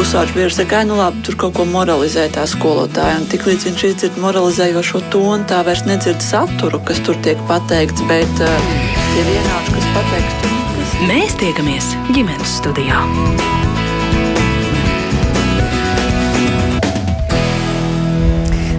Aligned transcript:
pusauģis 0.00 0.32
bieži 0.32 0.56
saka, 0.56 0.80
nu 0.88 0.96
labi, 0.96 1.20
tur 1.26 1.36
kaut 1.40 1.58
ko 1.58 1.66
moralizē 1.68 2.24
tā 2.32 2.46
skolotāja. 2.48 3.18
Un 3.20 3.26
tik 3.28 3.44
līdz 3.48 3.66
viņš 3.68 3.82
izdzird 3.90 4.20
moralizējošo 4.22 5.02
tonu, 5.12 5.44
tā 5.50 5.60
vairs 5.66 5.84
nedzird 5.88 6.24
saturu, 6.24 6.80
kas 6.88 7.02
tur 7.04 7.18
tiek 7.26 7.40
pateikts, 7.50 8.06
bet 8.08 8.44
uh, 8.46 8.70
tie 9.12 9.26
vienādi, 9.28 9.76
kas 9.76 9.90
pateikts, 9.98 10.38
tur 10.40 10.56
nekas. 10.56 10.96
Mēs 11.10 11.36
tiekamies 11.42 11.92
ģimenes 12.16 12.56
studijā. 12.62 13.04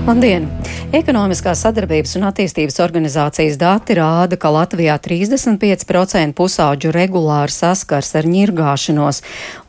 Labdien! 0.02 0.47
Ekonomiskās 0.91 1.61
sadarbības 1.63 2.18
un 2.18 2.25
attīstības 2.27 2.79
organizācijas 2.83 3.55
dati 3.55 3.95
rāda, 3.95 4.36
ka 4.36 4.50
Latvijā 4.51 4.97
35% 5.00 6.33
pusauģu 6.36 6.89
regulāri 6.91 7.54
saskars 7.54 8.09
ar 8.19 8.25
ņirgāšanos, 8.27 9.21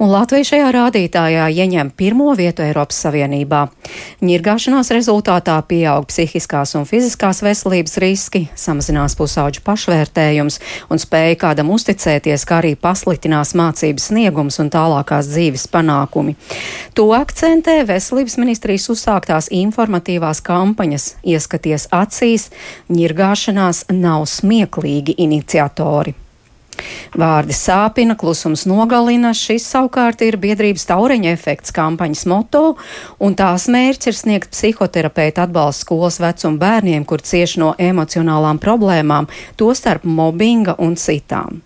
un 0.03 0.11
Latvija 0.11 0.49
šajā 0.49 0.71
rādītājā 0.75 1.45
ieņem 1.53 1.93
pirmo 1.95 2.33
vietu 2.35 2.65
Eiropas 2.65 2.99
Savienībā. 3.05 3.61
Ņirgāšanās 4.25 4.91
rezultātā 4.97 5.59
pieaug 5.69 6.09
psihiskās 6.11 6.75
un 6.81 6.89
fiziskās 6.91 7.45
veselības 7.45 8.01
riski, 8.03 8.43
samazinās 8.57 9.15
pusauģu 9.21 9.63
pašvērtējums 9.69 10.59
un 10.91 11.05
spēja 11.05 11.39
kādam 11.45 11.71
uzticēties, 11.77 12.49
kā 12.49 12.63
arī 12.65 12.73
pasliktinās 12.75 13.53
mācības 13.59 14.09
sniegums 14.11 14.59
un 14.65 14.73
tālākās 14.73 15.31
dzīves 15.31 15.69
panākumi. 15.71 16.35
To 16.99 17.13
akcentē 17.21 17.79
Veselības 17.87 18.41
ministrijas 18.41 18.91
uzsāktās 18.97 19.53
informatīvās 19.53 20.22
kampaņas 20.47 21.09
ieskaties 21.27 21.89
acīs, 21.93 22.49
ņirgāšanās 22.93 23.87
nav 23.93 24.27
smieklīgi 24.31 25.19
iniciatori. 25.19 26.15
Vārdi 27.19 27.55
sāpina, 27.57 28.17
klusums 28.19 28.65
nogalina. 28.69 29.33
Šis 29.37 29.67
savukārt 29.75 30.23
ir 30.25 30.39
biedrības 30.41 30.87
taureņa 30.89 31.33
efekts 31.37 31.75
kampaņas 31.77 32.25
moto, 32.31 32.63
un 33.23 33.37
tās 33.39 33.69
mērķis 33.73 34.11
ir 34.11 34.19
sniegt 34.19 34.55
psihoterapeita 34.55 35.47
atbalstu 35.47 35.87
skolas 35.87 36.21
vecuma 36.23 36.61
bērniem, 36.63 37.05
kur 37.09 37.25
cieši 37.25 37.61
no 37.63 37.75
emocionālām 37.91 38.63
problēmām, 38.63 39.29
tostarp 39.61 40.09
mobbinga 40.09 40.79
un 40.81 40.97
citām. 40.97 41.61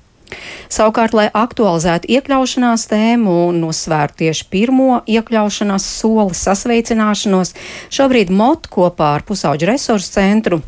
Savukārt, 0.72 1.14
lai 1.16 1.26
aktualizētu 1.30 2.10
iekļaušanās 2.16 2.86
tēmu 2.90 3.34
un 3.48 3.60
nosvērtu 3.62 4.24
tieši 4.24 4.48
pirmo 4.50 5.00
iekļaušanās 5.06 5.86
soli 6.00 6.34
sasveicināšanos, 6.36 7.54
šobrīd 7.94 8.32
MOT 8.34 8.66
kopā 8.72 9.14
ar 9.18 9.26
Pusauģu 9.26 9.70
resursu 9.70 10.16
centru 10.18 10.60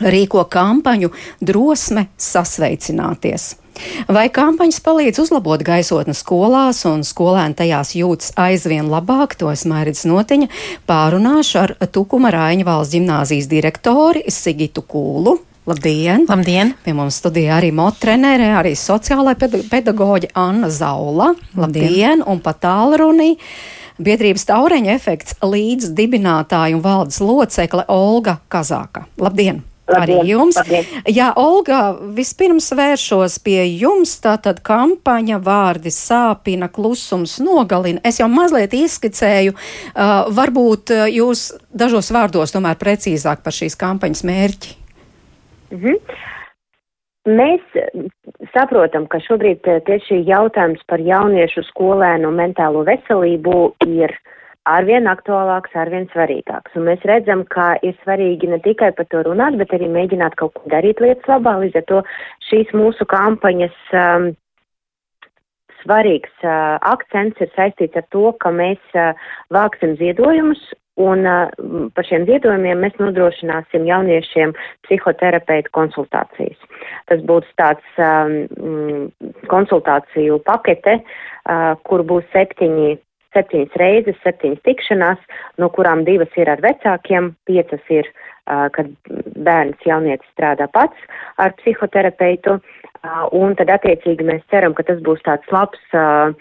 rīko 0.00 0.44
kampaņu 0.52 1.12
Drosme 1.40 2.08
sasveicināties. 2.20 3.54
Vai 4.08 4.28
kampaņas 4.32 4.78
palīdz 4.84 5.20
uzlabot 5.20 5.60
gaisotni 5.64 6.14
skolās 6.16 6.80
un 6.88 7.02
skolēni 7.04 7.58
tajās 7.58 7.92
jūtas 7.98 8.32
aizvien 8.40 8.88
labāk, 8.88 9.36
to 9.36 9.50
es 9.52 9.66
mērķis 9.68 10.06
notiņa, 10.08 10.48
pārunāšu 10.88 11.58
ar 11.60 11.74
Tukuma 11.92 12.32
Raiņa 12.32 12.64
valsts 12.68 12.96
ģimnāzijas 12.96 13.50
direktori 13.52 14.24
Sigitu 14.32 14.84
Kūlu. 14.88 15.36
Labdien! 15.66 16.22
Labdien! 16.30 16.68
Pie 16.84 16.92
mums 16.94 17.16
studijā 17.18 17.56
arī 17.58 17.72
motrenere, 17.74 18.52
arī 18.54 18.76
sociālai 18.78 19.32
pedagoģi 19.34 20.28
Anna 20.38 20.68
Zaula. 20.70 21.32
Labdien! 21.58 21.88
Labdien. 21.88 22.22
Un 22.22 22.38
pat 22.38 22.60
tālrunī 22.62 23.32
biedrības 23.98 24.46
taureņa 24.46 24.92
efekts 24.94 25.34
līdz 25.42 25.90
dibinātāja 25.98 26.78
un 26.78 26.84
valdes 26.84 27.18
locekle 27.18 27.82
Olga 27.90 28.36
Kazāka. 28.46 29.08
Labdien! 29.18 29.64
Labdien, 29.90 30.20
arī 30.20 30.30
jums. 30.30 30.54
labdien. 30.60 30.86
Jā, 31.10 31.32
Olga, 31.34 31.80
vispirms 32.14 32.70
vēršos 32.70 33.40
pie 33.42 33.58
jums. 33.66 34.14
Tātad 34.22 34.62
kampaņa 34.66 35.42
vārdi 35.42 35.90
sāpina, 35.90 36.70
klusums 36.70 37.40
nogalina. 37.42 38.06
Es 38.06 38.22
jau 38.22 38.30
mazliet 38.30 38.74
izskicēju, 38.74 39.58
uh, 39.58 40.16
varbūt 40.30 40.94
uh, 40.94 41.06
jūs 41.10 41.48
dažos 41.74 42.14
vārdos 42.14 42.54
tomēr 42.54 42.78
precīzāk 42.78 43.42
par 43.42 43.62
šīs 43.62 43.78
kampaņas 43.82 44.26
mērķi. 44.30 44.76
Mhm. 45.74 45.98
Mēs 47.26 47.62
saprotam, 48.54 49.08
ka 49.10 49.18
šobrīd 49.18 49.66
eh, 49.66 49.80
tieši 49.86 50.20
jautājums 50.28 50.82
par 50.86 51.02
jauniešu 51.02 51.64
skolēnu 51.72 52.30
mentālo 52.30 52.84
veselību 52.86 53.56
ir 53.90 54.14
arvien 54.70 55.10
aktuālāks, 55.10 55.74
arvien 55.74 56.06
svarīgāks. 56.12 56.74
Un 56.78 56.86
mēs 56.86 57.02
redzam, 57.06 57.42
ka 57.50 57.74
ir 57.82 57.98
svarīgi 58.04 58.50
ne 58.50 58.60
tikai 58.62 58.92
par 58.94 59.10
to 59.10 59.24
runāt, 59.26 59.58
bet 59.58 59.74
arī 59.74 59.90
mēģināt 59.90 60.38
kaut 60.38 60.54
ko 60.54 60.70
darīt 60.70 61.02
lietas 61.02 61.26
labā. 61.30 61.56
Līdz 61.64 61.82
ar 61.82 61.86
to 61.90 62.00
šīs 62.46 62.70
mūsu 62.78 63.06
kampaņas 63.10 63.76
um, 63.98 64.30
svarīgs 65.82 66.46
uh, 66.46 66.78
akcents 66.94 67.42
ir 67.42 67.50
saistīts 67.58 67.98
ar 67.98 68.06
to, 68.14 68.30
ka 68.42 68.54
mēs 68.54 68.98
uh, 68.98 69.18
vāksim 69.54 69.94
ziedojumus 69.98 70.62
Un 70.96 71.26
par 71.92 72.06
šiem 72.08 72.24
ziedojumiem 72.24 72.78
mēs 72.80 72.94
nodrošināsim 72.96 73.84
jauniešiem 73.84 74.54
psihoterapeitu 74.86 75.68
konsultācijas. 75.76 76.56
Tas 77.10 77.20
būs 77.28 77.48
tāds 77.60 77.98
um, 78.00 79.10
konsultāciju 79.52 80.38
pakete, 80.46 80.96
uh, 81.02 81.74
kur 81.84 82.00
būs 82.00 82.24
septiņi, 82.32 82.94
septiņas 83.36 83.76
reizes, 83.82 84.16
septiņas 84.24 84.64
tikšanās, 84.64 85.20
no 85.60 85.68
kurām 85.76 86.06
divas 86.08 86.32
ir 86.40 86.48
ar 86.48 86.64
vecākiem, 86.64 87.34
piecas 87.44 87.92
ir, 87.92 88.08
uh, 88.48 88.70
kad 88.72 88.88
bērns 89.36 89.84
jaunietis 89.84 90.32
strādā 90.32 90.70
pats 90.72 90.96
ar 91.36 91.52
psihoterapeitu. 91.60 92.56
Un 93.36 93.54
tad 93.58 93.70
attiecīgi 93.70 94.24
mēs 94.26 94.44
ceram, 94.50 94.74
ka 94.74 94.84
tas 94.86 95.00
būs 95.04 95.20
tāds 95.26 95.50
labs 95.52 95.80
uh, 95.94 96.32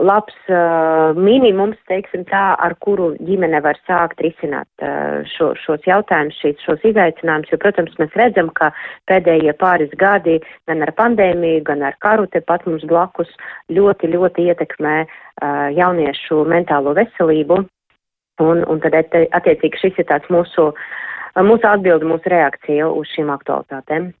labs 0.00 0.34
uh, 0.48 1.12
minimums, 1.16 1.76
teiksim 1.90 2.24
tā, 2.28 2.54
ar 2.56 2.74
kuru 2.80 3.10
ģimene 3.20 3.60
var 3.64 3.76
sākt 3.88 4.22
risināt 4.24 4.68
uh, 4.80 5.20
šo, 5.28 5.52
šos 5.60 5.84
jautājumus, 5.88 6.38
šīs, 6.40 6.62
šos 6.64 6.86
izaicinājumus, 6.88 7.52
jo, 7.52 7.60
protams, 7.60 7.92
mēs 8.00 8.16
redzam, 8.16 8.48
ka 8.56 8.70
pēdējie 9.10 9.52
pāris 9.60 9.92
gadi 10.00 10.38
gan 10.68 10.82
ar 10.86 10.94
pandēmiju, 10.96 11.62
gan 11.68 11.84
ar 11.84 11.96
karu 12.00 12.26
tepat 12.32 12.64
mums 12.66 12.86
blakus 12.88 13.30
ļoti, 13.68 14.12
ļoti 14.16 14.48
ietekmē 14.48 14.96
jauniešu 15.74 16.44
mentālo 16.48 16.94
veselību, 16.96 17.64
un, 18.40 18.64
un 18.70 18.82
tad 18.84 18.96
attiecīgi 19.02 19.80
šis 19.80 19.98
ir 19.98 20.08
tāds 20.08 20.30
mūsu, 20.32 20.70
mūsu 21.36 21.68
atbildi, 21.68 22.06
mūsu 22.08 22.30
reakcija 22.32 22.88
uz 22.88 23.10
šīm 23.16 23.32
aktualitātēm. 23.34 24.12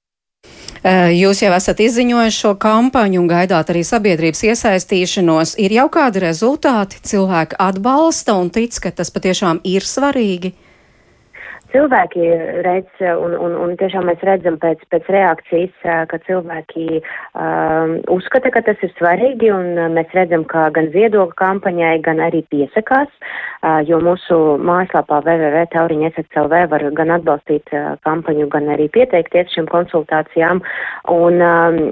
Jūs 0.84 1.38
jau 1.40 1.52
esat 1.56 1.78
izziņojuši 1.80 2.40
šo 2.42 2.50
kampaņu 2.60 3.22
un 3.22 3.28
gaidāt 3.30 3.70
arī 3.72 3.80
sabiedrības 3.88 4.42
iesaistīšanos. 4.50 5.54
Ir 5.64 5.72
jau 5.78 5.86
kādi 5.88 6.20
rezultāti, 6.26 7.00
cilvēki 7.00 7.56
atbalsta 7.56 8.36
un 8.36 8.52
tic, 8.52 8.76
ka 8.84 8.92
tas 8.92 9.08
patiešām 9.14 9.62
ir 9.64 9.86
svarīgi 9.88 10.52
cilvēki 11.74 12.28
redz, 12.64 13.02
un, 13.02 13.34
un, 13.34 13.56
un 13.64 13.74
tiešām 13.80 14.06
mēs 14.08 14.22
redzam 14.26 14.56
pēc, 14.62 14.82
pēc 14.94 15.08
reakcijas, 15.12 15.86
ka 16.10 16.20
cilvēki 16.26 17.00
um, 17.00 17.96
uzskata, 18.14 18.52
ka 18.54 18.62
tas 18.68 18.80
ir 18.86 18.92
svarīgi, 18.94 19.50
un 19.54 19.96
mēs 19.96 20.14
redzam, 20.16 20.46
ka 20.50 20.68
gan 20.74 20.90
viedokļu 20.94 21.36
kampaņai, 21.40 21.96
gan 22.06 22.22
arī 22.22 22.44
piesakās, 22.54 23.10
uh, 23.10 23.80
jo 23.88 23.98
mūsu 24.04 24.38
mājaslapā 24.62 25.20
www.tauriņa.lv 25.26 26.62
var 26.70 26.86
gan 27.00 27.16
atbalstīt 27.18 27.74
uh, 27.74 27.94
kampaņu, 28.06 28.48
gan 28.54 28.70
arī 28.76 28.88
pieteikties 28.94 29.52
šīm 29.56 29.68
konsultācijām, 29.72 30.62
un 31.12 31.42
um, 31.42 31.82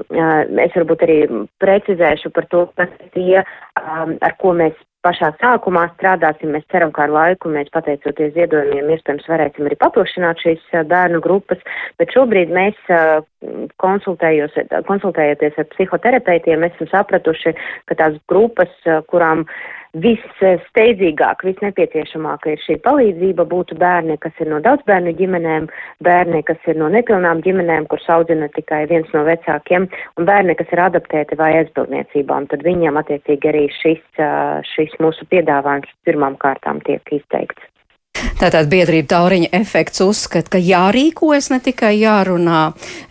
es 0.63 0.79
varbūt 0.79 1.05
arī 1.09 1.19
precizēšu 1.63 2.33
par 2.37 2.49
to, 2.55 2.65
kas 2.79 2.95
tie, 3.17 3.43
um, 3.83 4.17
ar 4.23 4.39
ko 4.39 4.55
mēs 4.63 4.79
pašā 5.07 5.33
sākumā 5.41 5.89
strādāsim. 5.95 6.53
Mēs 6.55 6.65
ceram, 6.73 6.93
ka 6.95 7.07
ar 7.07 7.13
laiku 7.15 7.51
mēs 7.53 7.71
pateicoties 7.75 8.35
ziedojumiem 8.37 8.91
iespējams 8.95 9.29
varēsim 9.31 9.69
arī 9.69 9.79
paplašināt 9.83 10.43
šīs 10.45 10.63
bērnu 10.91 11.23
grupas, 11.25 11.61
bet 12.01 12.15
šobrīd 12.15 12.53
mēs 12.55 12.79
konsultējoties 13.83 15.59
ar 15.59 15.71
psihoterapeitiem, 15.75 16.67
esam 16.69 16.91
sapratuši, 16.93 17.55
ka 17.91 17.99
tās 17.99 18.19
grupas, 18.31 18.73
kurām 19.11 19.47
vissteidzīgāk, 20.01 21.43
visnepieciešamāk 21.45 22.47
ir 22.49 22.61
šī 22.65 22.79
palīdzība 22.85 23.45
būtu 23.49 23.77
bērni, 23.81 24.17
kas 24.23 24.33
ir 24.41 24.49
no 24.49 24.61
daudzbērnu 24.65 25.13
ģimenēm, 25.19 25.67
bērni, 26.07 26.41
kas 26.49 26.63
ir 26.67 26.81
no 26.81 26.89
nepilnām 26.93 27.43
ģimenēm, 27.45 27.87
kur 27.93 28.01
audzina 28.15 28.49
tikai 28.57 28.87
viens 28.89 29.11
no 29.13 29.25
vecākiem, 29.29 29.89
un 30.17 30.29
bērni, 30.29 30.57
kas 30.57 30.73
ir 30.73 30.85
adaptēti 30.87 31.37
vai 31.41 31.53
aizbildniecībām, 31.61 32.49
tad 32.49 32.65
viņiem 32.65 32.97
attiecīgi 33.03 33.53
arī 33.53 33.67
šis, 33.83 34.03
šis 34.73 34.97
mūsu 35.03 35.29
piedāvājums 35.29 35.93
pirmām 36.09 36.41
kārtām 36.41 36.81
tiek 36.89 37.05
izteikts. 37.13 37.72
Tātad 38.41 38.67
biedrība 38.67 39.07
tauriņa 39.13 39.49
efekts 39.55 40.01
uzskata, 40.03 40.57
ka 40.57 40.59
jārīkojas, 40.59 41.51
ne 41.53 41.59
tikai 41.63 41.93
jārunā. 42.01 42.61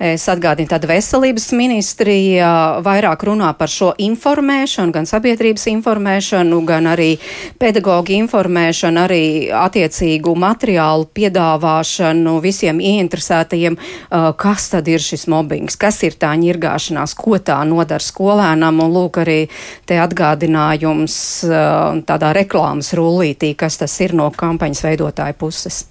Es 0.01 0.25
atgādinu, 0.31 0.67
tad 0.71 0.85
veselības 0.89 1.51
ministrija 1.55 2.49
vairāk 2.83 3.23
runā 3.29 3.51
par 3.55 3.71
šo 3.71 3.91
informēšanu, 4.01 4.91
gan 4.95 5.07
sabiedrības 5.07 5.67
informēšanu, 5.71 6.59
gan 6.67 6.89
arī 6.91 7.13
pedagoģu 7.61 8.17
informēšanu, 8.17 9.01
arī 9.05 9.23
attiecīgu 9.55 10.33
materiālu 10.35 11.07
piedāvāšanu 11.15 12.37
visiem 12.43 12.81
ieinteresētajiem, 12.83 13.77
kas 14.41 14.69
tad 14.73 14.89
ir 14.91 15.03
šis 15.03 15.27
mobbings, 15.31 15.79
kas 15.79 16.01
ir 16.07 16.17
tā 16.19 16.33
ņirgāšanās, 16.39 17.15
ko 17.19 17.39
tā 17.39 17.61
nodara 17.67 18.03
skolēnam, 18.03 18.83
un 18.83 18.95
lūk 18.97 19.21
arī 19.23 19.39
te 19.87 19.99
atgādinājums 20.01 21.15
tādā 22.09 22.33
reklāmas 22.35 22.91
rullītī, 22.97 23.53
kas 23.55 23.79
tas 23.79 23.95
ir 24.03 24.17
no 24.17 24.27
kampaņas 24.35 24.83
veidotājiem 24.87 25.00
skolotāju 25.01 25.38
puses. 25.42 25.86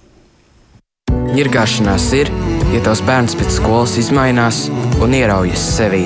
Nirgāšanās 1.35 2.05
ir, 2.15 2.31
ja 2.71 2.79
tavs 2.83 3.01
bērns 3.03 3.35
pēc 3.35 3.57
skolas 3.57 3.97
izmainās 3.99 4.69
un 5.03 5.15
ieraujas 5.15 5.63
sevī. 5.75 6.05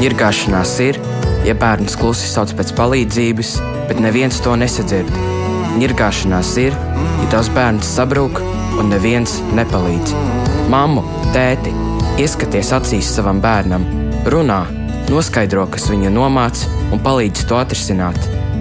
Nirgāšanās 0.00 0.74
ir, 0.82 0.98
ja 1.46 1.54
bērns 1.54 1.94
klusi 2.00 2.26
sauc 2.26 2.50
pēc 2.58 2.74
palīdzības, 2.74 3.54
bet 3.88 4.02
neviens 4.02 4.40
to 4.42 4.56
nesadzird. 4.58 5.10
Nirgāšanās 5.78 6.54
ir, 6.62 6.74
ja 7.22 7.30
tavs 7.30 7.50
bērns 7.54 7.94
sabrūk 7.96 8.42
un 8.80 8.90
neviens 8.90 9.38
nepalīdz. 9.54 10.14
Māmu, 10.70 11.04
tēti, 11.34 11.74
ieskaties 12.18 12.72
acīs 12.74 13.10
savam 13.14 13.42
bērnam, 13.42 13.86
runā, 14.30 14.64
noskaidro, 15.10 15.68
kas 15.70 15.90
viņu 15.90 16.14
nomāca 16.14 16.70
un 16.90 17.02
palīdz 17.02 17.46
to 17.50 17.58
atrisināt. 17.60 18.18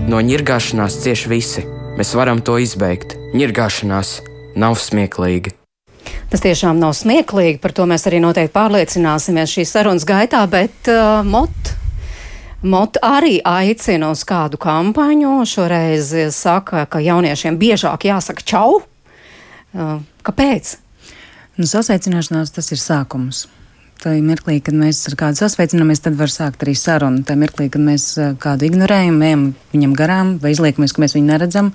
No 0.09 0.19
ņirgāšanās 0.21 0.99
cieš 1.05 1.29
visi. 1.31 1.63
Mēs 1.93 2.15
varam 2.17 2.39
to 2.41 2.55
izbeigt. 2.57 3.11
Nirgāšanās 3.37 4.15
nav 4.57 4.79
smieklīga. 4.81 5.51
Tas 6.31 6.41
tiešām 6.41 6.79
nav 6.81 6.95
smieklīgi, 6.97 7.59
par 7.61 7.75
to 7.77 7.85
mēs 7.85 8.07
arī 8.09 8.17
noteikti 8.23 8.49
pārliecināsimies 8.55 9.53
šīs 9.53 9.73
sarunas 9.75 10.05
gaitā, 10.09 10.41
bet 10.49 10.89
uh, 10.89 11.21
mot. 11.21 11.69
Mot 12.65 12.97
arī 13.05 13.35
aicina 13.45 14.09
uz 14.09 14.23
kādu 14.25 14.57
kampaņu. 14.57 15.35
Šoreiz 15.45 16.09
saka, 16.33 16.87
ka 16.89 17.03
jauniešiem 17.03 17.61
biežāk 17.61 18.07
jāsaka 18.09 18.41
čau. 18.41 18.79
Uh, 19.77 19.99
kāpēc? 20.25 20.73
Nu, 21.61 21.69
sasveicināšanās 21.69 22.55
tas 22.57 22.73
ir 22.73 22.81
sākums. 22.81 23.45
Ir 24.03 24.19
mirklī, 24.19 24.57
kad 24.59 24.75
mēs 24.75 24.97
ar 25.07 25.13
kādu 25.15 25.39
sasveicinamies, 25.39 26.01
tad 26.03 26.17
var 26.19 26.31
sākt 26.31 26.65
arī 26.65 26.73
sarunu. 26.75 27.21
Tā 27.23 27.37
mirklī, 27.39 27.69
kad 27.71 27.79
mēs 27.83 28.09
kādu 28.43 28.67
ignorējam, 28.67 29.21
ejam 29.23 29.45
viņam 29.71 29.93
garām 29.95 30.33
vai 30.43 30.51
izliekamies, 30.51 30.91
ka 30.91 31.03
mēs 31.03 31.15
viņu 31.15 31.29
neredzam, 31.29 31.69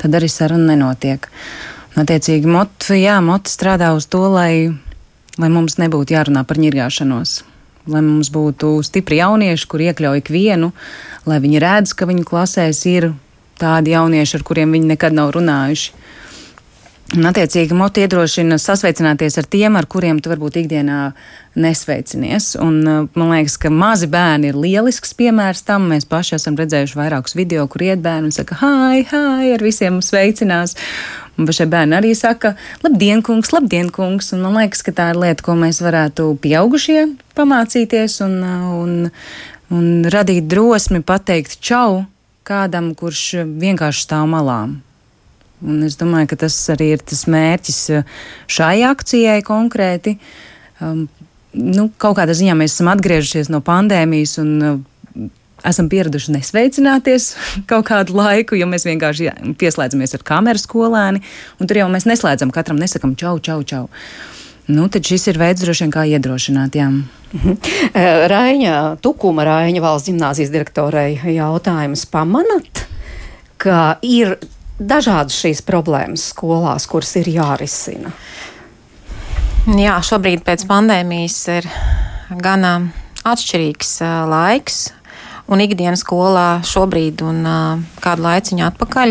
tad 0.00 0.16
arī 0.16 0.30
saruna 0.32 0.72
nenotiek. 0.72 1.28
Attiecīgi, 2.00 2.48
mot, 2.48 2.88
jā, 2.96 3.18
mot 3.20 3.50
strādā 3.52 3.92
uz 3.92 4.08
to, 4.08 4.22
lai, 4.32 4.72
lai 5.36 5.50
mums 5.52 5.76
nebūtu 5.82 6.16
jārunā 6.16 6.46
par 6.48 6.62
ņirgāšanos. 6.62 7.36
Lai 7.92 8.00
mums 8.00 8.32
būtu 8.32 8.78
stipri 8.86 9.20
jaunieši, 9.20 9.68
kur 9.68 9.84
iekļauj 9.84 10.22
ikvienu, 10.24 10.72
lai 11.28 11.38
viņi 11.44 11.60
redz, 11.60 11.92
ka 11.92 12.08
viņu 12.08 12.24
klasēs 12.30 12.80
ir 12.88 13.10
tādi 13.60 13.92
jaunieši, 13.92 14.38
ar 14.38 14.46
kuriem 14.48 14.72
viņi 14.72 14.94
nekad 14.94 15.14
nav 15.20 15.34
runājuši. 15.36 15.92
Un, 17.12 17.26
attiecīgi, 17.28 17.76
moti 17.76 18.00
iedrošina 18.00 18.56
sasveicināties 18.58 19.36
ar 19.36 19.46
tiem, 19.52 19.74
ar 19.76 19.84
kuriem 19.90 20.22
tu 20.24 20.30
varbūt 20.32 20.56
ikdienā 20.62 21.00
nesveicinies. 21.60 22.54
Un, 22.64 22.78
uh, 22.88 23.02
man 23.20 23.34
liekas, 23.34 23.58
ka 23.60 23.68
mazi 23.68 24.08
bērni 24.10 24.48
ir 24.50 24.56
lielisks 24.56 25.12
piemērs 25.18 25.60
tam. 25.68 25.90
Mēs 25.92 26.08
paši 26.08 26.38
esam 26.38 26.56
redzējuši 26.58 26.96
vairākus 26.96 27.36
video, 27.36 27.66
kur 27.68 27.84
iet 27.84 28.00
bērni 28.02 28.30
un 28.30 28.34
saka, 28.34 28.56
hai, 28.62 29.02
hai, 29.10 29.50
ar 29.52 29.62
visiem 29.62 30.00
sveicinās. 30.02 30.74
Un 31.36 31.50
šie 31.52 31.66
bērni 31.68 31.98
arī 31.98 32.14
saka, 32.16 32.54
labdien, 32.86 33.20
kungs, 33.26 33.52
labdien, 33.52 33.92
kungs. 33.92 34.32
Un 34.32 34.40
man 34.46 34.56
liekas, 34.62 34.80
ka 34.86 34.96
tā 34.96 35.10
ir 35.12 35.20
lieta, 35.20 35.44
ko 35.44 35.58
mēs 35.60 35.82
varētu 35.84 36.30
pieaugušie 36.40 37.04
pamācīties 37.36 38.16
un, 38.24 38.40
uh, 38.40 38.72
un, 38.80 38.96
un 39.76 40.08
radīt 40.08 40.48
drosmi 40.48 41.04
pateikt 41.04 41.60
čau 41.60 42.06
kādam, 42.48 42.94
kurš 42.96 43.44
vienkārši 43.44 44.08
stāv 44.08 44.26
malām. 44.32 44.78
Un 45.64 45.82
es 45.86 45.96
domāju, 46.00 46.32
ka 46.32 46.42
tas 46.44 46.56
arī 46.74 46.92
ir 46.94 47.04
tas 47.04 47.24
mērķis 47.30 47.78
uh, 47.96 48.16
šai 48.52 48.82
akcijai 48.90 49.40
konkrēti. 49.46 50.18
Um, 50.82 51.06
nu, 51.54 51.88
kaut 51.98 52.18
kādā 52.18 52.36
ziņā 52.36 52.56
mēs 52.58 52.76
esam 52.76 52.90
atgriežušies 52.92 53.50
no 53.52 53.62
pandēmijas 53.64 54.36
un 54.42 54.52
uh, 54.60 54.82
esam 55.64 55.88
pieraduši 55.88 56.34
nesveicināties 56.36 57.30
kaut 57.70 57.88
kādu 57.88 58.16
laiku, 58.18 58.58
jo 58.58 58.68
mēs 58.70 58.86
vienkārši 58.88 59.56
pieslēdzamies 59.60 60.16
ar 60.18 60.24
kameru 60.26 60.60
skolēni, 60.60 61.24
un 61.58 61.70
tur 61.70 61.82
jau 61.82 61.90
mēs 61.92 62.08
neslēdzam 62.10 62.52
katram, 62.54 62.80
nesakam 62.82 63.16
čau, 63.18 63.38
čau, 63.42 63.62
čau. 63.66 63.88
Nu, 64.64 64.86
tad 64.88 65.04
šis 65.04 65.26
ir 65.28 65.36
veids, 65.36 65.60
droši 65.60 65.84
vien, 65.84 65.92
kā 65.92 66.06
iedrošināt. 66.08 66.76
Jā. 66.78 66.88
Mhm. 66.88 67.56
Eh, 67.92 68.24
Raiņa, 68.30 68.74
Tukuma 69.04 69.44
Raiņa 69.44 69.82
valsts 69.84 70.08
gimnāzijas 70.08 70.52
direktorei 70.54 71.18
jautājums 71.34 72.06
pamanat, 72.08 72.86
ka 73.60 73.98
ir 74.00 74.38
dažādas 74.78 75.36
šīs 75.38 75.62
problēmas 75.66 76.30
skolās, 76.32 76.88
kuras 76.90 77.14
ir 77.20 77.30
jārisina? 77.30 78.12
Jā, 79.64 79.96
šobrīd 80.04 80.44
pēc 80.44 80.66
pandēmijas 80.68 81.38
ir 81.54 81.68
gana 82.42 82.76
atšķirīgs 83.24 83.96
laiks. 84.28 84.82
Un 85.44 85.60
ikdienas 85.60 86.00
skolā 86.00 86.62
šobrīd 86.64 87.20
un 87.24 87.42
uh, 87.44 87.80
kādu 88.00 88.24
laiciņu 88.24 88.64
atpakaļ 88.64 89.10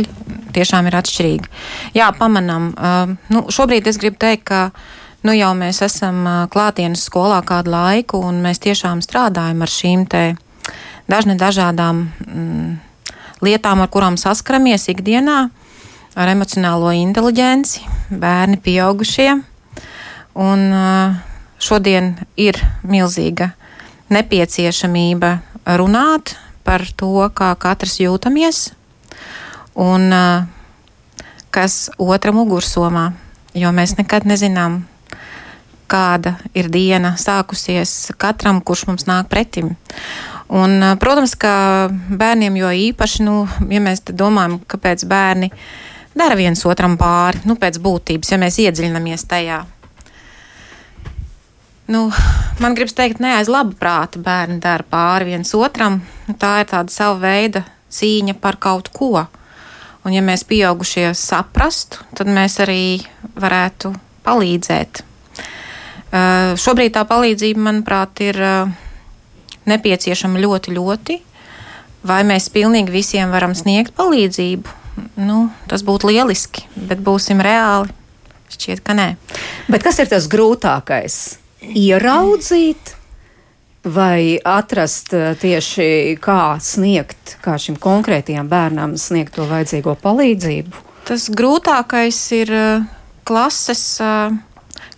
tiešām 0.56 0.90
ir 0.90 0.96
atšķirīga. 0.98 1.52
Jā, 1.94 2.08
pamanām. 2.18 2.72
Uh, 2.74 3.14
nu, 3.30 3.44
šobrīd 3.54 3.90
es 3.90 4.00
gribu 4.02 4.18
teikt, 4.22 4.48
ka 4.50 4.62
nu, 5.26 5.36
jau 5.38 5.52
mēs 5.58 5.84
esam 5.86 6.24
uh, 6.26 6.40
klātienes 6.54 7.06
skolā 7.06 7.38
kādu 7.46 7.76
laiku, 7.76 8.24
un 8.26 8.42
mēs 8.46 8.64
tiešām 8.66 9.04
strādājam 9.06 9.62
ar 9.62 9.74
šīm 9.74 10.08
te 10.10 10.24
dažne 11.10 11.38
dažādām 11.38 12.08
mm, 12.26 12.74
lietām, 13.44 13.84
ar 13.84 13.90
kurām 13.92 14.18
saskaramies 14.20 14.88
ikdienā, 14.94 15.38
ar 16.16 16.32
emocionālo 16.32 16.94
inteligenci, 16.96 17.84
bērni, 18.10 18.60
pieaugušie. 18.64 19.32
Un 20.34 20.64
šodien 21.62 22.14
ir 22.40 22.58
milzīga 22.82 23.52
nepieciešamība 24.14 25.36
runāt 25.80 26.36
par 26.64 26.86
to, 26.98 27.28
kā 27.36 27.54
katrs 27.60 28.00
jūtamies 28.02 28.64
un 29.76 30.10
kas 31.54 31.90
otram 32.02 32.42
ugursomā, 32.44 33.12
jo 33.54 33.70
mēs 33.76 33.98
nekad 34.00 34.26
nezinām, 34.30 34.84
kāda 35.92 36.38
ir 36.58 36.72
diena 36.74 37.14
sākusies 37.22 38.14
katram, 38.18 38.62
kurš 38.66 38.88
mums 38.90 39.06
nāk 39.10 39.30
pretim. 39.30 39.76
Un, 40.54 40.76
protams, 41.02 41.34
ka 41.40 41.90
bērniem 41.90 42.60
jo 42.60 42.70
īpaši, 42.70 43.24
nu, 43.26 43.44
ja 43.74 43.80
mēs 43.82 44.04
domājam, 44.06 44.60
kāpēc 44.70 45.06
bērni 45.10 45.50
dara 46.14 46.38
viens 46.38 46.62
otram 46.70 46.94
pāri, 47.00 47.42
nu, 47.50 47.56
pēc 47.58 47.80
būtības, 47.82 48.30
ja 48.30 48.38
mēs 48.42 48.60
iedziļinamies 48.62 49.26
tajā. 49.32 49.64
Nu, 51.90 52.06
man 52.62 52.78
gribas 52.78 52.94
teikt, 52.96 53.20
ne 53.20 53.34
aiz 53.40 53.50
laba 53.52 53.74
prāta 53.80 54.22
bērni 54.22 54.62
dara 54.64 54.86
pāri 54.88 55.34
viens 55.34 55.50
otram. 55.58 56.00
Tā 56.40 56.60
ir 56.62 56.70
tāda 56.70 56.94
sava 56.94 57.18
veida 57.26 57.66
cīņa 57.92 58.38
par 58.40 58.60
kaut 58.62 58.94
ko. 58.94 59.26
Un, 60.04 60.14
ja 60.14 60.22
mēs 60.24 60.46
pieaugušie 60.48 61.10
saprastu, 61.18 62.06
tad 62.16 62.30
mēs 62.32 62.60
arī 62.64 63.02
varētu 63.40 63.92
palīdzēt. 64.24 65.04
Uh, 66.14 66.54
šobrīd 66.62 66.94
tā 66.94 67.08
palīdzība, 67.10 67.66
manuprāt, 67.68 68.22
ir 68.22 68.38
uh, 68.38 68.83
nepieciešama 69.70 70.42
ļoti, 70.44 70.74
ļoti. 70.78 71.20
Vai 72.04 72.22
mēs 72.28 72.50
pilnīgi 72.52 72.92
visiem 72.92 73.32
varam 73.32 73.56
sniegt 73.56 73.96
palīdzību? 73.98 74.80
Nu, 75.24 75.48
tas 75.72 75.86
būtu 75.86 76.12
lieliski, 76.12 76.66
bet 76.76 77.02
būsim 77.04 77.42
reāli. 77.44 77.94
Šķiet, 78.54 78.84
ka 78.86 78.94
nē. 78.98 79.14
Bet 79.72 79.86
kas 79.86 79.98
ir 80.04 80.12
tas 80.12 80.28
grūtākais? 80.30 81.22
Ieraudzīt 81.64 82.94
vai 83.84 84.40
atrast 84.46 85.14
eh, 85.14 85.34
tieši 85.40 86.16
kā 86.24 86.56
sniegt, 86.64 87.38
kā 87.44 87.58
šim 87.60 87.78
konkrētajam 87.82 88.48
bērnam 88.52 88.98
sniegt 89.00 89.36
to 89.36 89.48
vajadzīgo 89.50 89.96
palīdzību? 90.04 90.84
Tas 91.08 91.28
grūtākais 91.34 92.20
ir 92.38 92.54
eh, 92.56 92.86
klases 93.28 93.84
eh, 94.04 94.36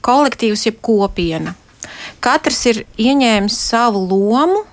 kolektīvs 0.06 0.68
jeb 0.70 0.82
kopiena 0.86 1.56
katrs 2.26 2.64
ir 2.72 2.82
ieņēmis 2.98 3.60
savu 3.70 4.02
lomu, 4.10 4.64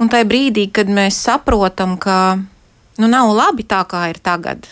un 0.00 0.12
tajā 0.12 0.28
brīdī, 0.28 0.68
kad 0.72 0.90
mēs 0.92 1.18
saprotam, 1.24 1.96
ka 2.00 2.36
nu, 3.00 3.08
nav 3.08 3.32
labi 3.32 3.64
tā, 3.68 3.82
kā 3.88 4.06
ir 4.12 4.20
tagad, 4.22 4.68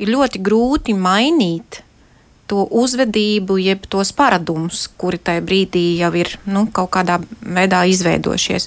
ir 0.00 0.12
ļoti 0.12 0.40
grūti 0.40 0.96
mainīt 0.96 1.82
to 2.50 2.64
uzvedību, 2.66 3.60
jeb 3.62 3.84
tos 3.86 4.10
paradumus, 4.16 4.88
kuri 4.98 5.20
tajā 5.22 5.42
brīdī 5.46 5.84
jau 6.00 6.10
ir 6.18 6.32
nu, 6.50 6.64
kaut 6.74 6.90
kādā 6.96 7.20
veidā 7.40 7.84
izveidojušies. 7.92 8.66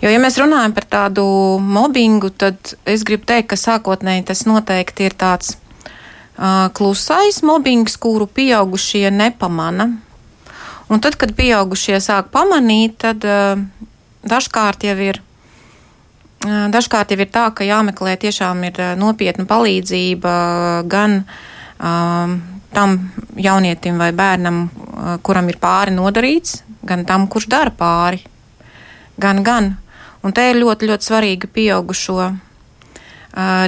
Jo, 0.00 0.08
ja 0.08 0.20
mēs 0.22 0.38
runājam 0.40 0.72
par 0.76 0.86
tādu 0.88 1.24
mobbingu, 1.60 2.32
tad 2.32 2.74
es 2.88 3.04
gribu 3.04 3.28
teikt, 3.28 3.50
ka 3.52 3.60
sākotnēji 3.60 4.30
tas 4.32 4.46
noteikti 4.48 5.10
ir 5.10 5.18
tāds 5.20 5.58
klusais 6.72 7.42
mobbings, 7.44 7.98
kuru 8.00 8.24
pieaugušie 8.24 9.10
nepamana. 9.12 9.90
Un 10.90 10.98
tad, 10.98 11.14
kad 11.14 11.32
pieaugušie 11.38 12.00
sāk 12.02 12.32
pamanīt, 12.34 12.96
tad 13.04 13.22
dažkārt 14.26 14.86
jau 14.88 14.96
ir. 14.98 15.20
Dažkārt 16.42 17.12
jau 17.12 17.20
ir 17.20 17.30
tā, 17.30 17.44
ka 17.54 17.66
jāmeklē 17.68 18.16
tiešām 18.18 18.64
ir 18.66 18.80
nopietna 18.98 19.44
palīdzība 19.46 20.32
gan 20.90 21.20
um, 21.20 22.34
tam 22.72 22.96
jaunietim 23.36 24.00
vai 24.00 24.10
bērnam, 24.16 24.64
kuram 25.22 25.50
ir 25.52 25.60
pāri 25.60 25.94
nodarīts, 25.94 26.62
gan 26.86 27.04
tam, 27.06 27.28
kurš 27.28 27.46
dara 27.52 27.70
pāri. 27.70 28.22
Gan, 29.20 29.44
gan. 29.44 29.74
Un 30.24 30.32
te 30.32 30.46
ir 30.50 30.58
ļoti, 30.58 30.88
ļoti 30.88 31.06
svarīga 31.06 31.48
pieaugušo 31.52 32.18
uh, 32.24 32.30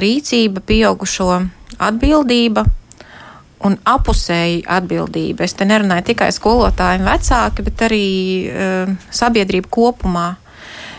rīcība, 0.03 0.65
pieaugušo 0.65 1.29
atbildība 1.77 2.65
un 3.67 3.77
apusēji 3.87 4.63
atbildība. 4.69 5.45
Es 5.45 5.55
te 5.57 5.67
nerunāju 5.67 6.09
tikai 6.11 6.29
skolotāji 6.35 7.01
un 7.01 7.07
vecāki, 7.07 7.65
bet 7.67 7.85
arī 7.87 8.07
uh, 8.49 8.91
sabiedrība 9.13 9.71
kopumā. 9.71 10.27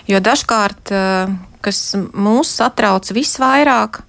Jo 0.08 0.20
dažkārt, 0.24 0.92
uh, 0.94 1.34
kas 1.64 1.82
mūs 1.96 2.56
satrauc 2.58 3.08
visvairāk, 3.16 4.00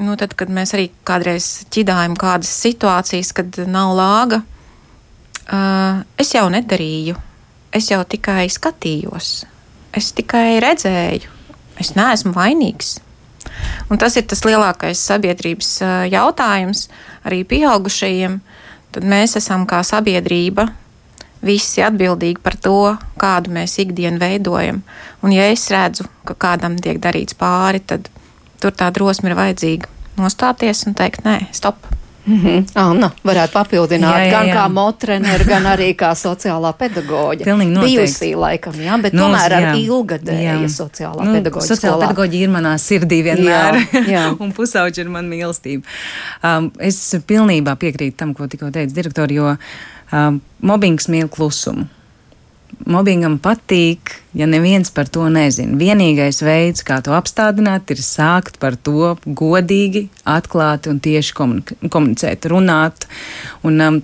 nu, 0.00 0.16
tad, 0.20 0.34
kad 0.36 0.52
mēs 0.52 0.74
arī 0.76 0.88
kādreiz 1.08 1.52
ķidājam 1.72 2.16
kādas 2.20 2.52
situācijas, 2.64 3.32
kad 3.36 3.62
nav 3.68 3.94
lāga, 3.98 4.42
uh, 4.42 6.02
es 6.20 6.34
jau 6.36 6.48
nedarīju, 6.52 7.16
es 7.76 7.92
jau 7.92 8.04
tikai 8.08 8.44
skatījos 8.52 9.40
es 9.96 10.12
tikai 10.14 10.60
redzēju, 10.62 11.30
es 11.80 11.94
neesmu 11.98 12.34
vainīgs. 12.36 12.98
Un 13.90 13.98
tas 13.98 14.16
ir 14.18 14.26
tas 14.30 14.42
lielākais 14.46 15.00
sabiedrības 15.10 15.72
jautājums 16.12 16.86
arī 17.26 17.42
pieaugušajiem. 17.48 18.38
Tad 18.90 19.06
mēs 19.06 19.36
esam 19.38 19.66
kā 19.70 19.82
sabiedrība 19.86 20.68
visi 21.46 21.82
atbildīgi 21.84 22.42
par 22.44 22.56
to, 22.60 22.96
kādu 23.20 23.52
mēs 23.54 23.78
ikdienu 23.82 24.20
veidojam. 24.20 24.82
Un 25.24 25.34
ja 25.34 25.48
es 25.52 25.68
redzu, 25.72 26.06
ka 26.28 26.36
kādam 26.36 26.76
tiek 26.80 27.00
darīts 27.02 27.38
pāri, 27.38 27.80
tad 27.80 28.10
tur 28.60 28.76
tā 28.76 28.90
drosme 28.94 29.30
ir 29.30 29.38
vajadzīga 29.38 29.88
nostāties 30.20 30.84
un 30.88 30.96
teikt, 30.98 31.24
nē, 31.24 31.38
stop. 31.56 31.99
Mm 32.26 32.40
-hmm. 32.40 32.64
Anna 32.74 33.10
varētu 33.24 33.52
papildināt 33.52 34.14
jā, 34.14 34.24
jā, 34.24 34.26
jā. 34.26 34.30
gan 34.30 34.48
kā 34.56 34.64
motreneri, 34.72 35.44
gan 35.44 35.66
arī 35.66 35.94
kā 35.96 36.10
sociālā 36.14 36.72
pedagoģa. 36.72 37.44
Pilnīgi 37.44 37.70
noteikti. 37.70 37.96
Bijusī 37.96 38.36
laikam, 38.36 38.74
jā, 38.74 39.02
bet 39.02 39.12
nu, 39.12 39.22
tomēr 39.22 39.52
ar 39.52 39.76
ilgadēja 39.76 40.56
sociālā 40.68 41.24
nu, 41.24 41.32
pedagoģa. 41.32 41.66
Sociālā 41.66 42.00
pedagoģa 42.00 42.34
ir 42.34 42.48
manā 42.48 42.74
sirdī 42.78 43.22
vienmēr, 43.22 43.80
jā, 43.92 44.04
jā. 44.08 44.24
un 44.44 44.52
pusauģi 44.52 45.00
ir 45.00 45.08
man 45.08 45.28
mīlestība. 45.28 45.82
Um, 46.42 46.72
es 46.78 47.16
pilnībā 47.26 47.76
piekrītu 47.76 48.16
tam, 48.16 48.34
ko 48.34 48.46
tikko 48.46 48.70
teica 48.70 48.94
direktori, 48.94 49.34
jo 49.34 49.56
um, 50.12 50.40
mobbings 50.60 51.08
mīl 51.08 51.28
klusumu 51.28 51.88
mobbingam 52.88 53.36
patīk, 53.42 54.12
ja 54.36 54.46
neviens 54.48 54.90
par 54.94 55.08
to 55.12 55.26
nezina. 55.32 55.76
Vienīgais 55.80 56.40
veids, 56.44 56.84
kā 56.86 57.00
to 57.04 57.14
apstādināt, 57.16 57.90
ir 57.92 58.02
sākt 58.04 58.60
par 58.62 58.76
to 58.76 59.14
godīgi, 59.24 60.06
atklāti 60.28 60.92
un 60.92 61.00
tieši 61.02 61.34
komunicēt, 61.36 62.48
runāt. 62.50 63.08
Un, 63.66 63.80
um, 63.84 64.00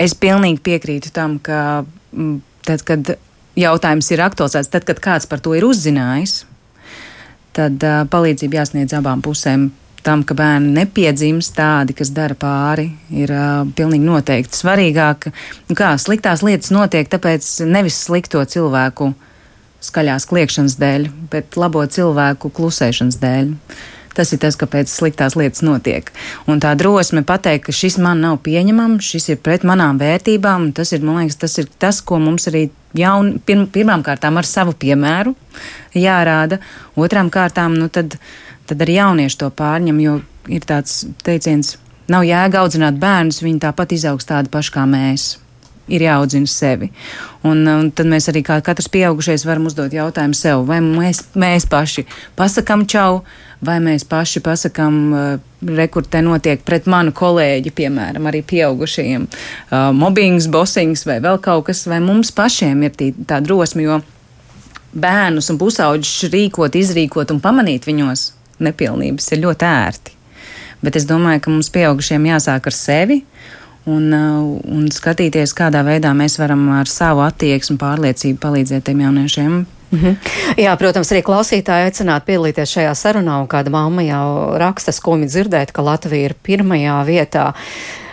es 0.00 0.16
pilnīgi 0.16 0.62
piekrītu 0.70 1.12
tam, 1.16 1.38
ka 1.42 1.82
mm, 2.12 2.38
tad, 2.68 2.86
kad 2.88 3.14
jautājums 3.58 4.10
ir 4.14 4.24
aktualizēts, 4.24 4.72
tad, 4.72 4.86
kad 4.88 5.02
kāds 5.02 5.28
par 5.30 5.42
to 5.44 5.56
ir 5.58 5.66
uzzinājis, 5.68 6.44
tad 7.56 7.82
uh, 7.84 8.02
palīdzība 8.10 8.62
jāsniedz 8.62 8.96
abām 8.96 9.24
pusēm 9.24 9.70
tam, 10.06 10.24
ka 10.26 10.34
bērni 10.38 10.72
nepiedzimst 10.78 11.54
tādi, 11.56 11.94
kas 11.96 12.12
dara 12.16 12.36
pāri, 12.38 12.88
ir 13.12 13.32
uh, 13.34 13.68
pilnīgi 13.76 14.06
noteikti 14.06 14.58
svarīgāk. 14.60 15.30
Nu 15.68 15.76
kā 15.78 15.92
sliktās 16.00 16.44
lietas 16.46 16.72
notiek, 16.74 17.08
tāpēc 17.10 17.46
nevis 17.68 18.00
slikto 18.06 18.42
cilvēku 18.44 19.12
skaļās 19.84 20.26
kliekšanas 20.28 20.76
dēļ, 20.80 21.08
bet 21.32 21.56
labo 21.60 21.84
cilvēku 21.88 22.52
klusēšanas 22.56 23.20
dēļ. 23.20 23.54
Tas 24.16 24.32
ir 24.34 24.40
tas, 24.42 24.56
kāpēc 24.58 24.90
sliktās 24.90 25.36
lietas 25.38 25.62
notiek. 25.62 26.10
Un 26.50 26.58
tā 26.60 26.72
drosme 26.76 27.22
pateikt, 27.26 27.68
ka 27.68 27.74
šis 27.74 27.96
man 28.02 28.20
nav 28.24 28.40
pieņemams, 28.44 29.06
šis 29.06 29.30
ir 29.32 29.40
pret 29.40 29.64
manām 29.64 30.00
vērtībām, 30.02 30.72
tas 30.76 30.90
ir, 30.92 31.04
man 31.06 31.22
liekas, 31.22 31.38
tas 31.40 31.56
ir 31.62 31.70
tas, 31.80 32.02
ko 32.02 32.18
mums 32.18 32.48
arī 32.50 32.66
jaun, 32.98 33.36
pirm, 33.46 33.68
pirmām 33.70 34.02
kārtām 34.06 34.40
ar 34.40 34.48
savu 34.48 34.74
piemēru 34.74 35.36
jārāda. 35.94 36.58
Otrām 36.98 37.30
kārtām, 37.32 37.78
nu 37.78 37.90
tad. 37.92 38.18
Tad 38.70 38.84
arī 38.84 39.00
jaunieši 39.00 39.38
to 39.40 39.48
pārņem, 39.50 39.96
jo 39.98 40.20
ir 40.46 40.62
tāds 40.62 41.02
teiciens, 41.26 41.74
nav 42.10 42.22
jēga 42.22 42.62
audzināt 42.62 43.00
bērnus, 43.02 43.42
viņi 43.42 43.64
tāpat 43.66 43.96
izaugs 43.96 44.28
tādi 44.28 44.52
paši 44.52 44.76
kā 44.76 44.84
mēs. 44.86 45.24
Ir 45.90 46.04
jāaudzina 46.04 46.46
sevi. 46.46 46.86
Un, 47.42 47.64
un 47.66 47.88
tad 47.90 48.06
mēs 48.06 48.28
arī 48.30 48.44
kā 48.46 48.60
katrs 48.62 48.86
pieaugušais 48.94 49.42
varam 49.42 49.66
uzdot 49.66 49.90
jautājumu 49.90 50.38
sev, 50.38 50.62
vai 50.68 50.78
mēs, 50.84 51.24
mēs 51.34 51.66
paši 51.66 52.04
pasakam 52.38 52.84
čau, 52.86 53.24
vai 53.58 53.80
mēs 53.82 54.06
paši 54.06 54.44
pasakam, 54.46 55.02
uh, 55.10 55.66
rekur 55.66 56.06
te 56.06 56.22
notiek 56.22 56.62
pret 56.62 56.86
manu 56.86 57.10
kolēģi, 57.16 57.74
piemēram, 57.74 58.30
arī 58.30 58.44
pieaugušajiem, 58.54 59.26
uh, 59.26 59.90
mobbings, 59.90 60.46
bosings 60.46 61.02
vai 61.10 61.18
vēl 61.24 61.42
kaut 61.42 61.72
kas, 61.72 61.82
vai 61.90 61.98
mums 62.04 62.30
pašiem 62.38 62.86
ir 62.86 62.94
tī, 62.94 63.10
tā 63.26 63.42
drosme, 63.42 63.88
jo 63.88 63.98
bērnus 64.94 65.50
un 65.50 65.58
pusauģus 65.58 66.30
rīkot, 66.30 66.78
izrīkot 66.78 67.34
un 67.34 67.42
pamanīt 67.42 67.90
viņos 67.90 68.30
nepilnības 68.60 69.32
ir 69.32 69.42
ļoti 69.44 69.68
ērti. 69.68 70.16
Bet 70.80 70.96
es 70.96 71.04
domāju, 71.08 71.42
ka 71.44 71.52
mums 71.52 71.72
pieaugušiem 71.72 72.30
jāsāk 72.30 72.70
ar 72.70 72.76
sevi. 72.76 73.22
Un, 73.88 74.12
uh, 74.12 74.60
un 74.68 74.88
skatīties, 74.92 75.54
kādā 75.56 75.80
veidā 75.84 76.12
mēs 76.16 76.36
varam 76.38 76.66
ar 76.76 76.88
savu 76.88 77.24
attieksmi, 77.24 77.78
pārliecību 77.80 78.40
palīdzēt 78.42 78.84
tiem 78.88 79.00
jauniešiem 79.06 79.62
Mm 79.90 79.98
-hmm. 79.98 80.16
Jā, 80.56 80.76
protams, 80.76 81.12
arī 81.12 81.22
klausītāji 81.22 81.84
aicinātu 81.84 82.26
piedalīties 82.26 82.70
šajā 82.76 82.94
sarunā, 82.94 83.40
un 83.40 83.48
kāda 83.48 83.70
mamma 83.70 84.02
jau 84.02 84.58
raksta 84.58 84.92
skumji 84.92 85.26
dzirdēt, 85.26 85.72
ka 85.72 85.82
Latvija 85.82 86.24
ir 86.24 86.34
pirmajā 86.42 87.04
vietā. 87.06 87.52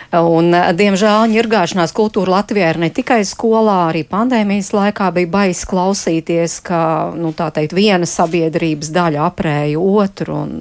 Un, 0.08 0.54
diemžēl 0.72 1.26
ņirgāšanās 1.34 1.92
kultūra 1.92 2.38
Latvijā 2.38 2.70
ir 2.72 2.78
ne 2.80 2.88
tikai 2.88 3.20
skolā, 3.28 3.90
arī 3.90 4.06
pandēmijas 4.08 4.72
laikā 4.72 5.10
bija 5.12 5.28
bais 5.34 5.60
klausīties, 5.68 6.62
ka, 6.64 6.80
nu, 7.12 7.34
teikt, 7.36 7.76
viena 7.76 8.08
sabiedrības 8.08 8.88
daļa 8.94 9.28
aprēja 9.28 9.84
otru. 9.84 10.42
Un, 10.46 10.58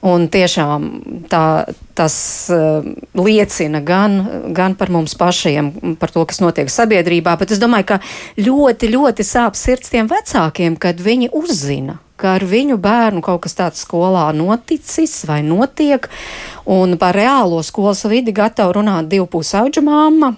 Un 0.00 0.30
tiešām 0.32 0.84
tā, 1.28 1.68
tas 1.92 2.14
uh, 2.48 2.86
liecina 3.20 3.82
gan, 3.84 4.14
gan 4.56 4.72
par 4.72 4.88
mums 4.88 5.12
pašiem, 5.12 5.68
par 6.00 6.08
to, 6.14 6.22
kas 6.24 6.40
notiek 6.40 6.72
sabiedrībā, 6.72 7.34
bet 7.36 7.52
es 7.52 7.60
domāju, 7.60 7.84
ka 7.90 7.98
ļoti, 8.40 8.88
ļoti 8.94 9.26
sāp 9.28 9.60
sirds 9.60 9.92
tiem 9.92 10.08
vecākiem, 10.08 10.78
kad 10.80 11.04
viņi 11.04 11.28
uzzina, 11.36 11.98
ka 12.20 12.36
ar 12.36 12.44
viņu 12.46 12.76
bērnu 12.82 13.24
kaut 13.24 13.42
kas 13.46 13.56
tāds 13.58 13.82
skolā 13.86 14.28
noticis 14.36 15.22
vai 15.28 15.40
notiek, 15.46 16.06
un 16.68 16.98
par 17.00 17.16
reālo 17.16 17.62
skolas 17.66 18.04
vidi 18.10 18.36
gatava 18.36 18.76
runāt 18.76 19.10
divu 19.10 19.28
pusauģu 19.38 19.84
māma 19.88 20.34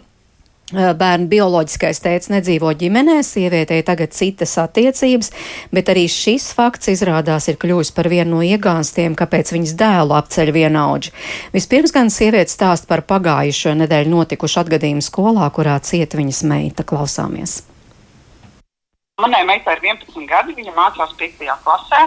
bērnu 0.72 1.28
bioloģiskais 1.28 2.00
tēvs 2.02 2.30
nedzīvo 2.32 2.72
ģimenē, 2.78 3.18
sievietei 3.26 3.82
tagad 3.86 4.14
citas 4.16 4.54
attiecības, 4.60 5.32
bet 5.74 5.90
arī 5.92 6.06
šis 6.10 6.50
fakts 6.56 6.92
izrādās 6.92 7.48
ir 7.52 7.58
kļuvis 7.60 7.92
par 7.96 8.08
vienu 8.12 8.38
no 8.38 8.46
iegānstiem, 8.46 9.16
kāpēc 9.18 9.52
viņas 9.54 9.76
dēlu 9.80 10.16
apceļ 10.16 10.54
vienaudži. 10.56 11.12
Vispirms 11.56 11.92
gan 11.94 12.12
sieviete 12.12 12.52
stāst 12.52 12.88
par 12.90 13.04
pagājušo 13.08 13.76
nedēļu 13.82 14.16
notikušu 14.16 14.62
atgadījumu 14.64 15.04
skolā, 15.04 15.50
kurā 15.52 15.78
cieta 15.84 16.20
viņas 16.20 16.42
meita. 16.48 16.88
Klausāmies! 16.88 17.60
Manai 19.20 19.44
meitai 19.44 19.74
ir 19.76 19.82
11 19.84 20.24
gadi, 20.24 20.54
viņa 20.56 20.72
mācās 20.72 21.10
5. 21.20 21.42
klasē. 21.64 21.98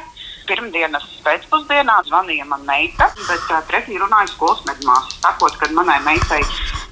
Pirmdienas 0.49 1.05
pēcpusdienā 1.25 1.99
zvanīja 2.07 2.45
man 2.49 2.63
meita, 2.65 3.11
bet 3.27 3.45
uh, 3.53 3.59
pretī 3.69 3.99
runāja 4.01 4.31
skolas 4.31 4.63
medmāsa, 4.65 5.13
sakot, 5.21 5.53
ka 5.61 5.69
manai 5.77 5.99
meitai 6.05 6.41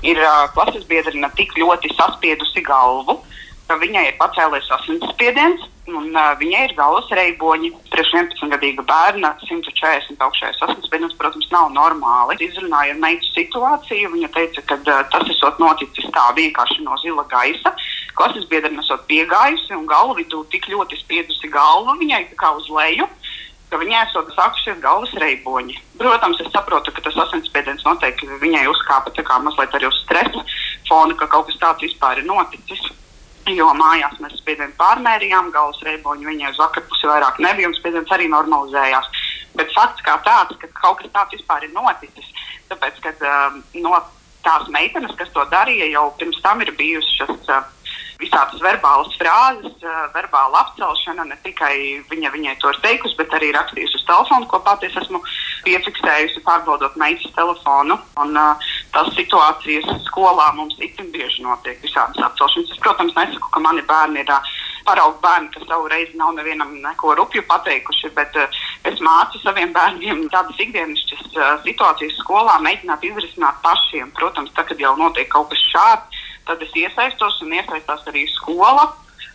ir 0.05 0.22
uh, 0.22 0.46
klases 0.53 0.86
biedrina 0.89 1.32
tik 1.38 1.53
ļoti 1.58 1.89
saspiedusi 1.98 2.62
galvu, 2.65 3.20
ka 3.67 3.77
viņai 3.82 4.08
ir 4.10 4.17
pacēlies 4.20 4.70
asinsspiediens. 4.79 5.70
Un, 5.84 6.13
uh, 6.15 6.32
viņai 6.39 6.62
ir 6.70 6.75
galvas 6.77 7.10
reiboņi. 7.12 7.74
Priekš 7.91 8.13
11-gadīga 8.15 8.86
bērna 8.88 9.34
140 9.43 10.22
augšējais 10.24 10.62
asinsspiediens, 10.67 11.15
protams, 11.20 11.50
nav 11.51 11.74
normāli. 11.75 12.38
Izrunājot 12.46 13.01
meitu 13.03 13.27
situāciju, 13.34 14.13
viņa 14.13 14.29
teica, 14.38 14.63
ka 14.70 14.79
uh, 14.79 15.01
tas 15.12 15.27
ir 15.27 15.60
noticis 15.60 16.08
tā 16.15 16.29
vienkārši 16.39 16.86
no 16.88 16.96
zila 17.03 17.27
gaisa. 17.32 17.75
Klases 18.15 18.48
biedrina 18.48 18.79
esot 18.84 19.03
piegājusi 19.10 19.75
un 19.75 19.89
galva 19.89 20.15
vidū 20.20 20.46
tik 20.53 20.70
ļoti 20.72 21.01
spiedusi 21.01 21.51
galvu 21.51 21.98
viņai 22.00 22.27
kā 22.39 22.53
uz 22.55 22.70
leju 22.72 23.10
ka 23.74 23.79
viņai 23.82 24.03
esot 24.05 24.29
sākušies 24.38 24.77
galvas 24.84 25.13
reiboņi. 25.17 25.79
Protams, 25.98 26.41
es 26.46 26.51
saprotu, 26.53 26.93
ka 26.93 27.01
tas 27.08 27.15
asinsspiediens 27.25 27.82
noteikti 27.88 28.29
viņai 28.43 28.67
uzkāpa 28.70 29.10
kā, 29.17 29.39
mazliet 29.41 29.74
arī 29.74 29.89
uz 29.89 29.98
stresa 30.03 30.43
fona, 30.86 31.15
ka 31.17 31.25
kaut 31.32 31.50
kas 31.50 31.58
tāds 31.63 31.82
vispār 31.88 32.22
ir 32.22 32.29
noticis. 32.29 32.84
Jo 33.51 33.67
mājās 33.75 34.15
mēs 34.23 34.38
spiedienu 34.39 34.71
pārmērījām, 34.79 35.51
galvas 35.51 35.81
reiboņi 35.83 36.29
viņai 36.29 36.51
uz 36.53 36.59
akarpusi 36.63 37.09
vairāk 37.09 37.41
nebija, 37.43 37.67
un 37.67 37.75
spiediens 37.75 38.12
arī 38.15 38.29
normalizējās. 38.31 39.09
Bet 39.59 39.73
fakts 39.75 40.05
kā 40.05 40.15
tāds, 40.23 40.55
ka 40.62 40.69
kaut 40.79 41.01
kas 41.01 41.12
tāds 41.12 41.35
vispār 41.35 41.67
ir 41.67 41.73
noticis, 41.75 42.29
tāpēc, 42.71 43.01
ka 43.03 43.12
uh, 43.19 43.59
no 43.83 44.00
tās 44.47 44.67
meitenes, 44.71 45.12
kas 45.19 45.31
to 45.35 45.43
darīja, 45.51 45.91
jau 45.91 46.07
pirms 46.19 46.39
tam 46.45 46.63
ir 46.63 46.71
bijušas. 46.79 47.35
Uh, 47.51 47.63
visādas 48.23 48.62
verbālas 48.63 49.13
frāzes, 49.19 49.75
verbāla 50.13 50.63
apcelšana. 50.63 51.25
Ne 51.27 51.38
tikai 51.43 52.03
viņa 52.12 52.31
viņai 52.33 52.55
to 52.62 52.71
ir 52.71 52.79
teikusi, 52.85 53.17
bet 53.19 53.35
arī 53.35 53.51
rakstījusi 53.55 54.00
uz 54.00 54.05
telefonu, 54.07 54.47
ko 54.47 54.62
pati 54.63 54.89
es 54.89 54.97
esmu 55.01 55.21
piefiksējusi, 55.65 56.43
pārbaudot 56.46 56.98
meitas 57.00 57.32
telefonu. 57.36 57.98
Un, 58.22 58.36
uh, 58.38 58.74
tās 58.96 59.12
situācijas 59.17 59.88
skolā 60.08 60.50
mums 60.58 60.77
itin 60.84 61.12
bieži 61.13 61.46
notiek 61.46 61.82
visādas 61.84 62.22
apcelšanas. 62.27 62.74
Es, 62.74 62.82
protams, 62.84 63.15
nesaku, 63.17 63.51
ka 63.53 63.63
mani 63.63 63.86
bērni 63.89 64.24
ir 64.24 64.34
uh, 64.34 64.51
paraugu 64.88 65.22
bērni, 65.24 65.51
kas 65.53 65.67
savu 65.70 65.88
reizi 65.91 66.20
nav 66.20 66.34
nevienam 66.38 66.75
neko 66.84 67.15
rupju 67.20 67.46
pateikuši, 67.50 68.12
bet 68.17 68.36
uh, 68.39 68.60
es 68.89 69.00
mācu 69.03 69.41
saviem 69.43 69.72
bērniem 69.75 70.27
tādas 70.34 70.60
ikdienišķas 70.65 71.29
uh, 71.38 71.55
situācijas 71.67 72.20
skolā 72.24 72.60
mēģināt 72.65 73.08
izrisināt 73.12 73.63
pašiem. 73.65 74.12
Protams, 74.20 74.51
tad, 74.58 74.70
kad 74.72 74.79
jau 74.82 74.96
notiek 75.00 75.32
kaut 75.32 75.51
kas 75.53 75.65
šāds 75.72 76.24
tad 76.46 76.62
es 76.63 76.75
iesaistos 76.75 77.39
un 77.43 77.55
iesaistās 77.55 78.05
arī 78.12 78.25
skola. 78.32 78.89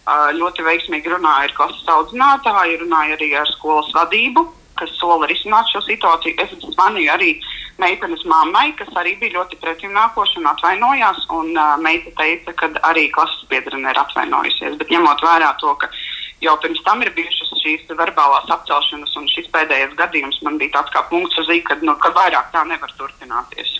Ļoti 0.08 0.64
veiksmīgi 0.64 1.10
runāja 1.12 1.50
ar 1.50 1.54
klases 1.56 1.88
audzinātāju, 1.92 2.78
runāja 2.80 3.18
arī 3.18 3.28
ar 3.36 3.50
skolas 3.52 3.90
vadību, 3.92 4.46
kas 4.80 4.92
sola 5.00 5.28
risināt 5.30 5.70
šo 5.72 5.82
situāciju. 5.86 6.36
Es 6.42 6.54
zvanīju 6.64 7.12
arī 7.14 7.32
meitenes 7.78 8.24
mammai, 8.28 8.72
kas 8.78 8.90
arī 8.98 9.16
bija 9.20 9.38
ļoti 9.38 9.58
pretimnākoša 9.62 10.40
un 10.40 10.50
atvainojās. 10.52 11.24
Un, 11.38 11.52
uh, 11.56 11.76
meita 11.82 12.14
teica, 12.18 12.54
ka 12.58 12.70
arī 12.90 13.08
klases 13.14 13.44
biedrene 13.50 13.92
ir 13.92 14.02
atvainojusies. 14.04 14.78
Bet 14.80 14.94
ņemot 14.94 15.22
vērā 15.24 15.54
to, 15.62 15.74
ka 15.82 15.90
jau 16.44 16.54
pirms 16.62 16.82
tam 16.86 17.02
ir 17.02 17.10
bijušas 17.16 17.48
šīs 17.62 17.90
verbālās 17.98 18.48
apcelšanas, 18.54 19.14
un 19.18 19.26
šis 19.32 19.48
pēdējais 19.54 19.96
gadījums 19.98 20.38
man 20.46 20.58
bija 20.60 20.78
tāds 20.78 20.94
kā 20.94 21.02
punkts 21.10 21.38
uz 21.42 21.50
īka, 21.52 21.76
nu, 21.82 21.96
ka 22.02 22.12
vairāk 22.16 22.52
tā 22.54 22.64
nevar 22.68 22.92
turpināties. 23.00 23.74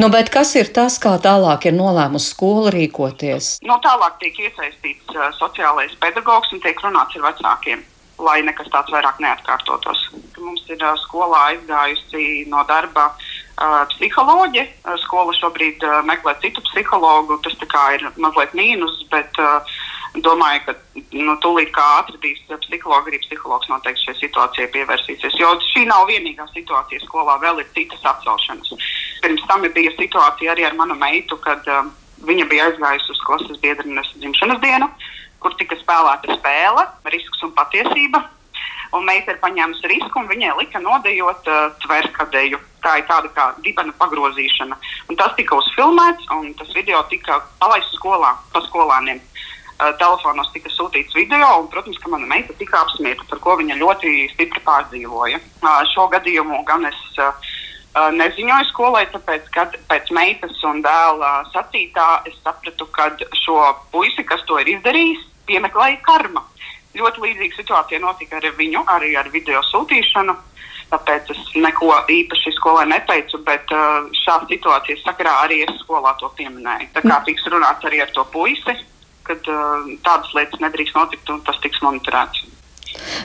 Nu, 0.00 0.08
kas 0.32 0.54
ir 0.56 0.72
tas, 0.74 0.96
kā 1.02 1.14
tālāk 1.22 1.68
ir 1.68 1.76
nolēmusi 1.76 2.32
skola 2.32 2.72
rīkoties? 2.74 3.58
Nu, 3.68 3.76
tālāk 3.84 4.18
tiek 4.22 4.40
iesaistīts 4.48 5.14
uh, 5.16 5.28
sociālais 5.36 5.94
pedagogs 6.00 6.52
un 6.54 6.64
tiek 6.64 6.80
runāts 6.84 7.18
ar 7.18 7.28
vecākiem. 7.30 7.84
Lai 8.18 8.40
nekas 8.42 8.70
tāds 8.72 8.90
vairāk 8.90 9.20
neatkārtotos. 9.22 10.08
Mums 10.38 10.64
ir 10.72 10.80
uh, 10.82 10.96
skolā 11.04 11.44
aizgājusi 11.52 12.48
no 12.50 12.64
darba 12.66 13.12
uh, 13.12 13.84
psiholoģe. 13.92 14.64
Uh, 14.82 14.96
skola 15.04 15.34
šobrīd 15.38 15.84
uh, 15.86 16.00
meklē 16.08 16.34
citu 16.42 16.64
psihologu. 16.70 17.38
Tas 17.44 17.54
ir 17.94 18.08
mazliet 18.18 18.56
mīnus, 18.58 19.04
bet 19.12 19.38
uh, 19.38 19.62
domāju, 20.24 20.64
ka 20.66 20.74
nu, 21.12 21.36
tūlīt 21.42 21.70
kā 21.74 21.84
atradīs 22.00 22.40
psihologu, 22.48 23.10
arī 23.10 23.20
psihologs 23.22 23.68
noteikti 23.70 24.08
šai 24.08 24.16
situācijai 24.22 24.70
pievērsīsies. 24.74 25.38
Jo 25.38 25.54
šī 25.70 25.86
nav 25.88 26.08
vienīgā 26.10 26.48
situācija 26.54 27.02
skolā, 27.04 27.38
vēl 27.42 27.62
ir 27.62 27.70
citas 27.76 28.04
atcelšanas. 28.12 28.74
Pirms 29.22 29.46
tam 29.50 29.66
bija 29.66 29.92
situācija 29.96 30.54
arī 30.54 30.66
ar 30.68 30.76
manu 30.78 30.96
meitu, 30.98 31.38
kad 31.44 31.66
um, 31.72 31.92
viņa 32.28 32.48
bija 32.50 32.68
aizgājusi 32.70 33.14
uz 33.14 33.22
klases 33.26 33.60
biedrines 33.62 34.10
dzimšanas 34.16 34.62
dienu, 34.64 34.90
kur 35.42 35.54
tika 35.58 35.78
spēlēta 35.78 36.38
spēle, 36.38 36.84
risks 37.12 37.44
un 37.46 37.54
patiesība. 37.56 38.24
Un 38.96 39.04
meita 39.04 39.34
ir 39.34 39.40
paņēmusi 39.42 39.88
risku, 39.90 40.16
un 40.16 40.30
viņai 40.30 40.54
lika 40.62 40.80
nodejot 40.80 41.48
uh, 41.52 41.66
tverkadeju. 41.84 42.60
Tā 42.80 42.94
ir 43.00 43.04
tāda 43.10 43.28
kā 43.36 43.50
dibena 43.60 43.92
pagrozīšana. 44.00 44.78
Un 45.10 45.18
tas 45.18 45.34
tika 45.36 45.58
uzfilmēts, 45.58 46.30
un 46.32 46.54
tas 46.56 46.70
video 46.72 47.02
tika 47.10 47.42
palaists 47.60 47.98
skolā, 47.98 48.32
pa 48.54 48.62
skolāniem. 48.64 49.20
Uh, 49.78 49.92
telefonos 50.00 50.48
tika 50.54 50.72
sūtīts 50.72 51.14
video, 51.14 51.50
un, 51.60 51.68
protams, 51.70 52.00
ka 52.00 52.08
mana 52.14 52.26
meita 52.30 52.56
tika 52.56 52.80
apspiesta, 52.80 53.28
par 53.28 53.42
ko 53.44 53.58
viņa 53.60 53.76
ļoti 53.82 54.14
stipri 54.32 54.64
pārdzīvoja. 54.64 55.42
Uh, 55.60 55.84
šo 55.92 56.08
gadījumu 56.14 56.64
gan 56.66 56.88
es 56.88 57.04
uh, 57.20 57.52
neziņoju 57.94 58.68
skolai, 58.70 59.06
tāpēc, 59.12 59.48
kad 59.54 59.74
pēc 59.90 60.10
meitas 60.14 60.58
un 60.68 60.82
dēla 60.84 61.32
sacītā 61.52 62.08
es 62.28 62.36
sapratu, 62.44 62.86
ka 62.94 63.10
šo 63.44 63.58
puisi, 63.92 64.24
kas 64.24 64.44
to 64.46 64.58
ir 64.62 64.74
izdarījis, 64.76 65.24
piemeklēja 65.48 66.00
karma. 66.06 66.44
Ļoti 66.98 67.24
līdzīga 67.24 67.56
situācija 67.56 68.00
notika 68.02 68.38
ar 68.38 68.46
viņu, 68.58 68.84
arī 68.90 69.14
ar 69.16 69.30
video 69.32 69.62
sūtīšanu. 69.70 70.36
Tāpēc 70.88 71.32
es 71.34 71.40
neko 71.60 71.92
īpaši 72.08 72.54
skolai 72.56 72.86
neteicu, 72.88 73.42
bet 73.44 73.68
šā 74.22 74.38
situācijas 74.48 75.02
sakarā 75.04 75.34
arī 75.44 75.60
es 75.66 75.74
skolā 75.82 76.14
to 76.20 76.30
pieminēju. 76.38 76.88
Tā 76.94 77.02
kā 77.04 77.18
tiks 77.26 77.44
runāts 77.52 77.84
arī 77.84 78.00
ar 78.00 78.14
to 78.16 78.24
puisi, 78.32 78.72
kad 79.28 79.50
uh, 79.52 79.84
tādas 80.06 80.32
lietas 80.32 80.62
nedrīkst 80.64 80.96
notikt 80.96 81.28
un 81.28 81.42
tas 81.44 81.60
tiks 81.60 81.82
monitorēts. 81.84 82.46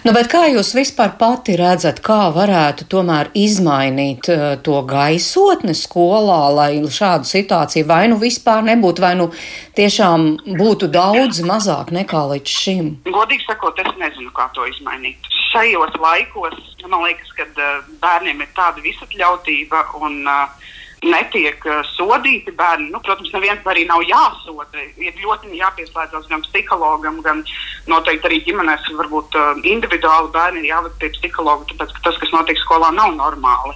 Nu, 0.03 0.11
kā 0.27 0.41
jūs 0.51 0.73
vispār 0.75 1.13
pati 1.19 1.55
redzat, 1.59 2.01
kā 2.03 2.27
varētu 2.35 2.87
tomēr 2.91 3.29
izmainīt 3.37 4.27
uh, 4.33 4.43
to 4.65 4.81
gaisotni 4.89 5.75
skolā, 5.77 6.41
lai 6.57 6.71
šādu 6.83 7.29
situāciju 7.29 7.87
vai 7.87 8.01
nu 8.11 8.19
vispār 8.19 8.65
nebūtu, 8.67 9.03
vai 9.03 9.13
nu 9.19 9.29
tiešām 9.77 10.27
būtu 10.59 10.91
daudz 10.91 11.43
mazāk 11.47 11.93
nekā 11.95 12.25
līdz 12.33 12.57
šim? 12.63 12.91
Godīgi 13.07 13.47
sakot, 13.47 13.79
es 13.79 13.95
nezinu, 14.01 14.33
kā 14.35 14.49
to 14.57 14.67
izmainīt. 14.67 15.31
Šajos 15.53 15.95
laikos 16.01 16.59
man 16.89 17.05
liekas, 17.07 17.31
ka 17.37 17.47
uh, 17.47 17.83
bērniem 18.01 18.43
ir 18.43 18.51
tāda 18.57 18.83
visatļautība 18.83 19.85
un 20.03 20.19
uh, 20.27 20.71
netiek 21.05 21.65
uh, 21.67 21.81
sodīti 21.93 22.53
bērni. 22.57 22.89
Nu, 22.93 23.01
protams, 23.03 23.31
neviens 23.35 23.65
arī 23.69 23.85
nav 23.89 24.03
jāsoda. 24.07 24.85
Ir 25.01 25.17
ļoti 25.21 25.53
jāpieslēdzas 25.59 26.29
gan 26.31 26.43
psihologam, 26.47 27.21
gan 27.25 27.43
noteikti 27.91 28.29
arī 28.29 28.41
ģimenēs. 28.47 28.91
Varbūt 28.99 29.39
uh, 29.39 29.51
individuāli 29.63 30.31
bērni 30.35 30.63
ir 30.63 30.71
jāved 30.73 30.95
pie 31.01 31.11
psihologa, 31.17 31.67
tāpēc 31.71 31.95
ka 31.97 32.05
tas, 32.09 32.21
kas 32.21 32.35
notiek 32.35 32.61
skolā, 32.63 32.93
nav 32.95 33.15
normāli. 33.19 33.75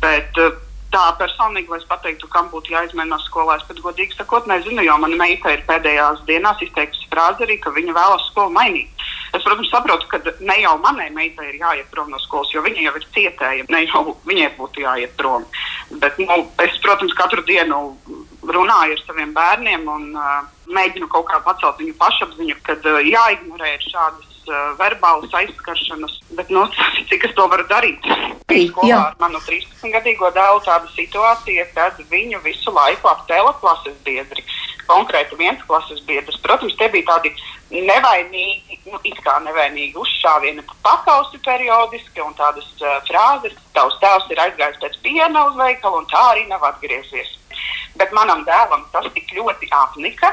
Bet, 0.00 0.32
uh, 0.40 0.54
Tā 0.94 1.08
personīgi, 1.18 1.66
lai 1.72 1.80
es 1.80 1.86
pateiktu, 1.90 2.28
kam 2.30 2.52
būtu 2.52 2.70
jāizmainās 2.70 3.24
skolā, 3.26 3.56
es 3.58 3.64
pat 3.66 3.80
godīgi 3.82 4.14
sakot, 4.14 4.44
nezinu, 4.46 4.84
jo 4.86 4.94
mana 5.02 5.16
meita 5.18 5.50
ir 5.50 5.64
pēdējās 5.66 6.20
dienās 6.28 6.60
izteikusi 6.62 7.08
frāzi 7.10 7.42
arī, 7.42 7.56
ka 7.58 7.72
viņa 7.74 7.96
vēlas 7.96 8.28
skolu 8.28 8.54
mainīt. 8.54 9.06
Es, 9.34 9.42
protams, 9.42 9.72
saprotu, 9.72 10.06
ka 10.12 10.20
ne 10.46 10.56
jau 10.62 10.76
manai 10.84 11.08
meitai 11.10 11.48
ir 11.50 11.58
jāiet 11.58 11.90
prom 11.90 12.12
no 12.12 12.20
skolas, 12.22 12.52
jo 12.54 12.62
viņa 12.62 12.84
jau 12.86 12.92
ir 13.00 13.06
cietēja. 13.16 13.66
Ne 13.74 13.80
jau 13.88 14.04
viņai 14.28 14.52
būtu 14.54 14.84
jāiet 14.84 15.16
prom. 15.18 15.48
Bet, 16.02 16.18
nu, 16.18 16.46
es, 16.64 16.76
protams, 16.82 17.14
katru 17.18 17.44
dienu 17.46 17.80
runāju 18.44 18.96
ar 18.96 19.02
saviem 19.06 19.32
bērniem 19.36 19.88
un 19.88 20.10
uh, 20.16 20.44
mēģinu 20.74 21.08
kaut 21.12 21.28
kā 21.30 21.40
pacelt 21.44 21.80
viņu 21.80 21.94
pašapziņu, 22.00 22.56
kad 22.66 22.84
uh, 22.88 23.00
jāignorē 23.04 23.74
šādas 23.84 24.48
uh, 24.48 24.74
verbālas 24.80 25.34
aizskaršanas. 25.40 26.18
Bet, 26.38 26.52
nu, 26.54 26.66
cik 27.10 27.28
es 27.28 27.36
to 27.38 27.46
varu 27.52 27.66
darīt? 27.70 28.04
Skolā 28.44 29.00
ar 29.10 29.16
manu 29.22 29.40
13-gadīgo 29.46 30.30
dēlu 30.36 30.60
tāda 30.66 30.90
situācija, 30.94 31.66
kad 31.74 31.98
viņu 32.10 32.42
visu 32.44 32.74
laiku 32.74 33.10
aptēla 33.10 33.54
klases 33.62 33.96
biedri. 34.06 34.44
Konkrēti 34.88 35.36
viens 35.40 35.62
klases 35.68 36.02
biedrs. 36.08 36.38
Protams, 36.44 36.76
te 36.78 36.88
bija 36.92 37.06
tādi 37.14 37.32
nevainīgi, 37.72 38.78
nu, 38.90 39.00
it 39.08 39.18
kā 39.24 39.38
nevainīgi 39.44 39.96
uzšāvieni 40.00 40.64
pa 40.68 40.76
pakausi 40.88 41.40
periodiski 41.44 42.22
un 42.22 42.34
tādas 42.38 42.66
uh, 42.82 42.98
frāzes, 43.08 43.56
tavs 43.76 43.96
tēvs 44.02 44.30
ir 44.30 44.42
aizgājis 44.44 44.80
pēc 44.82 44.98
piena 45.06 45.46
uz 45.48 45.56
veikalu 45.58 46.02
un 46.02 46.10
tā 46.12 46.24
arī 46.32 46.46
nav 46.50 46.64
atgriezies. 46.68 47.32
Bet 47.98 48.12
manam 48.16 48.44
dēlam 48.46 48.84
tas 48.92 49.06
tik 49.14 49.32
ļoti 49.36 49.70
apnika, 49.72 50.32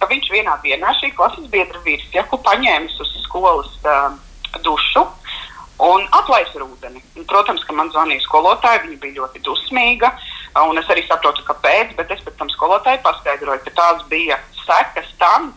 ka 0.00 0.08
viņš 0.10 0.30
vienā 0.32 0.56
dienā 0.64 0.94
šī 1.00 1.12
klases 1.16 1.46
biedra 1.52 1.80
vīrs 1.84 2.08
Jaku 2.14 2.40
paņēmis 2.46 2.98
uz 3.04 3.12
skolas 3.26 3.72
uh, 3.84 4.10
dušu 4.64 5.04
un 5.86 6.06
atlaiž 6.16 6.54
ūdeni. 6.56 7.02
Un, 7.16 7.26
protams, 7.28 7.64
ka 7.66 7.76
man 7.76 7.90
zvanīja 7.92 8.24
skolotāja, 8.24 8.84
viņa 8.86 8.98
bija 9.02 9.20
ļoti 9.20 9.42
dusmīga, 9.44 10.12
un 10.64 10.78
es 10.80 10.88
arī 10.92 11.04
saprotu, 11.04 11.44
kāpēc, 11.44 11.94
bet 11.98 12.10
es 12.14 12.24
pēc 12.24 12.36
tam 12.40 12.50
skolotāji 12.52 13.02
paskaidroju, 13.04 13.64
ka 13.66 13.76
tās 13.76 14.04
bija 14.10 14.38
sekas 14.64 15.08
tam, 15.20 15.52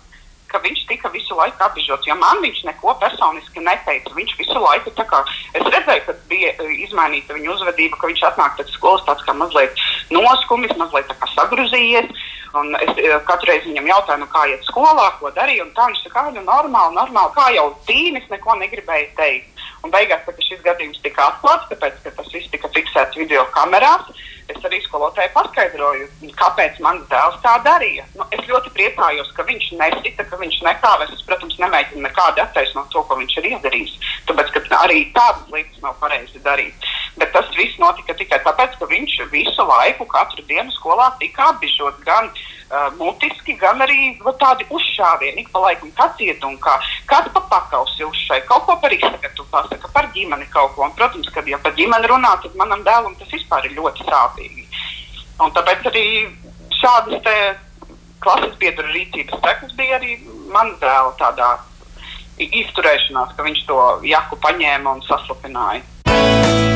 ka 0.49 0.59
viņš 0.63 0.81
tika 0.89 1.11
visu 1.13 1.37
laiku 1.37 1.61
apbežots. 1.63 2.07
Ja 2.09 2.15
man 2.17 2.41
viņš 2.43 2.63
neko 2.67 2.95
personiski 3.01 3.61
neteica, 3.63 4.15
viņš 4.15 4.33
visu 4.39 4.57
laiku 4.63 4.91
tā 4.97 5.05
kā 5.09 5.21
es 5.53 5.65
redzēju, 5.75 6.05
ka 6.07 6.15
bija 6.31 6.55
e, 6.55 6.71
izmainīta 6.87 7.37
viņa 7.37 7.53
uzvedība, 7.53 7.99
ka 8.01 8.09
viņš 8.09 8.25
atnāk 8.31 8.57
pēc 8.57 8.73
skolas 8.73 9.05
tāds 9.07 9.25
kā 9.27 9.35
mazliet 9.37 9.83
noskumis, 10.15 10.73
mazliet 10.81 11.13
sagrūzījies. 11.35 12.25
Un 12.57 12.73
es 12.81 12.97
e, 12.97 13.11
katru 13.29 13.51
reizi 13.51 13.69
viņam 13.69 13.91
jautāju, 13.91 14.23
nu, 14.23 14.29
kā 14.33 14.47
iet 14.49 14.65
skolā, 14.65 15.11
ko 15.19 15.29
darīja. 15.35 15.67
Tā 15.77 15.85
viņš 15.91 16.01
saka, 16.07 16.25
ka 16.25 16.33
nu, 16.33 16.41
normāli, 16.47 16.97
normāli, 16.97 17.35
kā 17.37 17.51
jau 17.53 17.67
tīnis 17.85 18.25
neko 18.33 18.57
negribēja 18.63 19.11
teikt. 19.19 19.67
Un 19.85 19.93
beigās, 19.93 20.25
šis 20.43 20.63
gadījums 20.65 20.99
tika 21.05 21.29
atklāts, 21.29 21.69
tāpēc, 21.69 22.01
ka 22.03 22.11
tas 22.17 22.33
viss 22.33 22.49
tika 22.51 22.67
fiksēts 22.73 23.21
video 23.21 23.45
kamerās, 23.53 24.09
es 24.53 24.65
arī 24.67 24.79
skolotājai 24.83 25.31
paskaidroju, 25.35 26.07
kāpēc 26.39 26.79
mans 26.85 27.05
dēls 27.11 27.39
tā 27.43 27.55
darīja. 27.65 28.05
Nu, 28.17 28.27
es 28.35 28.45
ļoti 28.49 28.73
priecājos, 28.75 29.31
ka 29.37 29.45
viņš 29.47 29.71
nesita, 29.79 30.25
ka 30.29 30.39
viņš 30.41 30.61
nekāvēs. 30.67 31.15
Es, 31.15 31.25
protams, 31.27 31.57
nemēģinu 31.61 32.05
nekādu 32.07 32.43
attaisnot 32.45 32.89
to, 32.93 33.03
ko 33.07 33.19
viņš 33.19 33.37
ir 33.41 33.49
izdarījis. 33.53 33.97
Tāpēc, 34.29 34.53
ka 34.55 34.81
arī 34.83 35.03
tādas 35.15 35.45
lietas 35.53 35.83
nav 35.85 35.97
pareizi 36.01 36.41
darīt. 36.45 36.89
Bet 37.19 37.33
tas 37.35 37.49
viss 37.57 37.79
notika 37.81 38.15
tikai 38.15 38.39
tāpēc, 38.45 38.77
ka 38.79 38.87
viņš 38.87 39.17
visu 39.33 39.65
laiku, 39.67 40.07
katru 40.07 40.45
dienu 40.47 40.71
skolā 40.71 41.09
tika 41.19 41.49
apbižots 41.51 41.99
gan 42.05 42.29
uh, 42.31 42.87
mutiski, 42.95 43.57
gan 43.59 43.81
arī 43.83 44.13
va, 44.23 44.31
tādi 44.39 44.67
uzšāvieni. 44.71 45.43
Ik 45.43 45.51
pa 45.51 45.65
laikam, 45.65 45.91
kas 45.97 46.21
iet 46.23 46.45
un 46.47 46.55
kā, 46.63 46.77
kas 47.09 47.27
pa 47.35 47.43
pakausi 47.51 48.07
uzšai, 48.07 48.39
kaut 48.47 48.63
ko 48.69 48.77
par 48.79 48.95
izskatu 48.95 49.43
pasaka, 49.51 49.91
par 49.95 50.07
ģimeni 50.15 50.47
kaut 50.53 50.77
ko. 50.77 50.85
Un, 50.87 50.95
protams, 50.95 51.27
kad 51.35 51.47
ja 51.49 51.59
par 51.59 51.75
ģimeni 51.75 52.07
runā, 52.07 52.37
tad 52.43 52.55
manam 52.61 52.85
dēlam 52.87 53.17
tas 53.19 53.35
vispār 53.35 53.67
ir 53.67 53.75
ļoti 53.81 54.07
sāpīgi. 54.07 54.38
Un 55.39 55.53
tāpēc 55.55 55.87
arī 55.91 56.05
šādas 56.79 57.27
klases 58.23 58.55
biedru 58.59 58.87
rīcības 58.91 59.39
sekas 59.45 59.75
bija 59.79 59.99
arī 59.99 60.17
man 60.51 60.73
dēla 60.81 61.13
tādā 61.21 61.53
izturēšanās, 62.39 63.35
ka 63.35 63.45
viņš 63.47 63.63
to 63.67 63.79
jaku 64.07 64.39
paņēma 64.43 64.97
un 64.97 65.05
saslapināja. 65.07 66.68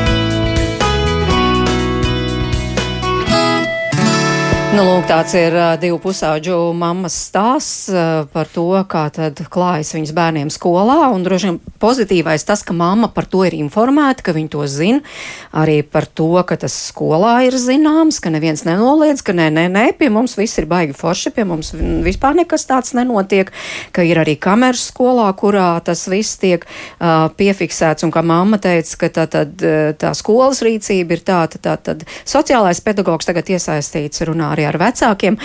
Nu, 4.74 4.82
lūk, 4.82 5.04
tāds 5.06 5.30
ir 5.38 5.54
uh, 5.54 5.76
divu 5.78 6.00
pusauģu 6.02 6.56
mammas 6.74 7.14
stāsts 7.28 7.92
uh, 7.92 8.24
par 8.26 8.48
to, 8.50 8.64
kā 8.90 9.04
tad 9.14 9.38
klājas 9.46 9.92
viņas 9.94 10.10
bērniem 10.16 10.48
skolā. 10.50 11.12
Un 11.14 11.22
droši 11.22 11.46
vien 11.46 11.58
pozitīvais 11.78 12.42
tas, 12.42 12.64
ka 12.66 12.74
mamma 12.74 13.06
par 13.06 13.28
to 13.30 13.44
ir 13.46 13.54
informēta, 13.54 14.24
ka 14.26 14.34
viņa 14.34 14.50
to 14.50 14.66
zina. 14.66 15.04
Arī 15.54 15.76
par 15.86 16.08
to, 16.10 16.26
ka 16.42 16.58
tas 16.58 16.74
skolā 16.88 17.36
ir 17.46 17.54
zināms, 17.54 18.18
ka 18.18 18.32
neviens 18.34 18.64
nenoliedz, 18.66 19.22
ka 19.22 19.36
nē, 19.38 19.46
nē, 19.54 19.68
nē, 19.76 19.84
pie 20.00 20.08
mums 20.10 20.34
viss 20.40 20.58
ir 20.58 20.66
baigi 20.66 20.98
forši, 20.98 21.30
pie 21.36 21.46
mums 21.46 21.70
vispār 22.02 22.34
nekas 22.40 22.66
tāds 22.66 22.96
nenotiek, 22.98 23.54
ka 23.94 24.02
ir 24.02 24.24
arī 24.24 24.34
kameras 24.34 24.88
skolā, 24.90 25.28
kurā 25.38 25.68
tas 25.86 26.02
viss 26.10 26.34
tiek 26.42 26.66
uh, 26.66 27.30
piefiksēts. 27.38 28.02
Un 28.02 28.10
kā 28.10 28.24
mamma 28.26 28.58
teica, 28.58 28.98
ka 29.04 29.12
tā, 29.20 29.28
tad, 29.38 29.54
tā 30.02 30.12
skolas 30.18 30.66
rīcība 30.66 31.14
ir 31.14 31.24
tāda, 31.30 31.62
tā, 31.62 31.78
tad 31.78 32.02
sociālais 32.26 32.82
pedagogs 32.82 33.30
tagad 33.30 33.54
iesaistīts 33.54 34.26
runā 34.26 34.50
arī 34.50 34.63
ar 34.68 34.78
vecākiem. 34.80 35.38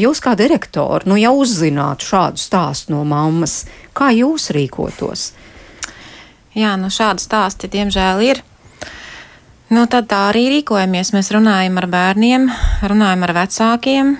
Jūs 0.00 0.22
kā 0.24 0.34
direktori, 0.38 1.08
nu, 1.10 1.18
ja 1.20 1.32
uzzinātu 1.34 2.06
šādu 2.06 2.40
stāstu 2.40 2.94
no 2.94 3.04
mammas, 3.08 3.64
kā 3.96 4.10
jūs 4.14 4.50
rīkotos? 4.56 5.30
Jā, 6.56 6.74
nu 6.80 6.88
šādi 6.92 7.24
stāsti 7.24 7.70
diemžēl 7.72 8.22
ir. 8.24 8.42
Nu, 9.68 9.82
tad 9.90 10.06
tā 10.08 10.28
arī 10.30 10.46
rīkojamies. 10.54 11.10
Mēs 11.12 11.32
runājam 11.34 11.80
ar 11.80 11.88
bērniem, 11.90 12.46
runājam 12.86 13.24
ar 13.26 13.32
vecākiem. 13.40 14.12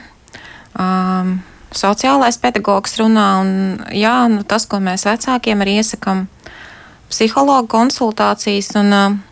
Um, 0.77 1.37
sociālais 1.71 2.37
pedagogs 2.43 2.99
runā, 3.01 3.29
un 3.45 3.53
jā, 3.95 4.19
nu, 4.33 4.43
tas, 4.49 4.67
ko 4.69 4.83
mēs 4.83 5.07
vecākiem 5.07 5.63
arī 5.63 5.79
iesakām, 5.81 6.27
psihologu 7.09 7.71
konsultācijas. 7.71 8.75
Un, 8.83 8.93
uh, 8.93 9.17
Eh, 9.17 9.23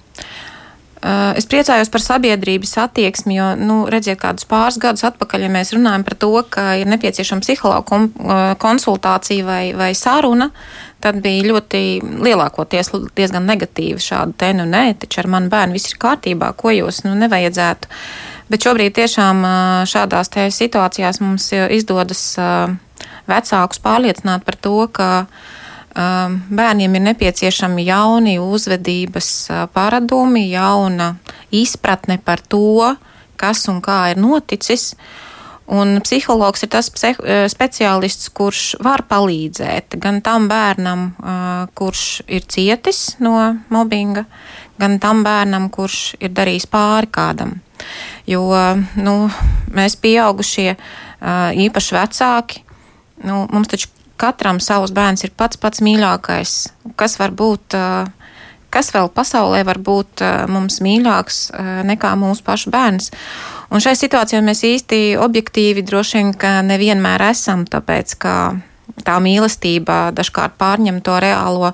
es 1.36 1.44
priecājos 1.50 1.90
par 1.92 2.00
sabiedrības 2.00 2.70
attieksmi, 2.80 3.36
jo, 3.36 3.50
nu, 3.60 3.76
redziet, 3.92 4.16
kādus 4.22 4.46
pāris 4.48 4.78
gadus 4.80 5.04
atpakaļ, 5.04 5.46
ja 5.46 5.52
mēs 5.52 5.74
runājam 5.76 6.04
par 6.06 6.16
to, 6.20 6.30
ka 6.48 6.66
ir 6.80 6.88
nepieciešama 6.88 7.44
psihologa 7.44 7.98
eh, 8.00 8.44
konsultācija 8.62 9.44
vai, 9.44 9.62
vai 9.76 9.90
saruna, 9.98 10.48
tad 11.04 11.20
bija 11.24 11.50
ļoti 11.50 11.82
lielākoties 12.24 12.94
diezgan 13.16 13.44
negatīva 13.50 14.00
šāda 14.00 14.38
te, 14.40 14.52
nu, 14.56 14.64
nē, 14.68 14.94
taču 15.02 15.20
ar 15.20 15.28
manu 15.36 15.52
bērnu 15.52 15.76
viss 15.76 15.92
ir 15.92 16.00
kārtībā, 16.00 16.54
ko 16.56 16.72
jūs, 16.72 17.02
nu, 17.04 17.12
nevajadzētu. 17.20 17.90
Bet 18.48 18.64
šobrīd 18.64 18.96
tiešām 18.96 19.44
eh, 19.44 19.58
šādās 19.90 20.32
situācijās 20.56 21.20
mums 21.20 21.50
izdodas 21.52 22.24
vecākus 23.28 23.84
pārliecināt 23.84 24.44
par 24.48 24.56
to, 24.56 24.78
ka 24.88 25.10
Um, 25.26 25.63
bērniem 25.94 26.96
ir 26.98 27.04
nepieciešami 27.08 27.86
jauni 27.86 28.38
uzvedības 28.42 29.28
uh, 29.50 29.60
paradumi, 29.70 30.48
jauna 30.50 31.14
izpratne 31.54 32.18
par 32.18 32.42
to, 32.42 32.94
kas 33.38 33.68
un 33.70 33.80
kā 33.84 34.10
ir 34.12 34.18
noticis. 34.18 34.94
Un 35.64 35.96
psihologs 36.04 36.66
ir 36.66 36.72
tas 36.74 36.90
uh, 36.90 37.46
speciālists, 37.48 38.32
kurš 38.34 38.74
var 38.84 39.06
palīdzēt 39.08 39.96
gan 40.02 40.20
tam 40.20 40.48
bērnam, 40.50 41.06
uh, 41.14 41.70
kurš 41.78 42.24
ir 42.26 42.42
cietis 42.42 43.14
no 43.22 43.38
mobbinga, 43.70 44.26
gan 44.82 44.98
tam 45.00 45.22
bērnam, 45.24 45.70
kurš 45.70 46.16
ir 46.18 46.34
darījis 46.34 46.66
pāri 46.66 47.08
kādam. 47.14 47.60
Jo 48.26 48.46
nu, 48.96 49.14
mēs, 49.76 49.98
pieaugušie, 50.00 50.70
īpaši 51.66 51.96
vecāki, 51.98 52.62
nu, 53.28 53.42
mums 53.52 53.68
taču 53.68 53.90
katram 54.20 54.60
savs 54.62 54.92
bērns 54.94 55.24
ir 55.26 55.32
pats 55.36 55.60
pats 55.60 55.82
mīļākais. 55.84 56.52
Kas 57.00 57.18
var 57.20 57.34
būt, 57.34 57.76
kas 58.74 58.92
vēl 58.94 59.10
pasaulē 59.14 59.64
var 59.66 59.80
būt 59.82 60.24
mums 60.50 60.80
mīļāks 60.84 61.40
nekā 61.90 62.14
mūsu 62.20 62.46
pašu 62.46 62.72
bērns? 62.74 63.10
Un 63.74 63.82
šai 63.82 63.96
situācijā 63.98 64.42
mēs 64.44 64.62
īsti 64.66 65.00
objektīvi 65.18 65.82
droši 65.86 66.22
vien 66.22 66.34
nevienmēr 66.68 67.28
esam, 67.30 67.64
tāpēc 67.66 68.18
ka 68.22 68.34
tā 69.02 69.16
mīlestība 69.22 70.10
dažkārt 70.14 70.58
pārņem 70.60 71.00
to 71.04 71.16
reālo 71.22 71.72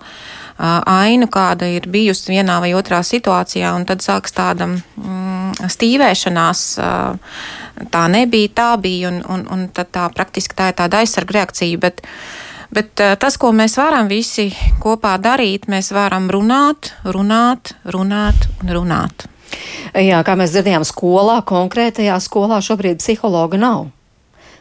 ainu, 0.60 1.28
kāda 1.32 1.68
ir 1.72 1.88
bijusi 1.88 2.34
vienā 2.34 2.58
vai 2.60 2.72
otrā 2.76 3.00
situācijā, 3.06 3.72
un 3.76 3.86
tad 3.88 4.04
sāks 4.04 4.34
tāda 4.36 4.68
mm, 4.68 5.68
stīvēšanās. 5.72 6.64
Tā 7.90 8.04
nebija, 8.12 8.52
tā 8.54 8.68
bija, 8.82 9.08
un, 9.08 9.22
un, 9.24 9.46
un 9.50 9.66
tad 9.74 9.92
tā 9.94 10.06
praktiski 10.14 10.56
tā 10.58 10.70
ir 10.70 10.78
tāda 10.82 11.00
aizsarga 11.04 11.40
reakcija. 11.40 11.80
Bet, 11.80 12.04
Bet 12.70 13.00
tas, 13.18 13.34
ko 13.34 13.48
mēs 13.50 13.72
varam 13.80 14.06
visi 14.06 14.44
kopā 14.78 15.16
darīt, 15.18 15.64
mēs 15.66 15.88
varam 15.90 16.28
runāt, 16.30 16.92
runāt, 17.02 17.72
runāt 17.82 18.46
un 18.62 18.70
runāt. 18.76 19.24
Jā, 19.98 20.20
kā 20.22 20.36
mēs 20.38 20.54
dzirdējām, 20.54 20.84
skolā, 20.86 21.40
konkrētajā 21.46 22.14
skolā 22.22 22.60
šobrīd 22.62 23.02
psihologa 23.02 23.58
nav. 23.58 23.88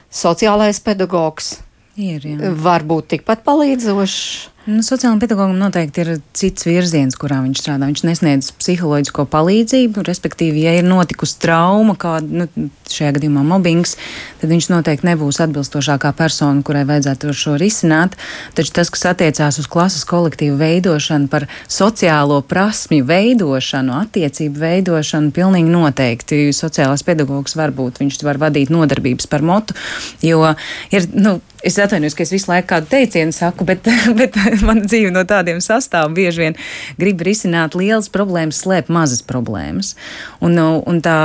Sociālais 0.09 0.81
pedagogs 0.81 1.59
ir, 1.93 2.25
jā. 2.25 2.49
var 2.57 2.85
būt 2.87 3.13
tikpat 3.13 3.45
palīdzošs. 3.45 4.49
Nu, 4.69 4.83
Sociālajam 4.85 5.17
pedagogam 5.23 5.55
noteikti 5.57 6.03
ir 6.03 6.09
cits 6.37 6.67
virziens, 6.67 7.15
kurā 7.17 7.39
viņš 7.41 7.61
strādā. 7.63 7.87
Viņš 7.89 8.03
nesniedz 8.05 8.49
psiholoģisko 8.59 9.23
palīdzību, 9.31 10.03
respektīvi, 10.05 10.61
ja 10.67 10.75
ir 10.77 10.85
notikusi 10.85 11.39
trauma, 11.41 11.95
kāda 11.97 12.43
nu, 12.43 12.69
šajā 12.91 13.15
gadījumā 13.15 13.41
mobbings, 13.49 13.95
tad 14.41 14.53
viņš 14.53 14.67
noteikti 14.69 15.09
nebūs 15.09 15.41
atbilstošākā 15.45 16.11
persona, 16.19 16.61
kurai 16.65 16.83
vajadzētu 16.89 17.33
šo 17.33 17.55
risināt. 17.61 18.13
Taču 18.57 18.75
tas, 18.77 18.93
kas 18.93 19.07
attiecās 19.09 19.57
uz 19.63 19.69
klases 19.71 20.05
kolektīvu 20.09 20.59
veidošanu, 20.61 21.31
par 21.33 21.47
sociālo 21.65 22.41
prasmju 22.45 23.09
veidošanu, 23.09 23.97
attiecību 24.03 24.65
veidošanu, 24.67 25.33
pilnīgi 25.33 25.73
noteikti 25.73 26.43
sociālais 26.53 27.05
pedagogs 27.07 27.57
var 27.57 27.73
būt. 27.73 28.03
Viņš 28.03 28.21
var 28.27 28.37
vadīt 28.45 28.69
nodarbības 28.73 29.31
par 29.33 29.41
motu, 29.41 29.77
jo 30.21 30.45
ir, 30.93 31.09
nu, 31.17 31.39
Es 31.59 31.75
atvainojos, 31.75 32.13
ka 32.15 32.23
es 32.23 32.31
visu 32.31 32.47
laiku 32.47 32.69
kādu 32.69 32.87
teicienu 32.87 33.35
saku, 33.35 33.65
bet, 33.67 33.87
bet 34.19 34.35
mana 34.67 34.85
dzīve 34.85 35.13
no 35.15 35.23
tādiem 35.29 35.61
sastāv. 35.63 36.11
Bieži 36.17 36.45
vien 36.45 36.59
grib 36.99 37.23
risināt 37.25 37.77
lielas 37.79 38.11
problēmas, 38.13 38.61
slēpt 38.63 38.91
mazas 38.93 39.23
problēmas. 39.25 39.95
Un, 40.43 40.59
un, 40.59 41.01
tā, 41.05 41.17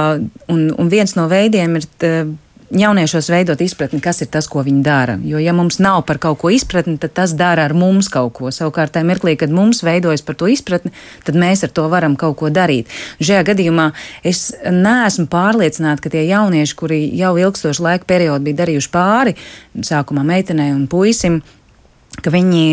un, 0.49 0.64
un 0.79 0.92
viens 0.92 1.18
no 1.18 1.29
veidiem 1.33 1.81
ir. 1.81 1.90
Tā, 2.01 2.16
jauniešos 2.75 3.29
veidot 3.31 3.61
izpratni, 3.61 4.01
kas 4.03 4.23
ir 4.25 4.29
tas, 4.33 4.47
ko 4.51 4.62
viņi 4.64 4.83
dara. 4.85 5.16
Jo, 5.25 5.38
ja 5.42 5.53
mums 5.57 5.79
nav 5.83 6.03
par 6.09 6.18
kaut 6.23 6.40
ko 6.42 6.51
izpratni, 6.53 6.97
tad 7.01 7.14
tas 7.16 7.35
dara 7.37 7.66
ar 7.68 7.75
mums 7.77 8.09
kaut 8.12 8.35
ko. 8.38 8.51
Savukārt, 8.55 8.94
tajā 8.94 9.07
mirklī, 9.09 9.37
kad 9.40 9.53
mums 9.55 9.83
veidojas 9.87 10.25
par 10.27 10.38
to 10.40 10.49
izpratni, 10.51 10.92
tad 11.27 11.38
mēs 11.38 11.64
ar 11.66 11.73
to 11.75 11.87
varam 11.92 12.16
kaut 12.20 12.38
ko 12.40 12.51
darīt. 12.55 12.90
Šajā 13.23 13.44
gadījumā 13.51 13.90
es 14.27 14.49
neesmu 14.64 15.29
pārliecināta, 15.33 16.05
ka 16.05 16.14
tie 16.14 16.25
jaunieši, 16.29 16.79
kuri 16.79 17.03
jau 17.18 17.35
ilgstošu 17.40 17.85
laika 17.85 18.09
periodu 18.11 18.49
bija 18.49 18.64
darījuši 18.64 18.94
pāri, 18.94 19.37
sākumā 19.85 20.25
meitenei 20.27 20.73
un 20.75 20.88
puisim, 20.90 21.42
ka 22.22 22.33
viņi 22.35 22.64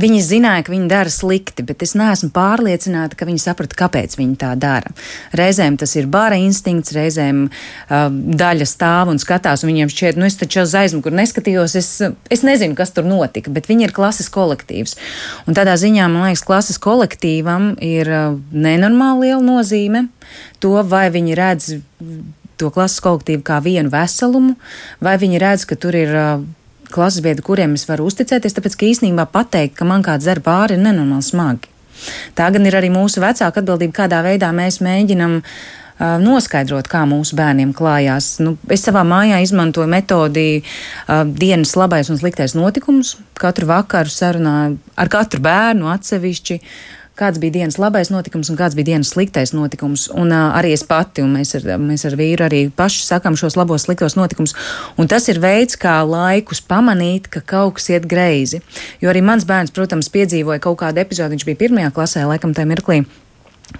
Viņi 0.00 0.20
zināja, 0.24 0.62
ka 0.64 0.72
viņi 0.72 0.88
dara 0.88 1.10
slikti, 1.12 1.64
bet 1.66 1.82
es 1.84 1.92
neesmu 1.98 2.30
pārliecināta, 2.32 3.16
ka 3.18 3.26
viņi 3.28 3.42
saprata, 3.42 3.76
kāpēc 3.76 4.14
viņi 4.16 4.36
tā 4.40 4.52
dara. 4.60 4.92
Reizēm 5.36 5.76
tas 5.80 5.92
ir 5.98 6.08
bara 6.10 6.38
instinkts, 6.40 6.94
reizēm 6.96 7.42
uh, 7.48 8.06
daļa 8.40 8.68
stāv 8.68 9.10
un 9.12 9.20
skatās, 9.20 9.64
un 9.64 9.72
viņiem 9.72 9.92
šķiet, 9.92 10.20
nu 10.20 10.28
es 10.28 10.38
taču 10.40 10.62
uz 10.62 10.76
aizmuguri 10.78 11.18
neskatījos, 11.18 11.74
es, 11.80 11.90
es 12.32 12.44
nezinu, 12.46 12.78
kas 12.78 12.94
tur 12.96 13.08
notika, 13.08 13.52
bet 13.52 13.68
viņi 13.68 13.88
ir 13.88 13.96
klases 13.96 14.30
kolektīvs. 14.32 14.96
Un 15.50 15.58
tādā 15.58 15.74
ziņā, 15.80 16.06
man 16.12 16.30
liekas, 16.30 16.46
klases 16.48 16.80
kolektīvam 16.80 17.74
ir 17.84 18.08
uh, 18.08 18.38
nenormāli 18.54 19.28
liela 19.28 19.42
nozīme 19.44 20.06
to, 20.64 20.78
vai 20.86 21.08
viņi 21.12 21.36
redz 21.36 21.74
to 22.60 22.72
klases 22.72 23.02
kolektīvu 23.04 23.44
kā 23.44 23.60
vienu 23.64 23.92
veselumu, 23.92 24.56
vai 25.02 25.18
viņi 25.20 25.44
redz, 25.44 25.68
ka 25.68 25.76
tur 25.80 25.98
ir 25.98 26.16
uh, 26.16 26.48
klases 26.94 27.24
biedri, 27.24 27.44
kuriem 27.46 27.74
es 27.78 27.86
varu 27.88 28.08
uzticēties, 28.10 28.56
tāpēc 28.56 28.78
ka 28.78 28.88
īsnībā 28.88 29.26
pateikt, 29.32 29.76
ka 29.78 29.88
man 29.88 30.04
kāds 30.06 30.26
dzer 30.26 30.42
pāri, 30.44 30.76
ir 30.76 30.84
nenormāli 30.84 31.26
smagi. 31.26 31.70
Tā 32.38 32.48
gan 32.54 32.66
ir 32.66 32.76
arī 32.78 32.90
mūsu 32.92 33.22
vecāka 33.22 33.60
atbildība, 33.60 33.96
kādā 34.02 34.22
veidā 34.24 34.50
mēs 34.56 34.80
mēģinam 34.84 35.40
uh, 35.40 36.16
noskaidrot, 36.22 36.88
kā 36.90 37.02
mūsu 37.08 37.36
bērniem 37.38 37.74
klājās. 37.76 38.32
Nu, 38.44 38.56
es 38.72 38.84
savā 38.86 39.02
mājā 39.06 39.42
izmantoju 39.44 39.90
metodi 39.90 40.46
uh, 40.60 41.24
dienas 41.24 41.76
labais 41.76 42.10
un 42.12 42.20
sliktais 42.20 42.56
notikums. 42.58 43.16
Katru 43.40 43.68
vakaru 43.70 44.12
sarunāju 44.12 44.80
ar 45.00 45.12
katru 45.12 45.42
bērnu 45.44 45.90
atsevišķi, 45.92 46.60
kāds 47.18 47.40
bija 47.42 47.58
dienas 47.58 47.78
labais 47.80 48.10
notikums 48.12 48.50
un 48.52 48.58
kāds 48.58 48.76
bija 48.78 48.92
dienas 48.92 49.12
sliktais 49.14 49.52
notikums. 49.56 50.08
Un 50.14 50.32
uh, 50.32 50.50
arī 50.58 50.72
es 50.76 50.84
pati, 50.86 51.24
un 51.24 51.34
mēs 51.36 51.54
ar, 51.58 51.66
mēs 51.80 52.06
ar 52.08 52.16
vīru 52.20 52.46
arī 52.46 52.62
paši 52.76 53.04
sakam 53.06 53.36
šos 53.38 53.58
labos, 53.58 53.86
sliktos 53.86 54.16
notikumus. 54.18 54.54
Un 55.00 55.10
tas 55.10 55.28
ir 55.32 55.40
veids, 55.42 55.78
kā 55.80 56.00
laikus 56.06 56.62
pamanīt, 56.64 57.28
ka 57.32 57.42
kaut 57.42 57.78
kas 57.78 57.90
iet 57.92 58.08
greizi. 58.10 58.62
Jo 59.02 59.12
arī 59.12 59.24
mans 59.24 59.46
bērns, 59.48 59.74
protams, 59.76 60.12
piedzīvoja 60.12 60.62
kaut 60.64 60.80
kādu 60.84 61.02
epizodi, 61.02 61.36
viņš 61.36 61.48
bija 61.48 61.62
pirmajā 61.66 61.92
klasē, 61.96 62.24
laikam 62.30 62.54
tajā 62.56 62.70
mirklī, 62.70 63.02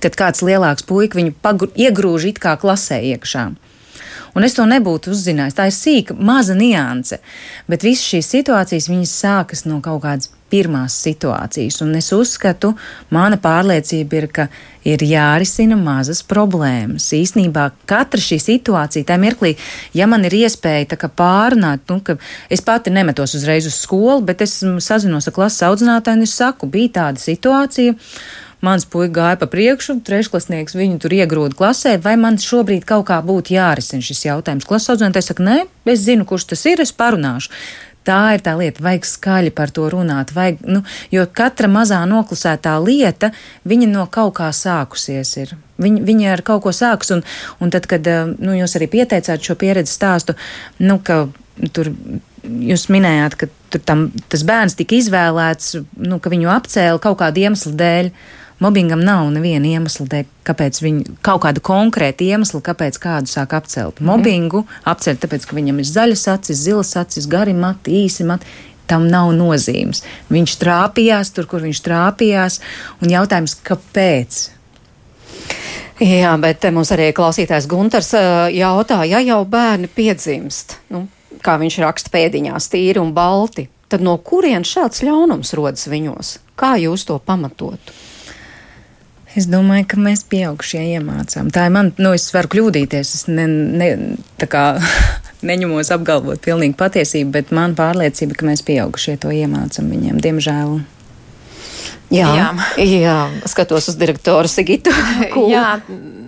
kad 0.03 0.19
kāds 0.19 0.45
lielāks 0.47 0.87
puika 0.87 1.21
viņu 1.21 1.37
pagru, 1.43 1.71
iegrūž 1.75 2.31
it 2.33 2.43
kā 2.43 2.57
klasē 2.61 3.01
iekšā. 3.15 3.51
Un 4.35 4.47
es 4.47 4.55
to 4.57 4.67
nebūtu 4.69 5.15
uzzinājis. 5.15 5.57
Tā 5.59 5.69
ir 5.71 5.77
sīka, 5.77 6.17
maza 6.17 6.55
nianse. 6.59 7.21
Bet 7.71 7.87
visas 7.87 8.07
šīs 8.07 8.35
situācijas 8.37 8.91
sākas 9.11 9.67
no 9.67 9.81
kaut 9.85 10.03
kādas 10.05 10.31
pirmās 10.51 10.97
situācijas. 11.05 11.79
Un 11.85 11.95
es 11.99 12.11
uzskatu, 12.15 12.73
mana 13.15 13.39
pārliecība 13.41 14.19
ir, 14.19 14.27
ka 14.35 14.47
ir 14.87 15.03
jārisina 15.05 15.79
mazas 15.79 16.23
problēmas. 16.27 17.11
Īsnībā 17.17 17.69
katra 17.91 18.21
šī 18.23 18.41
situācija, 18.43 19.07
tā 19.09 19.19
mirklī, 19.21 19.55
ja 19.95 20.09
man 20.11 20.27
ir 20.27 20.41
iespēja 20.43 21.11
pārunāt, 21.17 21.87
nu, 21.91 22.01
ka 22.05 22.19
es 22.51 22.65
pati 22.67 22.93
nemetos 22.95 23.37
uzreiz 23.39 23.69
uz 23.71 23.79
skolu, 23.85 24.21
bet 24.27 24.43
es 24.47 24.61
sazinos 24.83 25.29
ar 25.29 25.37
klases 25.37 25.67
audzinātāju 25.69 26.21
un 26.21 26.29
es 26.29 26.39
saku, 26.43 26.71
bija 26.71 26.97
tāda 27.01 27.23
situācija. 27.23 27.99
Mans 28.61 28.85
puika 28.85 29.15
gāja 29.17 29.37
pa 29.41 29.47
priekšu, 29.49 30.01
trešklasnieks 30.05 30.77
viņu 30.77 30.99
tur 31.01 31.15
iegrūda 31.17 31.57
klasē, 31.57 31.95
vai 32.05 32.17
man 32.21 32.37
šobrīd 32.41 32.85
kaut 32.89 33.07
kā 33.09 33.21
būtu 33.25 33.55
jārisina 33.57 34.05
šis 34.05 34.27
jautājums. 34.27 34.67
Klases 34.69 34.93
audzinātājs 34.93 35.31
saka, 35.33 35.47
nē, 35.47 35.57
es 35.89 36.03
zinu, 36.05 36.27
kurš 36.29 36.51
tas 36.53 36.67
ir, 36.69 36.83
es 36.85 36.93
parunāšu. 36.93 37.55
Tā 38.05 38.21
ir 38.33 38.41
tā 38.45 38.55
lieta, 38.57 38.81
vajag 38.81 39.05
skaļi 39.05 39.51
par 39.53 39.73
to 39.77 39.85
runāt, 39.93 40.33
vajag, 40.33 40.63
nu, 40.65 40.81
jo 41.13 41.27
katra 41.37 41.69
mazā 41.69 41.99
noklusētā 42.09 42.79
lieta, 42.81 43.29
viņa 43.69 43.89
no 43.91 44.07
kaut 44.13 44.39
kā 44.39 44.49
sākusies 44.57 45.35
ir. 45.37 45.53
Viņa, 45.81 46.01
viņa 46.09 46.33
ar 46.33 46.43
kaut 46.45 46.65
ko 46.65 46.73
sākus, 46.77 47.13
un, 47.17 47.25
un 47.61 47.73
tad, 47.73 47.89
kad 47.89 48.09
eh, 48.09 48.25
nu, 48.41 48.57
jūs 48.57 48.77
arī 48.77 48.89
pieteicāt 48.93 49.45
šo 49.45 49.57
pieredzi 49.61 49.93
stāstu, 49.93 50.37
nu, 50.81 50.97
ka 51.05 51.27
tur 51.77 51.93
jūs 52.45 52.89
minējāt, 52.93 53.37
ka 53.37 53.81
tam, 53.85 54.09
tas 54.33 54.45
bērns 54.49 54.77
tika 54.79 54.97
izvēlēts, 54.97 55.77
nu, 56.01 56.21
ka 56.21 56.33
viņu 56.33 56.51
apcēla 56.53 57.01
kaut 57.05 57.21
kādu 57.21 57.45
iemeslu 57.45 57.75
dēļ. 57.81 58.13
Mobbingam 58.61 59.01
nav 59.01 59.31
neviena 59.33 59.71
iemesla, 59.71 60.05
dēļ, 60.13 60.27
kāpēc 60.45 60.81
viņi 60.85 61.15
kaut 61.25 61.41
kāda 61.47 61.63
konkrēta 61.65 62.27
iemesla, 62.27 62.61
kāpēc 62.65 62.99
kādu 63.01 63.33
sāk 63.33 63.55
apcelt. 63.57 64.01
Mhm. 64.01 64.09
Mobbingu 64.11 64.65
apceļ 64.85 65.21
tāpēc, 65.23 65.47
ka 65.49 65.57
viņam 65.57 65.81
ir 65.81 65.89
zaļas 65.89 66.27
acis, 66.35 66.65
zilas 66.67 66.93
acis, 67.01 67.29
gari 67.31 67.57
mati, 67.57 68.05
īsi 68.05 68.27
mati. 68.29 68.47
Tam 68.91 69.05
nav 69.07 69.31
nozīmes. 69.37 70.03
Viņš 70.35 70.57
trāpījās 70.59 71.31
tur, 71.31 71.47
kur 71.47 71.63
viņš 71.63 71.81
trāpījās, 71.87 72.59
un 73.01 73.13
jautājums, 73.13 73.55
kāpēc? 73.63 74.41
Jā, 76.01 76.33
bet 76.43 76.67
mums 76.75 76.91
arī 76.97 77.13
klausītājs 77.15 77.69
Gunters 77.71 78.11
jautā, 78.57 79.05
ja 79.07 79.21
jau 79.23 79.45
bērni 79.47 79.87
piedzimst, 79.95 80.79
nu, 80.91 81.05
kā 81.45 81.55
viņš 81.61 81.79
raksta 81.85 82.11
pēdiņās, 82.11 82.69
tīri 82.73 82.99
un 82.99 83.15
balti, 83.15 83.69
tad 83.89 84.03
no 84.03 84.17
kurien 84.19 84.67
šāds 84.67 85.05
ļaunums 85.07 85.55
rodas 85.55 85.87
viņos? 85.93 86.39
Kā 86.59 86.75
jūs 86.81 87.07
to 87.07 87.21
pamatotu? 87.23 88.10
Es 89.39 89.47
domāju, 89.47 89.85
ka 89.93 89.99
mēs 90.03 90.25
pieaugušie 90.27 90.81
iemācām. 90.97 91.53
Tā 91.55 91.69
ir 91.69 91.75
man, 91.75 91.93
nu, 92.03 92.11
es 92.17 92.27
varu 92.35 92.51
kļūdīties. 92.51 93.13
Es 93.15 93.29
ne, 93.31 93.45
ne, 93.47 93.91
kā, 94.51 94.65
neņemos 95.51 95.93
apgalvot 95.95 96.43
pilnīgi 96.43 96.75
patiesību, 96.79 97.31
bet 97.39 97.53
man 97.55 97.77
pārliecība, 97.79 98.39
ka 98.39 98.49
mēs 98.49 98.65
pieaugušie 98.67 99.21
to 99.23 99.31
iemācām 99.35 99.93
viņiem, 99.93 100.19
diemžēl. 100.25 100.81
Jā, 102.11 102.27
jā. 102.35 102.49
jā, 102.83 103.19
skatos 103.47 103.87
uz 103.93 104.01
direktoru 104.01 104.51
Sigitu. 104.51 104.91
jā, 105.55 105.79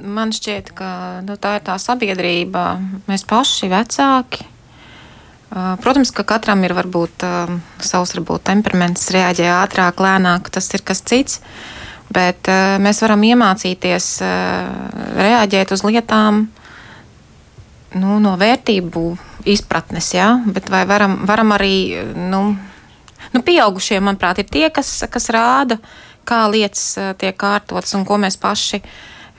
man 0.07 0.31
šķiet, 0.31 0.71
ka 0.79 0.93
nu, 1.27 1.35
tā 1.43 1.57
ir 1.59 1.67
tā 1.67 1.75
sabiedrība, 1.83 2.77
mēs 3.11 3.27
paši 3.27 3.73
vecāki. 3.73 4.47
Protams, 5.53 6.15
ka 6.15 6.23
katram 6.25 6.63
ir 6.65 6.73
varbūt 6.73 7.27
savs 7.83 8.15
varbūt, 8.15 8.47
temperaments, 8.47 9.11
reaģē 9.13 9.51
ātrāk, 9.59 9.99
lēnāk, 10.01 10.55
tas 10.55 10.71
ir 10.73 10.87
kas 10.87 11.03
cits. 11.05 11.43
Uh, 11.43 11.82
bet 12.13 12.49
uh, 12.51 12.77
mēs 12.83 13.03
varam 13.05 13.23
iemācīties 13.27 14.09
uh, 14.25 14.73
reaģēt 15.19 15.73
uz 15.75 15.85
lietām 15.87 16.45
nu, 17.99 18.19
no 18.23 18.35
vērtību 18.41 19.05
izpratnes, 19.53 20.13
ja? 20.17 20.35
bet 20.47 20.71
vai 20.73 20.85
varam, 20.89 21.23
varam 21.29 21.55
arī, 21.57 21.77
nu, 22.17 22.45
nu, 23.33 23.45
pieaugušie, 23.45 24.01
manuprāt, 24.05 24.43
ir 24.43 24.51
tie, 24.53 24.69
kas, 24.75 25.01
kas 25.13 25.31
rāda, 25.35 25.81
kā 26.29 26.45
lietas 26.53 26.85
uh, 27.01 27.13
tiek 27.19 27.37
kārtotas 27.39 27.97
un 27.99 28.07
ko 28.09 28.21
mēs 28.21 28.39
paši 28.41 28.83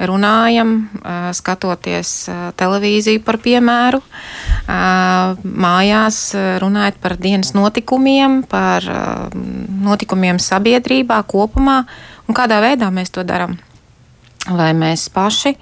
runājam, 0.03 0.71
skatoties 1.37 2.09
televīziju 2.57 3.21
par 3.23 3.37
piemēru, 3.43 3.99
mājās 5.43 6.17
runājot 6.63 6.97
par 7.03 7.15
dienas 7.21 7.53
notikumiem, 7.53 8.41
par 8.49 8.87
notikumiem 9.85 10.41
sabiedrībā 10.41 11.21
kopumā 11.29 11.83
un 12.33 12.39
kādā 12.41 12.57
veidā 12.65 12.89
mēs 12.89 13.13
to 13.13 13.21
darām. 13.21 13.59
Vai 14.49 14.73
mēs 14.73 15.05
paši 15.13 15.53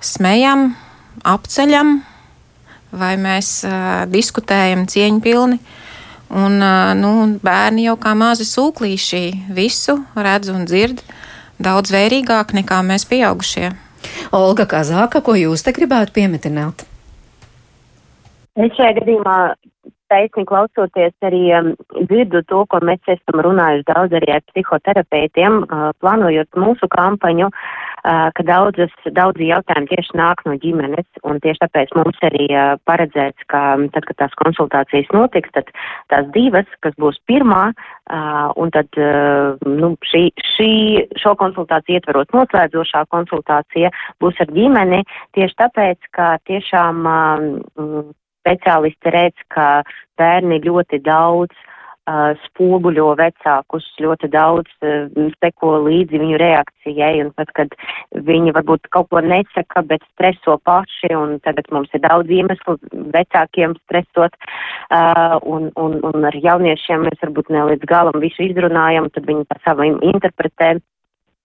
smējam, 0.00 0.70
apceļam, 1.26 1.98
vai 2.94 3.16
mēs 3.18 3.50
uh, 3.66 4.04
diskutējam 4.06 4.86
cieņpilni. 4.86 5.58
Un, 6.30 6.56
uh, 6.62 6.94
nu, 6.98 7.10
bērni 7.42 7.88
jau 7.88 7.96
kā 7.98 8.14
mazi 8.18 8.46
sūklīši 8.46 9.50
visu 9.54 9.98
redz 10.14 10.50
un 10.54 10.64
dzird 10.66 11.02
daudz 11.58 11.90
vērīgāk 11.94 12.54
nekā 12.56 12.80
mēs 12.86 13.06
pieaugušie. 13.10 13.72
Olga 14.36 14.66
Kazāka, 14.70 15.22
ko 15.24 15.34
jūs 15.34 15.64
te 15.66 15.74
gribētu 15.74 16.14
piemetināt? 16.14 16.86
Es 18.56 18.72
šajā 18.78 18.94
gadījumā 19.00 19.38
taisni 20.12 20.44
klausoties 20.48 21.14
arī 21.26 21.42
um, 21.56 21.72
dzirdu 22.08 22.42
to, 22.50 22.62
ko 22.70 22.80
mēs 22.84 23.02
esam 23.10 23.42
runājuši 23.46 23.86
daudz 23.88 24.16
arī 24.18 24.32
ar 24.36 24.44
psihoterapeitiem, 24.50 25.58
uh, 25.64 25.90
plānojot 26.02 26.58
mūsu 26.60 26.88
kampaņu, 26.92 27.48
uh, 27.50 28.28
ka 28.36 28.46
daudzas, 28.46 28.94
daudzi 29.16 29.50
jautājumi 29.50 29.90
tieši 29.92 30.18
nāk 30.18 30.42
no 30.46 30.56
ģimenes, 30.62 31.06
un 31.26 31.40
tieši 31.44 31.62
tāpēc 31.64 31.94
mums 31.98 32.20
arī 32.28 32.48
uh, 32.50 32.74
paredzēts, 32.88 33.48
ka 33.52 33.62
um, 33.76 33.86
tad, 33.94 34.08
kad 34.10 34.20
tās 34.24 34.36
konsultācijas 34.42 35.10
notiks, 35.16 35.52
tad 35.56 35.72
tās 36.12 36.28
divas, 36.34 36.68
kas 36.86 36.96
būs 37.02 37.20
pirmā, 37.30 37.64
uh, 37.72 38.50
un 38.60 38.74
tad 38.74 39.00
uh, 39.00 39.56
nu, 39.66 39.94
šī, 40.10 40.28
šī, 40.56 40.70
šo 41.22 41.36
konsultāciju 41.40 42.00
ietverot 42.00 42.36
noslēdzošā 42.36 43.06
konsultācija 43.14 43.90
būs 44.22 44.38
ar 44.44 44.54
ģimeni, 44.54 45.02
tieši 45.36 45.60
tāpēc, 45.64 46.14
ka 46.16 46.36
tiešām 46.46 47.02
uh, 47.10 48.14
speciālisti 48.46 49.10
redz, 49.10 49.46
ka 49.50 49.82
bērni 50.20 50.60
ļoti 50.62 51.00
daudz 51.02 51.52
uh, 52.06 52.32
spoguļo 52.46 53.08
vecākus, 53.18 53.86
ļoti 54.02 54.30
daudz 54.30 54.70
uh, 54.86 55.10
seko 55.42 55.72
līdzi 55.86 56.20
viņu 56.22 56.38
reakcijai, 56.40 57.12
un 57.24 57.32
pat, 57.36 57.50
kad 57.58 57.74
viņi 58.14 58.54
varbūt 58.56 58.86
kaut 58.94 59.10
ko 59.10 59.20
nesaka, 59.20 59.82
bet 59.82 60.06
streso 60.14 60.58
paši, 60.64 61.10
un 61.18 61.38
tagad 61.44 61.70
mums 61.74 61.90
ir 61.92 62.04
daudz 62.06 62.30
iemeslu 62.30 62.78
vecākiem 63.16 63.74
stresot, 63.82 64.38
uh, 64.94 65.36
un, 65.42 65.72
un, 65.74 65.98
un 66.06 66.28
ar 66.30 66.38
jauniešiem 66.38 67.08
mēs 67.08 67.22
varbūt 67.26 67.50
ne 67.50 67.66
līdz 67.72 67.90
galam 67.90 68.22
visu 68.22 68.46
izrunājam, 68.46 69.10
tad 69.10 69.26
viņi 69.26 69.48
tā 69.50 69.58
savu 69.66 69.90
interpretē. 69.90 70.76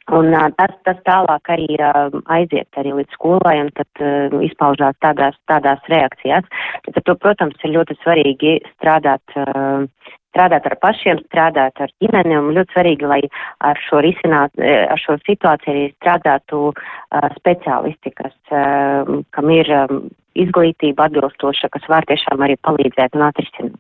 Un 0.10 0.34
uh, 0.34 0.48
tas, 0.58 0.72
tas 0.88 0.98
tālāk 1.06 1.52
arī 1.54 1.68
uh, 1.78 2.10
aiziet 2.34 2.80
arī 2.80 2.96
līdz 2.98 3.14
skolai 3.14 3.60
un 3.62 3.70
tad 3.78 4.02
uh, 4.02 4.34
izpaužās 4.44 4.98
tādās, 5.04 5.38
tādās 5.48 5.84
reakcijās. 5.94 6.48
Tad, 6.88 7.04
to, 7.06 7.16
protams, 7.22 7.60
ir 7.64 7.76
ļoti 7.76 7.96
svarīgi 8.02 8.56
strādāt, 8.74 9.22
uh, 9.38 9.86
strādāt 10.34 10.66
ar 10.66 10.78
pašiem, 10.82 11.22
strādāt 11.28 11.84
ar 11.86 11.94
ģimeni 12.02 12.40
un 12.40 12.50
ļoti 12.58 12.74
svarīgi, 12.74 13.12
lai 13.14 13.22
ar 13.70 13.80
šo 13.86 14.02
risināt, 14.02 14.58
ar 14.58 15.00
šo 15.00 15.20
situāciju 15.22 15.76
arī 15.76 15.86
strādātu 15.94 16.64
uh, 16.72 17.30
speciālisti, 17.38 18.16
kas, 18.18 18.36
uh, 18.50 19.22
kam 19.38 19.54
ir 19.54 19.70
um, 19.84 20.10
izglītība 20.34 21.12
atbilstoša, 21.12 21.70
kas 21.78 21.88
var 21.92 22.10
tiešām 22.10 22.42
arī 22.42 22.58
palīdzēt 22.66 23.20
un 23.20 23.30
atrisināt. 23.30 23.80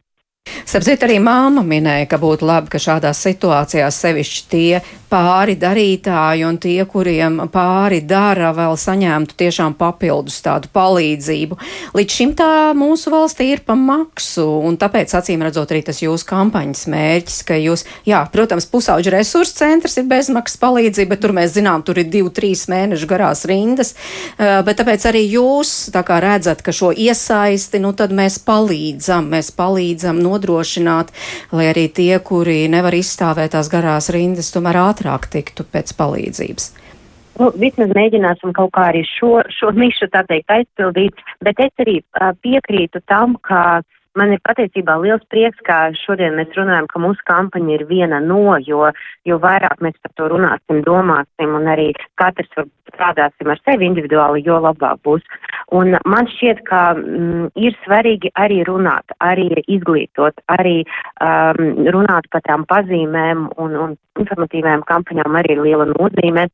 Sapzīt, 0.71 1.01
arī 1.03 1.17
māma 1.19 1.65
minēja, 1.67 2.07
ka 2.07 2.17
būtu 2.21 2.47
labi, 2.47 2.71
ka 2.71 2.79
šādās 2.79 3.19
situācijās 3.25 3.97
sevišķi 4.01 4.43
tie 4.49 4.79
pāri 5.11 5.57
darītāji 5.59 6.45
un 6.47 6.55
tie, 6.63 6.79
kuriem 6.87 7.41
pāri 7.51 7.99
dara, 8.07 8.53
vēl 8.55 8.77
saņemtu 8.79 9.35
tiešām 9.41 9.75
papildus 9.75 10.37
tādu 10.45 10.69
palīdzību. 10.71 11.57
Līdz 11.99 12.15
šim 12.15 12.31
tā 12.39 12.47
mūsu 12.77 13.11
valstī 13.11 13.49
ir 13.51 13.63
pa 13.67 13.75
maksu, 13.75 14.45
un 14.63 14.77
tāpēc 14.79 15.11
acīm 15.19 15.43
redzot 15.43 15.73
arī 15.73 15.81
tas 15.89 15.99
jūsu 15.99 16.29
kampaņas 16.29 16.85
mērķis, 16.93 17.41
ka 17.49 17.59
jūs, 17.59 17.83
jā, 18.07 18.23
protams, 18.31 18.69
pusauģu 18.71 19.11
resursu 19.17 19.59
centrs 19.59 19.99
ir 19.99 20.07
bezmaksas 20.09 20.61
palīdzība, 20.63 21.11
bet 21.11 21.23
tur 21.25 21.35
mēs 21.35 21.57
zinām, 21.57 21.83
tur 21.83 21.99
ir 21.99 22.07
divu, 22.07 22.31
trīs 22.31 22.63
mēnešu 22.71 23.11
garās 23.11 23.43
rindas, 23.51 23.93
bet 24.39 24.79
tāpēc 24.79 25.09
arī 25.11 25.25
jūs 25.35 25.91
tā 25.91 26.05
kā 26.07 26.21
redzat, 26.23 26.63
ka 26.63 26.71
šo 26.71 26.93
iesaisti, 26.95 27.83
nu 27.83 27.91
tad 27.91 28.15
mēs 28.15 28.39
palīdzam, 28.47 29.27
mēs 29.35 29.51
palīdzam, 29.59 30.23
nu 30.23 30.30
nodrošināt, 30.31 31.11
lai 31.51 31.69
arī 31.73 31.87
tie, 31.91 32.15
kuri 32.23 32.63
nevar 32.71 32.95
izstāvēt 32.97 33.53
tās 33.53 33.69
garās 33.71 34.09
rindas, 34.15 34.51
tomēr 34.55 34.79
ātrāk 34.87 35.27
tiktu 35.31 35.67
pēc 35.67 35.93
palīdzības? 35.99 36.71
Nu, 37.39 37.47
vismaz 37.55 37.93
mēģināsim 37.95 38.51
kaut 38.55 38.73
kā 38.75 38.89
arī 38.91 39.05
šo, 39.07 39.39
šo 39.51 39.71
nišu 39.75 40.09
tā 40.13 40.25
teikt 40.27 40.51
aizpildīt, 40.51 41.21
bet 41.43 41.59
es 41.63 41.71
arī 41.83 42.01
uh, 42.01 42.33
piekrītu 42.43 43.01
tam, 43.09 43.37
ka 43.47 43.63
uh, 43.79 44.00
Man 44.19 44.33
ir 44.35 44.41
patiesībā 44.43 44.97
liels 44.99 45.23
prieks, 45.31 45.59
ka 45.63 45.75
šodien 45.95 46.35
mēs 46.35 46.51
runājam, 46.57 46.87
ka 46.91 46.99
mūsu 46.99 47.23
kampaņa 47.29 47.77
ir 47.77 47.85
viena 47.87 48.19
no, 48.19 48.57
jo, 48.59 48.89
jo 49.23 49.37
vairāk 49.39 49.79
mēs 49.85 49.95
par 50.03 50.11
to 50.19 50.27
runāsim, 50.33 50.81
domāsim 50.83 51.55
un 51.55 51.69
arī 51.71 51.85
katrs 52.19 52.51
strādāsim 52.91 53.53
ar 53.53 53.61
sevi 53.63 53.87
individuāli, 53.87 54.43
jo 54.43 54.59
labāk 54.59 54.99
būs. 55.07 55.23
Un 55.71 55.95
man 56.03 56.27
šķiet, 56.33 56.59
ka 56.67 56.81
mm, 56.97 57.53
ir 57.55 57.77
svarīgi 57.85 58.33
arī 58.35 58.59
runāt, 58.67 59.15
arī 59.23 59.47
izglītot, 59.63 60.43
arī 60.51 60.81
um, 60.83 61.85
runāt 61.95 62.27
par 62.35 62.43
tām 62.49 62.67
pazīmēm 62.67 63.47
un, 63.63 63.77
un 63.85 63.95
informatīvām 64.19 64.83
kampaņām 64.91 65.39
arī 65.39 65.55
ir 65.55 65.63
liela 65.69 65.87
nozīme. 65.93 66.49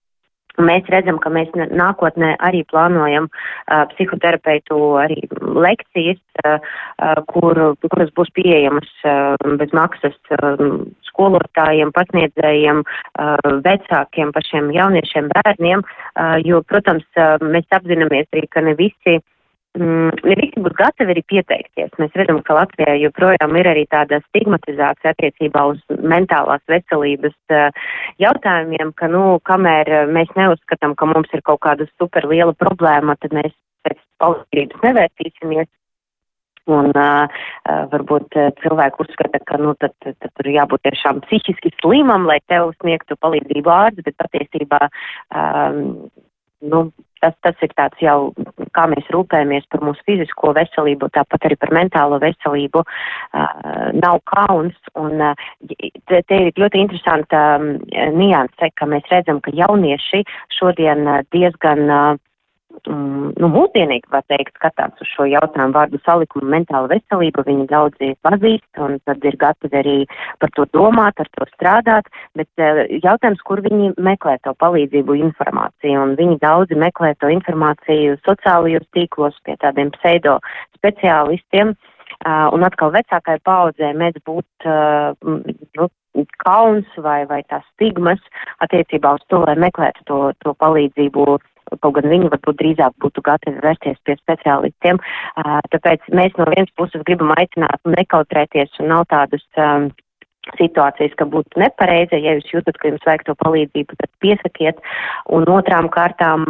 Mēs 0.57 0.87
redzam, 0.89 1.19
ka 1.21 1.29
mēs 1.29 1.51
nākotnē 1.53 2.31
arī 2.41 2.63
plānojam 2.71 3.27
uh, 3.29 3.83
psihoterapeitu 3.91 4.79
arī 4.97 5.19
lekcijas, 5.37 6.21
uh, 6.41 6.57
uh, 6.97 7.21
kur, 7.29 7.59
kuras 7.85 8.09
būs 8.17 8.33
pieejamas 8.33 8.89
uh, 9.05 9.37
bez 9.61 9.73
maksas 9.77 10.17
uh, 10.33 10.57
skolotājiem, 11.11 11.93
pasniedzējiem, 11.93 12.81
uh, 12.81 13.37
vecākiem, 13.65 14.33
pašiem 14.33 14.73
jauniešiem, 14.73 15.29
bērniem, 15.37 15.85
uh, 15.85 16.37
jo, 16.41 16.63
protams, 16.65 17.05
uh, 17.21 17.37
mēs 17.45 17.69
apzināmies 17.77 18.29
arī, 18.33 18.49
ka 18.49 18.65
ne 18.65 18.73
visi 18.81 19.19
uh, 19.19 19.25
ne 19.77 20.35
visi 20.39 20.61
būs 20.63 20.75
gatavi 20.77 21.13
arī 21.13 21.23
pieteikties. 21.29 21.93
Mēs 22.01 22.15
redzam, 22.19 22.41
ka 22.45 22.57
Latvijā 22.57 22.95
joprojām 23.01 23.55
ir 23.59 23.69
arī 23.71 23.85
tāda 23.91 24.19
stigmatizācija 24.27 25.13
attiecībā 25.13 25.63
uz 25.71 25.79
mentālās 26.01 26.63
veselības 26.71 27.35
uh, 27.53 27.69
jautājumiem, 28.23 28.93
ka, 28.97 29.09
nu, 29.11 29.39
kamēr 29.47 29.93
uh, 29.93 30.11
mēs 30.11 30.31
neuzskatam, 30.39 30.95
ka 30.97 31.09
mums 31.09 31.33
ir 31.35 31.43
kaut 31.47 31.61
kāda 31.65 31.89
super 31.95 32.27
liela 32.29 32.55
problēma, 32.57 33.17
tad 33.21 33.35
mēs 33.37 33.55
pēc 33.87 33.99
palīdzības 34.23 34.85
nevērsīsimies. 34.87 35.71
Un 36.67 36.91
uh, 36.91 37.43
varbūt 37.93 38.35
cilvēki 38.59 38.99
uzskata, 38.99 39.39
ka 39.47 39.55
nu, 39.61 39.71
tad, 39.79 39.93
tad, 40.03 40.17
tad 40.19 40.33
tur 40.35 40.49
jābūt 40.51 40.83
tiešām 40.83 41.21
psihiski 41.23 41.71
slimam, 41.77 42.27
lai 42.27 42.41
tev 42.51 42.73
sniegtu 42.81 43.15
palīdzību 43.23 43.71
ārsts, 43.71 44.03
bet 44.03 44.17
patiesībā 44.19 44.81
um, 44.89 46.09
nu, 46.61 46.87
tas, 47.21 47.33
tas 47.41 47.63
ir 47.65 47.73
tāds 47.77 48.01
jau, 48.01 48.31
kā 48.75 48.85
mēs 48.91 49.09
rūpējamies 49.13 49.67
par 49.71 49.83
mūsu 49.85 50.03
fizisko 50.07 50.53
veselību, 50.57 51.09
tāpat 51.15 51.47
arī 51.49 51.57
par 51.59 51.73
mentālo 51.75 52.19
veselību, 52.21 52.83
uh, 52.83 53.89
nav 53.97 54.21
kauns. 54.29 54.77
Un 54.99 55.21
uh, 55.31 55.47
te, 56.09 56.21
te 56.21 56.41
ir 56.47 56.61
ļoti 56.61 56.81
interesanta 56.83 57.43
um, 57.57 57.73
nianse, 58.17 58.71
ka 58.77 58.89
mēs 58.89 59.09
redzam, 59.13 59.41
ka 59.41 59.53
jaunieši 59.55 60.23
šodien 60.59 61.05
diezgan 61.33 61.85
uh, 61.87 62.07
mm, 62.85 63.33
nu, 63.41 63.49
mūsdienīgi, 63.53 64.09
var 64.13 64.23
teikt, 64.31 64.53
skatās 64.59 65.01
uz 65.03 65.09
šo 65.09 65.25
jautājumu 65.29 65.75
vārdu 65.75 65.99
salikumu 66.05 66.49
mentāla 66.53 66.91
veselība. 66.91 67.45
Viņi 67.47 67.67
daudzi 67.71 68.13
pazīst 68.25 68.81
un 68.83 68.97
tad 69.09 69.25
ir 69.27 69.37
gatavi 69.41 69.79
arī 69.81 69.97
par 70.41 70.53
to 70.57 70.67
domāt, 70.75 71.19
ar 71.23 71.29
to 71.37 71.47
strādāt, 71.53 72.09
bet 72.37 72.49
uh, 72.61 72.83
jautājums, 73.03 73.43
kur 73.47 73.63
viņi 73.65 73.93
meklē 73.97 74.37
to 74.45 74.53
palīdzību 74.61 75.19
informāciju, 75.27 76.05
un 76.05 76.15
viņi 76.19 76.39
daudzi 76.43 76.79
meklē 76.79 77.13
to 77.21 77.31
informāciju 77.33 78.17
sociālajos 78.27 78.87
tīklos 78.95 79.37
pie 79.45 79.57
tādiem 79.63 79.93
pseido 79.97 80.39
speciālistiem. 80.79 81.75
Uh, 82.25 82.47
un 82.55 82.63
atkal 82.65 82.89
vecākai 82.95 83.35
paudzē 83.45 83.91
mēdz 83.93 84.23
būt 84.25 84.65
uh, 84.65 85.13
nu, 85.77 85.89
kauns 86.41 86.87
vai, 86.97 87.25
vai 87.29 87.43
tās 87.49 87.65
stigmas 87.75 88.21
attiecībā 88.65 89.13
uz 89.17 89.23
to, 89.29 89.43
lai 89.45 89.55
meklētu 89.59 90.05
to, 90.09 90.19
to 90.43 90.53
palīdzību 90.63 91.37
kaut 91.82 91.93
gan 91.99 92.10
viņi 92.10 92.32
varbūt 92.34 92.60
drīzāk 92.62 92.97
būtu 93.03 93.23
gatavi 93.27 93.63
vērsties 93.63 94.01
pie 94.08 94.17
speciālistiem. 94.19 94.99
Tāpēc 95.73 96.10
mēs 96.15 96.36
no 96.39 96.49
vienas 96.51 96.73
puses 96.80 97.06
gribam 97.08 97.34
aicināt 97.38 97.82
nekautrēties 97.86 98.80
un 98.82 98.93
nav 98.93 99.08
tādas 99.13 99.43
um, 99.58 99.89
situācijas, 100.56 101.15
ka 101.19 101.27
būtu 101.27 101.60
nepareizi, 101.60 102.21
ja 102.23 102.38
jūs 102.38 102.51
jūtat, 102.53 102.77
ka 102.80 102.91
jums 102.91 103.08
vajag 103.08 103.25
to 103.27 103.36
palīdzību, 103.43 103.97
tad 103.99 104.12
piesakiet. 104.23 104.80
Un 105.34 105.47
otrām 105.51 105.89
kārtām, 105.91 106.45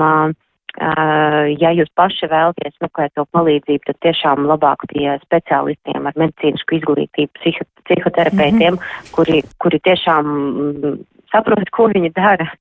ja 1.57 1.71
jūs 1.73 1.89
paši 1.97 2.29
vēlaties 2.29 2.77
meklēt 2.83 3.15
to 3.17 3.25
palīdzību, 3.33 3.83
tad 3.87 3.99
tiešām 4.05 4.45
labāk 4.49 4.85
pie 4.91 5.09
speciālistiem 5.23 6.09
ar 6.09 6.19
medicīnisku 6.19 6.77
izglītību, 6.77 7.31
psiho, 7.39 7.65
psihoterapeitiem, 7.87 8.75
mm 8.75 8.81
-hmm. 8.83 9.13
kuri, 9.15 9.41
kuri 9.63 9.79
tiešām 9.79 10.25
mm, 10.27 10.99
saprot, 11.33 11.69
ko 11.73 11.89
viņi 11.93 12.13
dara, 12.13 12.51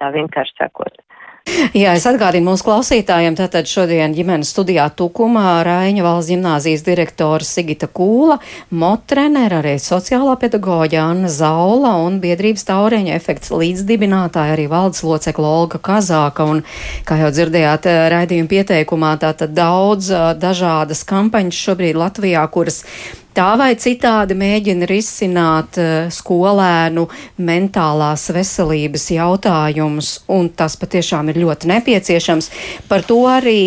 tā 0.00 0.12
vienkārši 0.14 0.56
sakot. 0.58 1.04
Jā, 1.82 1.92
es 1.96 2.04
atgādinu 2.08 2.50
mūsu 2.50 2.66
klausītājiem, 2.66 3.36
tātad 3.38 3.68
šodien 3.68 4.14
ģimenes 4.16 4.50
studijā 4.52 4.88
Tukumā 4.96 5.60
Raiņa 5.66 6.04
valsts 6.04 6.30
ģimnāzijas 6.32 6.84
direktora 6.86 7.46
Sigita 7.46 7.88
Kūla, 7.92 8.38
motrenera, 8.70 9.60
arī 9.62 9.76
sociālā 9.82 10.34
pedagoģa 10.40 11.04
Anna 11.04 11.30
Zaula 11.32 11.94
un 12.04 12.18
biedrības 12.22 12.66
taureņa 12.68 13.14
efekts 13.16 13.52
līdzdibinātāja 13.54 14.56
arī 14.56 14.68
valdes 14.70 15.04
locekla 15.06 15.54
Olga 15.60 15.80
Kazāka. 15.90 16.48
Un, 16.48 16.64
kā 17.08 17.20
jau 17.22 17.30
dzirdējāt 17.34 17.88
raidījuma 18.14 18.52
pieteikumā, 18.52 19.14
tātad 19.22 19.54
daudz 19.56 20.12
dažādas 20.40 21.04
kampaņas 21.08 21.64
šobrīd 21.68 21.98
Latvijā, 21.98 22.44
kuras 22.52 22.84
tā 23.38 23.52
vai 23.58 23.72
citādi 23.78 24.34
mēģina 24.38 24.86
risināt 24.90 25.78
uh, 25.78 26.08
skolēnu 26.12 27.04
mentālās 27.46 28.26
veselības 28.34 29.08
jautājumus, 29.14 30.12
un 30.34 30.50
tas 30.58 30.74
patiešām 30.80 31.30
ir 31.30 31.37
ļoti 31.42 31.70
nepieciešams. 31.74 32.50
Par 32.90 33.06
to 33.06 33.22
arī 33.30 33.60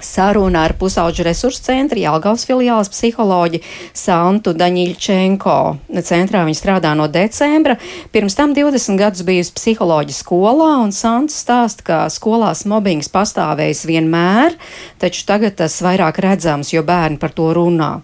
saruna 0.00 0.64
ar 0.66 0.74
pusauģu 0.78 1.24
resursu 1.26 1.62
centra 1.66 2.00
Jālgavas 2.00 2.44
filiāles 2.48 2.90
psiholoģi 2.92 3.62
Santu 3.96 4.54
Daņiļčenko. 4.56 5.56
Centrā 6.02 6.44
viņa 6.46 6.58
strādā 6.58 6.92
no 6.98 7.08
decembra. 7.12 7.78
Pirms 8.14 8.36
tam 8.38 8.54
20 8.56 8.98
gadus 9.00 9.24
bijusi 9.26 9.54
psiholoģi 9.56 10.16
skolā, 10.16 10.70
un 10.82 10.94
Santa 10.96 11.34
stāsta, 11.34 11.86
ka 11.86 11.98
skolās 12.12 12.64
mobbings 12.68 13.10
pastāvējis 13.12 13.86
vienmēr, 13.88 14.56
taču 15.02 15.26
tagad 15.28 15.58
tas 15.60 15.80
vairāk 15.84 16.22
redzams, 16.24 16.72
jo 16.74 16.84
bērni 16.86 17.20
par 17.22 17.34
to 17.36 17.52
runā. 17.56 17.94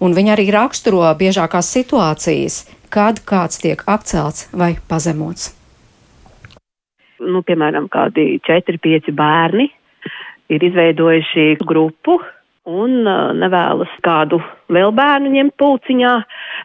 Un 0.00 0.16
viņa 0.16 0.36
arī 0.36 0.50
raksturo 0.54 1.04
biežākās 1.18 1.70
situācijas, 1.78 2.64
kad 2.92 3.22
kāds 3.26 3.62
tiek 3.62 3.82
apcelts 3.86 4.48
vai 4.52 4.76
pazemots. 4.88 5.55
Nu, 7.24 7.42
piemēram, 7.46 7.88
kādi 7.92 8.36
4-5 8.44 9.12
bērni 9.16 9.70
ir 10.52 10.64
izveidojuši 10.68 11.56
grupu 11.64 12.18
un 12.66 13.06
uh, 13.06 13.30
nevēlas 13.38 13.92
kādu 14.04 14.40
vēl 14.72 14.90
bērnu 14.94 15.30
ņemt 15.36 15.54
pulciņā, 15.60 16.12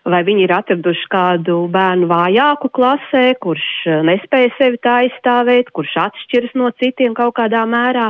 vai 0.10 0.22
viņi 0.26 0.48
ir 0.48 0.54
atraduši 0.58 1.10
kādu 1.14 1.58
bērnu 1.72 2.10
vājāku 2.10 2.72
klasē, 2.74 3.26
kurš 3.42 3.68
uh, 3.88 4.00
nespēja 4.10 4.54
sevi 4.58 4.82
tā 4.82 5.02
aizstāvēt, 5.06 5.70
kurš 5.76 5.98
atšķiras 6.08 6.58
no 6.58 6.72
citiem 6.82 7.18
kaut 7.18 7.38
kādā 7.38 7.68
mērā. 7.70 8.10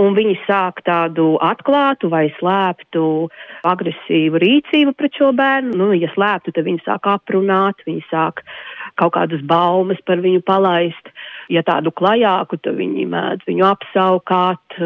Un 0.00 0.16
viņi 0.16 0.38
sāk 0.46 0.80
tādu 0.86 1.36
atklātu 1.44 2.08
vai 2.10 2.24
slēptu 2.38 3.02
agresīvu 3.68 4.40
rīcību 4.40 4.94
pret 4.96 5.18
šo 5.20 5.28
bērnu. 5.36 5.76
Nu, 5.78 5.90
ja 5.94 6.08
slēptu, 6.14 6.54
tad 6.56 6.64
viņi 6.66 6.80
sāk 6.86 7.06
aprunāt, 7.12 7.84
viņi 7.86 8.00
sāk 8.08 8.40
kaut 8.98 9.12
kādas 9.18 9.44
baumas 9.46 10.00
par 10.08 10.24
viņu 10.24 10.40
palaist. 10.48 11.12
Ja 11.50 11.64
tādu 11.66 11.90
klajāku, 11.94 12.58
tad 12.62 12.76
viņi 12.78 13.06
mēdz 13.10 13.48
viņu 13.48 13.66
apsaukāt, 13.66 14.78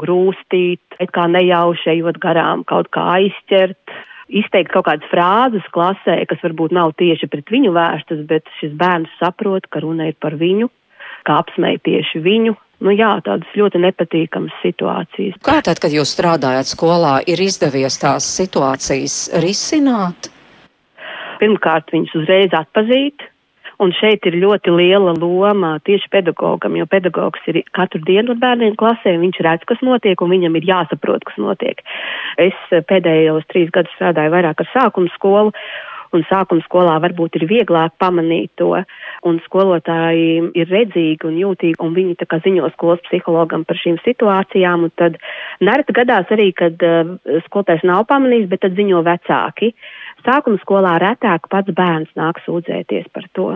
grūstīt, 0.00 0.98
it 1.00 1.12
kā 1.14 1.26
nejauši 1.30 1.96
ejot 1.96 2.20
garām, 2.22 2.64
kaut 2.68 2.90
kā 2.94 3.06
aizķert. 3.16 3.96
Izteikt 4.26 4.72
kaut 4.74 4.88
kādas 4.88 5.06
frāzes 5.10 5.66
klasē, 5.74 6.18
kas 6.26 6.40
varbūt 6.42 6.74
nav 6.74 6.96
tieši 6.98 7.28
pret 7.30 7.50
viņu 7.52 7.70
vērstas, 7.76 8.24
bet 8.26 8.48
šis 8.58 8.74
bērns 8.78 9.12
saprot, 9.20 9.68
ka 9.70 9.84
runa 9.84 10.08
ir 10.10 10.16
par 10.18 10.34
viņu, 10.38 10.66
kā 11.26 11.38
apsmēja 11.44 11.84
tieši 11.86 12.22
viņu, 12.24 12.56
nu 12.86 12.94
jā, 12.96 13.12
tādas 13.26 13.52
ļoti 13.56 13.80
nepatīkamas 13.84 14.56
situācijas. 14.64 15.38
Kā 15.46 15.60
tad, 15.64 15.78
kad 15.82 15.94
jūs 15.94 16.16
strādājat 16.16 16.72
skolā, 16.72 17.20
ir 17.30 17.40
izdevies 17.42 18.00
tās 18.02 18.26
situācijas 18.40 19.20
risināt? 19.44 20.32
Pirmkārt, 21.40 21.92
viņus 21.92 22.14
uzreiz 22.18 22.54
atpazīt, 22.56 23.28
Un 23.82 23.92
šeit 23.92 24.24
ir 24.28 24.38
ļoti 24.40 24.72
liela 24.72 25.12
loma 25.20 25.74
tieši 25.84 26.08
pedagogam, 26.12 26.78
jo 26.80 26.86
pedagogs 26.88 27.42
ir 27.50 27.60
katru 27.76 28.00
dienu 28.06 28.32
ar 28.32 28.40
bērniem 28.40 28.76
klasē, 28.80 29.16
viņš 29.20 29.40
redz, 29.44 29.66
kas 29.68 29.82
notiek, 29.84 30.20
un 30.24 30.32
viņam 30.32 30.56
ir 30.56 30.68
jāsaprot, 30.70 31.26
kas 31.28 31.36
notiek. 31.40 31.82
Es 32.40 32.56
pēdējos 32.88 33.44
trīs 33.52 33.68
gadus 33.74 33.92
strādāju 33.98 34.32
vairāk 34.32 34.64
ar 34.64 34.72
sākumu 34.72 35.12
skolu. 35.16 35.52
Un 36.14 36.24
sākuma 36.30 36.64
skolā 36.66 36.96
varbūt 37.02 37.38
ir 37.40 37.46
vieglāk 37.50 37.94
pamanīt 38.02 38.52
to, 38.60 38.72
un 39.26 39.40
skolotāji 39.46 40.52
ir 40.54 40.70
redzīgi 40.70 41.26
un 41.28 41.38
jūtīgi, 41.40 41.78
un 41.82 41.94
viņi 41.96 42.18
tā 42.20 42.28
kā 42.30 42.40
ziņo 42.44 42.70
skolas 42.74 43.02
psihologam 43.08 43.66
par 43.66 43.80
šīm 43.80 43.98
situācijām, 44.04 44.86
un 44.86 44.94
tad 44.98 45.18
nereti 45.64 45.96
gadās 45.96 46.30
arī, 46.34 46.50
kad 46.56 46.82
uh, 46.86 47.16
skolotājs 47.48 47.86
nav 47.88 48.06
pamanījis, 48.10 48.50
bet 48.52 48.64
tad 48.66 48.76
ziņo 48.78 49.02
vecāki. 49.06 49.72
Sākuma 50.26 50.60
skolā 50.62 50.96
retāk 51.02 51.50
pats 51.52 51.74
bērns 51.76 52.12
nāk 52.18 52.42
sūdzēties 52.46 53.10
par 53.14 53.30
to. 53.36 53.50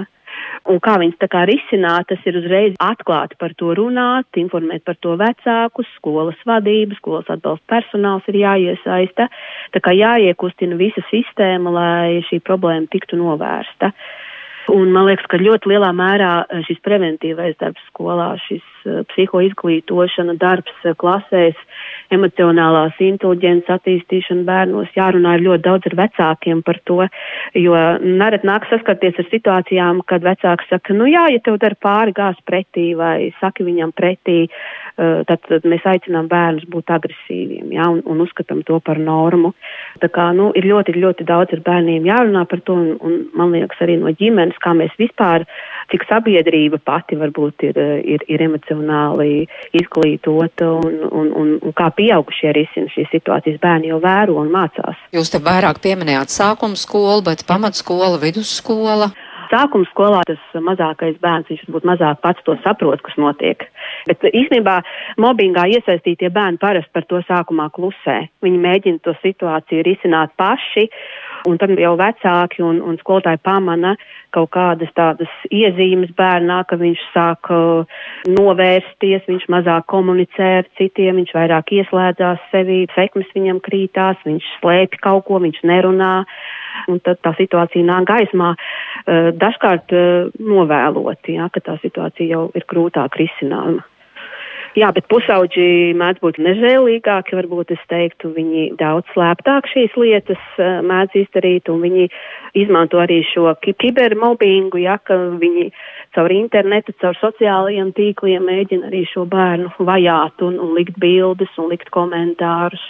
Un 0.70 0.78
kā 0.84 0.97
viņas 1.01 1.18
tā 1.22 1.28
kā 1.32 1.45
risināt, 1.49 2.09
tas 2.11 2.26
ir 2.28 2.36
uzreiz 2.41 2.76
atklāti 2.84 3.38
par 3.41 3.55
to 3.59 3.72
runāt, 3.78 4.28
informēt 4.38 4.84
par 4.86 4.99
to 5.01 5.16
vecākus, 5.20 5.88
skolas 5.97 6.38
vadību, 6.47 6.99
skolas 7.01 7.30
atbalsta 7.32 7.64
personāls 7.72 8.28
ir 8.30 8.41
jāiesaista, 8.43 9.30
tā 9.74 9.82
kā 9.84 9.95
jāiekustina 9.97 10.78
visa 10.80 11.03
sistēma, 11.09 11.72
lai 11.74 12.20
šī 12.28 12.43
problēma 12.45 12.91
tiktu 12.93 13.18
novērsta. 13.20 13.93
Un 14.69 14.91
man 14.93 15.07
liekas, 15.09 15.25
ka 15.31 15.39
ļoti 15.41 15.71
lielā 15.73 15.89
mērā 15.97 16.33
eh, 16.45 16.61
šis 16.69 16.83
preventīvais 16.85 17.57
darbs 17.63 17.81
skolā, 17.89 18.35
šis 18.45 18.65
uh, 18.85 19.01
psihoizglītošana, 19.09 20.37
darbs 20.41 20.85
uh, 20.85 20.93
klasēs, 21.01 21.57
emocionālās 22.13 22.99
inteliģences 23.01 23.73
attīstīšana 23.73 24.45
bērnos, 24.45 24.93
jārunā 24.97 25.39
ļoti 25.41 25.65
daudz 25.65 25.89
ar 25.91 25.97
vecākiem 26.03 26.61
par 26.67 26.81
to, 26.85 27.01
jo 27.57 27.81
neret 28.05 28.45
nāk 28.45 28.69
saskarties 28.69 29.19
ar 29.23 29.31
situācijām, 29.31 30.05
kad 30.11 30.27
vecāks 30.27 30.69
saka, 30.71 30.97
nu 30.97 31.09
jā, 31.09 31.25
ja 31.33 31.41
tev 31.45 31.57
dara 31.63 31.79
pāri 31.81 32.15
gās 32.17 32.39
pretī 32.45 32.91
vai 32.99 33.31
saki 33.41 33.65
viņam 33.67 33.95
pretī, 33.97 34.43
uh, 34.45 34.89
tad, 35.28 35.40
tad 35.48 35.66
mēs 35.68 35.84
aicinām 35.88 36.28
bērnus 36.30 36.66
būt 36.70 36.90
agresīviem, 36.92 37.70
jā, 37.72 37.86
un, 37.88 38.03
un 38.05 38.20
uzskatām 38.24 38.61
to 38.68 38.76
par 38.84 39.01
normu. 39.01 39.53
Tā 40.03 40.11
kā, 40.12 40.30
nu, 40.36 40.51
ir 40.59 40.66
ļoti, 40.68 40.94
ļoti 41.01 41.26
daudz 41.28 41.55
ar 41.57 41.62
bērniem 41.66 42.09
jārunā 42.09 42.44
par 42.51 42.61
to, 42.66 42.76
un, 42.76 42.90
un 43.01 43.16
man 43.38 43.55
liekas 43.55 43.80
arī 43.84 43.96
no 44.01 44.12
ģimenes 44.16 44.59
kā 44.61 44.74
mēs 44.76 44.92
vispār, 45.01 45.46
cik 45.90 46.05
sabiedrība 46.09 46.80
pati 46.84 47.18
varbūt 47.20 47.64
ir, 47.70 47.80
ir, 48.14 48.24
ir 48.30 48.44
emocionāli 48.44 49.46
izglītota 49.80 50.68
un, 50.76 51.01
un, 51.09 51.32
un, 51.40 51.57
un 51.59 51.76
kā 51.76 51.90
pieaugušie 51.96 52.55
risina 52.57 52.92
šīs 52.92 53.11
situācijas. 53.14 53.61
Bērni 53.62 53.90
jau 53.90 54.01
vēro 54.03 54.38
un 54.42 54.53
mācās. 54.53 55.01
Jūs 55.16 55.32
te 55.32 55.40
vairāk 55.44 55.82
pieminējāt 55.84 56.32
sākuma 56.34 56.78
skolu, 56.78 57.24
bet 57.26 57.46
pamatskola, 57.48 58.20
vidusskola. 58.22 59.11
Sākuma 59.51 59.86
skolā 59.90 60.20
tas 60.28 60.42
mazākais 60.62 61.16
bērns, 61.22 61.48
viņš 61.51 61.64
varbūt 61.66 61.86
mazāk 61.90 62.20
pats 62.22 62.44
to 62.46 62.55
saprot, 62.64 63.03
kas 63.07 63.16
notiek. 63.18 63.64
Bet 64.07 64.22
īstenībā 64.30 64.76
mobbingā 65.22 65.66
iesaistītie 65.74 66.30
bērni 66.34 66.61
parasti 66.62 66.94
par 66.94 67.09
to 67.11 67.18
sākumā 67.26 67.66
klusē. 67.74 68.20
Viņi 68.46 68.62
mēģina 68.62 69.03
to 69.07 69.16
situāciju 69.24 69.86
risināt 69.88 70.36
paši, 70.38 70.86
un 71.49 71.59
tad 71.61 71.72
jau 71.78 71.93
vecāki 71.99 72.64
un, 72.64 72.80
un 72.84 72.99
skolotāji 73.01 73.41
pamana 73.45 73.95
kaut 74.34 74.51
kādas 74.55 74.91
tādas 74.95 75.30
iezīmes 75.51 76.12
bērnā, 76.18 76.61
ka 76.70 76.78
viņš 76.80 77.03
sāk 77.14 77.51
uh, 77.55 78.01
novērsties, 78.30 79.26
viņš 79.28 79.47
mazāk 79.53 79.88
komunicē 79.91 80.51
ar 80.61 80.70
citiem, 80.78 81.20
viņš 81.20 81.34
vairāk 81.36 81.72
ieslēdzās 81.80 82.45
sevī, 82.53 82.84
sekmes 82.95 83.30
viņam 83.34 83.62
krītās, 83.64 84.20
viņš 84.26 84.49
slēpj 84.61 85.03
kaut 85.03 85.26
ko, 85.28 85.41
viņš 85.43 85.62
nerunā. 85.66 86.14
Un 86.88 87.01
tad 87.05 87.18
tā 87.24 87.34
situācija 87.36 87.84
nāk 87.84 88.07
gaismā, 88.09 88.55
uh, 88.55 89.30
dažkārt 89.36 89.95
uh, 89.97 90.30
novēloti, 90.38 91.38
ja, 91.41 91.51
ka 91.53 91.62
tā 91.66 91.80
situācija 91.82 92.36
jau 92.36 92.45
ir 92.55 92.68
grūtāk 92.70 93.18
risināma. 93.20 93.82
Jā, 94.79 94.93
bet 94.95 95.09
pusauģi 95.11 95.97
mēdz 95.99 96.21
būt 96.23 96.37
nežēlīgāki, 96.47 97.35
varbūt 97.35 97.73
es 97.75 97.81
teiktu, 97.91 98.31
viņi 98.37 98.68
daudz 98.79 99.09
slēptāk 99.16 99.66
šīs 99.66 99.97
lietas 99.99 100.45
mēdz 100.87 101.16
izdarīt, 101.25 101.66
un 101.73 101.83
viņi 101.83 102.07
izmanto 102.61 103.01
arī 103.03 103.18
šo 103.27 103.51
kibermobbingu, 103.66 104.79
ja, 104.85 105.01
ka 105.03 105.18
viņi 105.43 105.73
caur 106.14 106.31
internetu, 106.35 106.95
caur 107.03 107.18
sociālajiem 107.18 107.91
tīkliem 107.99 108.47
mēģina 108.47 108.93
arī 108.93 109.03
šo 109.11 109.27
bērnu 109.31 109.75
vajāt 109.91 110.47
un, 110.47 110.62
un 110.62 110.75
likt 110.79 111.03
bildes 111.03 111.51
un 111.59 111.71
likt 111.75 111.91
komentārus. 111.95 112.87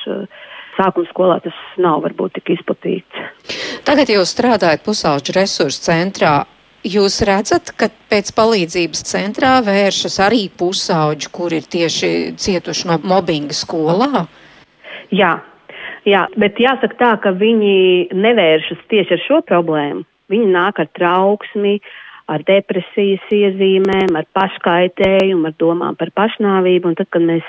Sākuma 0.76 1.08
skolā 1.08 1.40
tas 1.44 1.56
nav 1.80 2.04
varbūt 2.04 2.38
tik 2.38 2.54
izplatīts. 2.54 3.24
Tagad 3.88 4.12
jūs 4.12 4.36
strādājat 4.36 4.84
pusauģu 4.84 5.34
resursu 5.40 5.88
centrā. 5.88 6.38
Jūs 6.80 7.18
redzat, 7.28 7.74
ka 7.76 7.90
pēc 8.08 8.30
palīdzības 8.32 9.02
centrā 9.04 9.58
vēršas 9.60 10.14
arī 10.24 10.46
pusauģi, 10.48 11.28
kur 11.28 11.52
ir 11.52 11.66
tieši 11.68 12.32
cietuši 12.40 12.88
no 12.88 12.96
mobbinga 13.04 13.52
skolā? 13.52 14.24
Jā, 15.12 15.34
jā, 16.08 16.22
bet 16.40 16.56
jāsaka 16.56 16.96
tā, 16.96 17.10
ka 17.20 17.34
viņi 17.36 18.16
nevēršas 18.16 18.80
tieši 18.88 19.18
ar 19.18 19.24
šo 19.26 19.42
problēmu. 19.44 20.06
Viņi 20.32 20.48
nāk 20.54 20.80
ar 20.80 20.88
trauksmi, 20.96 21.76
ar 22.30 22.46
depresijas 22.48 23.28
iezīmēm, 23.34 24.16
ar 24.16 24.24
paškaitējumu, 24.38 25.50
ar 25.50 25.56
domām 25.60 26.00
par 26.00 26.14
pašnāvību. 26.16 26.94
Un 26.94 26.96
tad, 26.96 27.10
kad 27.12 27.28
mēs 27.28 27.44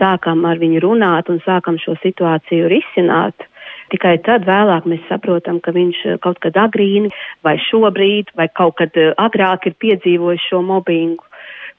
sākam 0.00 0.42
ar 0.48 0.58
viņu 0.58 0.82
runāt 0.82 1.30
un 1.30 1.38
sākam 1.46 1.78
šo 1.78 1.94
situāciju 2.02 2.70
risināt, 2.72 3.46
Tikai 3.92 4.16
tad 4.24 4.46
vēlāk 4.48 4.86
mēs 4.88 5.02
saprotam, 5.10 5.58
ka 5.60 5.74
viņš 5.76 5.98
eh, 6.06 6.14
kaut 6.24 6.38
kad 6.40 6.56
agrīni 6.56 7.10
vai 7.44 7.58
šobrīd 7.60 8.32
vai 8.38 8.48
kaut 8.48 8.78
kad 8.80 8.96
eh, 8.96 9.12
agrāk 9.20 9.68
ir 9.68 9.76
piedzīvojis 9.84 10.48
šo 10.48 10.62
mobbingu 10.64 11.28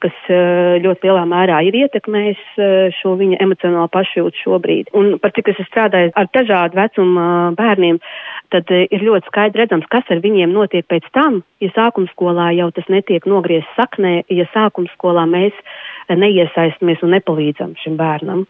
kas 0.03 0.15
eh, 0.29 0.75
ļoti 0.83 1.07
lielā 1.07 1.23
mērā 1.31 1.61
ir 1.63 1.77
ietekmējis 1.79 2.41
šo 2.99 3.15
viņa 3.17 3.39
emocionālo 3.41 3.87
pašjūtu 3.93 4.41
šobrīd. 4.43 4.91
Un 4.99 5.13
par 5.23 5.31
cik 5.33 5.53
es 5.53 5.61
strādāju 5.69 6.11
ar 6.19 6.27
dažādu 6.35 6.77
vecumu 6.77 7.27
bērniem, 7.57 8.01
tad 8.51 8.69
ir 8.75 9.05
ļoti 9.07 9.31
skaidri 9.31 9.63
redzams, 9.63 9.87
kas 9.89 10.11
ar 10.11 10.19
viņiem 10.21 10.51
notiek 10.53 10.85
pēc 10.91 11.07
tam, 11.15 11.39
ja 11.63 11.71
sākuma 11.73 12.11
skolā 12.11 12.51
jau 12.59 12.67
tas 12.75 12.89
netiek 12.91 13.25
nogriezts 13.25 13.79
saknē, 13.79 14.19
ja 14.27 14.45
sākuma 14.51 14.91
skolā 14.97 15.23
mēs 15.29 15.55
neiesaistamies 16.11 17.01
un 17.01 17.15
nepalīdzam 17.15 17.79
šim 17.81 17.95
bērnam 17.97 18.43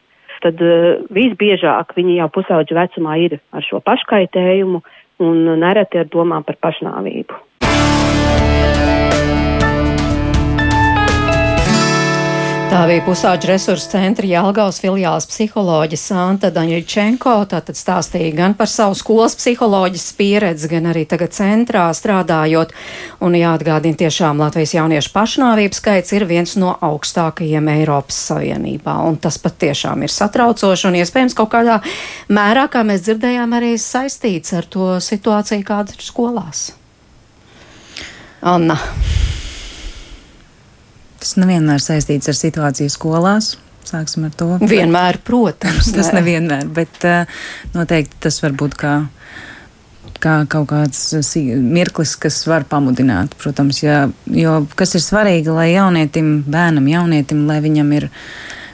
tad 0.44 0.62
uh, 0.64 1.00
visbiežāk 1.14 1.96
viņi 1.98 2.20
jau 2.20 2.30
pusauģu 2.36 2.78
vecumā 2.78 3.18
ir 3.24 3.40
ar 3.56 3.66
šo 3.66 3.82
paškaitējumu 3.86 4.84
un 5.24 5.42
nereti 5.62 6.02
ar 6.02 6.10
domām 6.12 6.46
par 6.46 6.60
pašnāvību. 6.62 7.40
Tā 12.74 12.88
bija 12.90 13.04
pusauģa 13.06 13.46
resursu 13.52 13.92
centra 13.92 14.26
Jālgaus 14.26 14.80
filiāls 14.82 15.28
psiholoģa 15.30 15.98
Santa 16.02 16.50
Daņļčenko. 16.56 17.36
Tātad 17.52 17.78
stāstīja 17.78 18.32
gan 18.34 18.56
par 18.58 18.72
savu 18.72 18.98
skolas 18.98 19.36
psiholoģijas 19.38 20.08
pieredzi, 20.18 20.72
gan 20.72 20.88
arī 20.90 21.04
tagad 21.06 21.36
centrā 21.38 21.84
strādājot. 21.94 22.74
Un 23.22 23.38
jāatgādina 23.38 24.00
tiešām 24.02 24.42
Latvijas 24.42 24.74
jauniešu 24.74 25.14
pašnāvības 25.14 25.84
skaits 25.84 26.16
ir 26.18 26.26
viens 26.26 26.56
no 26.58 26.74
augstākajiem 26.74 27.70
Eiropas 27.76 28.18
Savienībā. 28.32 28.98
Un 29.06 29.22
tas 29.22 29.38
pat 29.38 29.62
tiešām 29.62 30.08
ir 30.08 30.16
satraucoši 30.16 30.90
un 30.90 30.98
iespējams 31.04 31.38
kaut 31.38 31.54
kādā 31.54 31.78
mērā, 32.34 32.66
kā 32.74 32.82
mēs 32.90 33.06
dzirdējām, 33.06 33.54
arī 33.54 33.76
saistīts 33.78 34.58
ar 34.58 34.66
to 34.66 34.96
situāciju, 34.98 35.62
kāda 35.70 35.94
ir 35.94 36.02
skolās. 36.10 36.72
Anna. 38.42 38.82
Tas 41.24 41.38
nevienmēr 41.40 41.80
saistīts 41.80 42.28
ar 42.28 42.36
situāciju 42.36 42.92
skolās. 42.92 43.54
Sāksim 43.88 44.26
ar 44.28 44.34
to. 44.36 44.50
Vienmēr, 44.60 45.22
protams. 45.24 45.92
tas 45.96 46.10
nevienmēr, 46.16 46.68
bet 46.76 47.06
uh, 47.08 47.44
noteikti 47.76 48.20
tas 48.26 48.42
var 48.44 48.56
būt 48.60 48.76
kā, 48.80 48.94
kā 50.24 50.34
kaut 50.52 50.68
kāds 50.74 51.06
mirklis, 51.64 52.18
kas 52.20 52.42
var 52.50 52.66
pamudināt. 52.68 53.38
Protams, 53.40 53.80
ja, 53.86 54.02
jo 54.28 54.58
kas 54.76 54.98
ir 55.00 55.06
svarīgi, 55.06 55.52
lai 55.56 55.70
jaunietim, 55.72 56.34
bērnam, 56.44 56.90
jaunietim, 56.92 57.46
lai 57.48 57.62
viņam 57.64 57.94
ir 57.96 58.10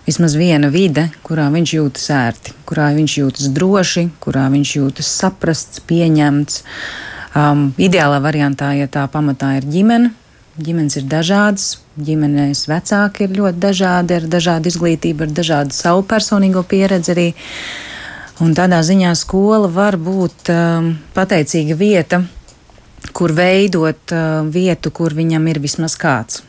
vismaz 0.09 0.33
viena 0.39 0.71
vide, 0.73 1.05
kurā 1.25 1.51
viņš 1.53 1.73
jūtas 1.75 2.07
ērti, 2.15 2.55
kurā 2.65 2.87
viņš 2.95 3.17
jūtas 3.19 3.51
droši, 3.53 4.07
kurā 4.25 4.47
viņš 4.49 4.71
jūtas 4.79 5.11
saprasts, 5.21 5.85
pieņemts. 5.85 6.63
Um, 7.37 7.67
ideālā 7.77 8.17
variantā, 8.25 8.71
ja 8.73 8.89
tā 8.89 9.03
pamatā 9.13 9.59
ir 9.59 9.69
ģimene, 9.69 10.09
ģimenes 10.63 10.97
ir 10.99 11.05
dažādas, 11.09 11.79
ģimenēs 11.99 12.65
vecāki 12.69 13.25
ir 13.25 13.37
ļoti 13.37 13.61
dažādi, 13.63 14.17
ar 14.19 14.27
dažādu 14.31 14.71
izglītību, 14.71 15.25
ar 15.25 15.37
dažādu 15.41 15.75
savu 15.75 16.03
personīgo 16.09 16.63
pieredzi 16.67 17.13
arī. 17.15 17.29
Un 18.43 18.53
tādā 18.55 18.79
ziņā 18.85 19.13
skola 19.19 19.67
var 19.71 19.97
būt 19.99 20.51
um, 20.53 20.93
pateicīga 21.15 21.75
vieta, 21.79 22.21
kur 23.11 23.33
veidot 23.35 24.15
uh, 24.15 24.45
vietu, 24.47 24.93
kur 24.95 25.15
viņam 25.15 25.49
ir 25.51 25.59
vismaz 25.63 25.97
kāds. 25.99 26.43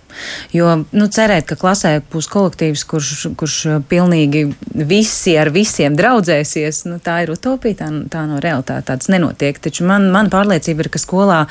Jo 0.56 0.80
nu, 0.84 1.08
cerēt, 1.12 1.46
ka 1.50 1.58
klasē 1.61 1.96
būs 2.12 2.28
kolektīvs, 2.30 2.84
kurš, 2.90 3.12
kurš 3.40 3.56
pilnīgi 3.90 4.46
visi 4.74 5.36
ar 5.40 5.52
visiem 5.54 5.96
draudzēsies, 5.98 6.84
nu, 6.90 6.98
tā 7.02 7.20
ir 7.24 7.34
utopija, 7.34 7.82
tā, 7.82 7.90
tā 8.12 8.26
no 8.28 8.42
realitātes 8.42 8.88
tāds 8.90 9.11
nenotiek. 9.12 9.58
Taču 9.62 9.86
man, 9.88 10.11
man 10.14 10.30
pārliecība 10.32 10.86
ir, 10.86 10.92
ka 10.92 11.00
skolā 11.02 11.44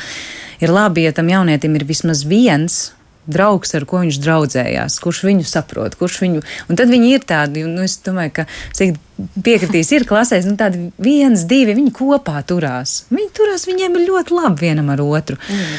ir 0.60 0.74
labi, 0.74 1.08
ja 1.08 1.16
tam 1.16 1.32
jaunietim 1.32 1.78
ir 1.80 1.88
vismaz 1.88 2.26
viens 2.28 2.90
draugs, 3.28 3.76
ar 3.78 3.86
ko 3.90 4.04
viņš 4.04 4.22
draudzējās, 4.24 5.00
kurš 5.04 5.26
viņu 5.28 5.46
saprot, 5.48 5.98
kurš 6.00 6.22
viņu. 6.24 6.46
Un 6.70 6.80
tad 6.80 6.92
viņi 6.92 7.14
ir 7.16 7.28
tādi, 7.28 7.66
nu, 7.68 7.84
es 7.86 8.00
domāju, 8.06 8.40
ka 8.40 8.50
cik 8.78 8.98
piekritīs, 9.44 9.90
ir 9.94 10.06
klasēs, 10.08 10.48
nu, 10.48 10.56
tādi 10.60 10.90
viens, 11.02 11.44
divi, 11.50 11.76
viņi 11.78 11.92
kopā 11.96 12.40
turās. 12.48 13.04
Viņi 13.12 13.28
turās, 13.36 13.66
viņiem 13.68 13.98
ir 14.00 14.06
ļoti 14.08 14.36
labi 14.36 14.68
vienam 14.70 14.92
ar 14.94 15.04
otru. 15.04 15.36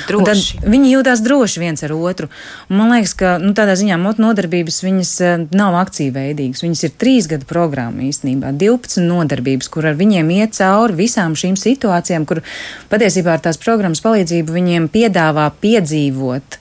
Droši. 0.09 0.61
Viņi 0.66 0.93
jūtās 0.93 1.22
droši 1.24 1.62
viens 1.62 1.84
ar 1.86 1.95
otru. 1.97 2.28
Un 2.68 2.80
man 2.80 2.95
liekas, 2.95 3.14
ka 3.16 3.34
nu, 3.43 3.55
tādā 3.57 3.76
ziņā 3.80 3.97
motu 4.03 4.24
nodarbības 4.26 4.82
viņas 4.84 5.14
eh, 5.24 5.45
nav 5.57 5.78
akcīveidīgas. 5.80 6.64
Viņas 6.66 6.86
ir 6.86 6.97
trīs 7.01 7.30
gadu 7.30 7.49
programma 7.51 8.05
īstenībā, 8.09 8.53
12 8.61 9.05
nodarbības, 9.09 9.70
kur 9.72 9.88
ar 9.91 9.99
viņiem 9.99 10.32
iet 10.36 10.59
cauri 10.61 10.99
visām 11.05 11.36
šīm 11.38 11.57
situācijām, 11.61 12.28
kur 12.28 12.45
patiesībā 12.93 13.38
ar 13.38 13.45
tās 13.49 13.61
programmas 13.62 14.05
palīdzību 14.05 14.61
viņiem 14.61 14.91
piedāvā 14.93 15.49
piedzīvot 15.62 16.61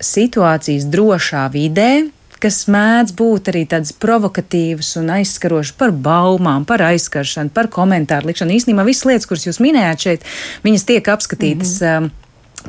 situācijas 0.00 0.88
drošā 0.90 1.44
vidē, 1.52 1.92
kas 2.40 2.64
mēdz 2.72 3.12
būt 3.18 3.50
arī 3.52 3.66
tādas 3.68 3.92
provokatīvas 4.00 4.94
un 5.00 5.12
aizskarošas 5.18 5.76
par 5.76 5.92
baumām, 5.92 6.64
par 6.68 6.82
aizskaršanu, 6.88 7.52
par 7.54 7.68
komentāru 7.72 8.30
likšanu. 8.30 8.56
Īstenībā 8.56 8.86
visas 8.88 9.06
lietas, 9.08 9.28
kuras 9.28 9.46
jūs 9.48 9.60
minējāt 9.62 10.06
šeit, 10.06 10.26
viņas 10.64 10.88
tiek 10.88 11.14
apskatītas. 11.14 11.76
Mm 11.80 11.92
-hmm. 11.92 12.16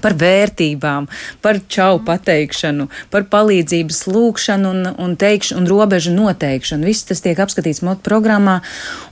par 0.01 0.13
vērtībām, 0.15 1.07
par 1.41 1.57
čau 1.67 1.99
pateikšanu, 1.99 2.87
par 3.09 3.23
palīdzības 3.23 4.07
lūgšanu 4.07 4.69
un, 4.69 4.87
un, 4.97 5.15
teikšanu, 5.15 5.61
un 5.61 5.67
robežu 5.67 6.13
noteikšanu. 6.15 6.85
Viss 6.85 7.03
tas 7.03 7.21
tiek 7.21 7.39
apskatīts 7.39 7.81
motu 7.83 7.99
programmā, 7.99 8.61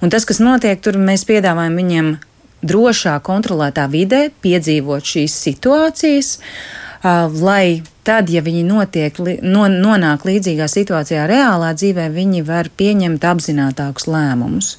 un 0.01 0.09
tas, 0.09 0.25
kas 0.25 0.39
notiek 0.39 0.79
tur, 0.81 0.95
mēs 0.95 1.25
piedāvājam 1.27 1.75
viņiem 1.75 2.17
drošā, 2.63 3.19
kontrolētā 3.19 3.89
vidē 3.91 4.29
piedzīvot 4.41 5.03
šīs 5.03 5.35
situācijas, 5.43 6.39
uh, 6.39 7.27
lai 7.43 7.83
tad, 8.09 8.29
ja 8.33 8.41
viņi 8.45 8.63
notiek, 8.65 9.19
no, 9.45 9.67
nonāk 9.69 10.25
līdzīgā 10.25 10.65
situācijā 10.71 11.27
reālā 11.29 11.73
dzīvē, 11.77 12.09
viņi 12.13 12.43
var 12.47 12.71
pieņemt 12.79 13.25
apzinātākus 13.29 14.09
lēmumus. 14.09 14.71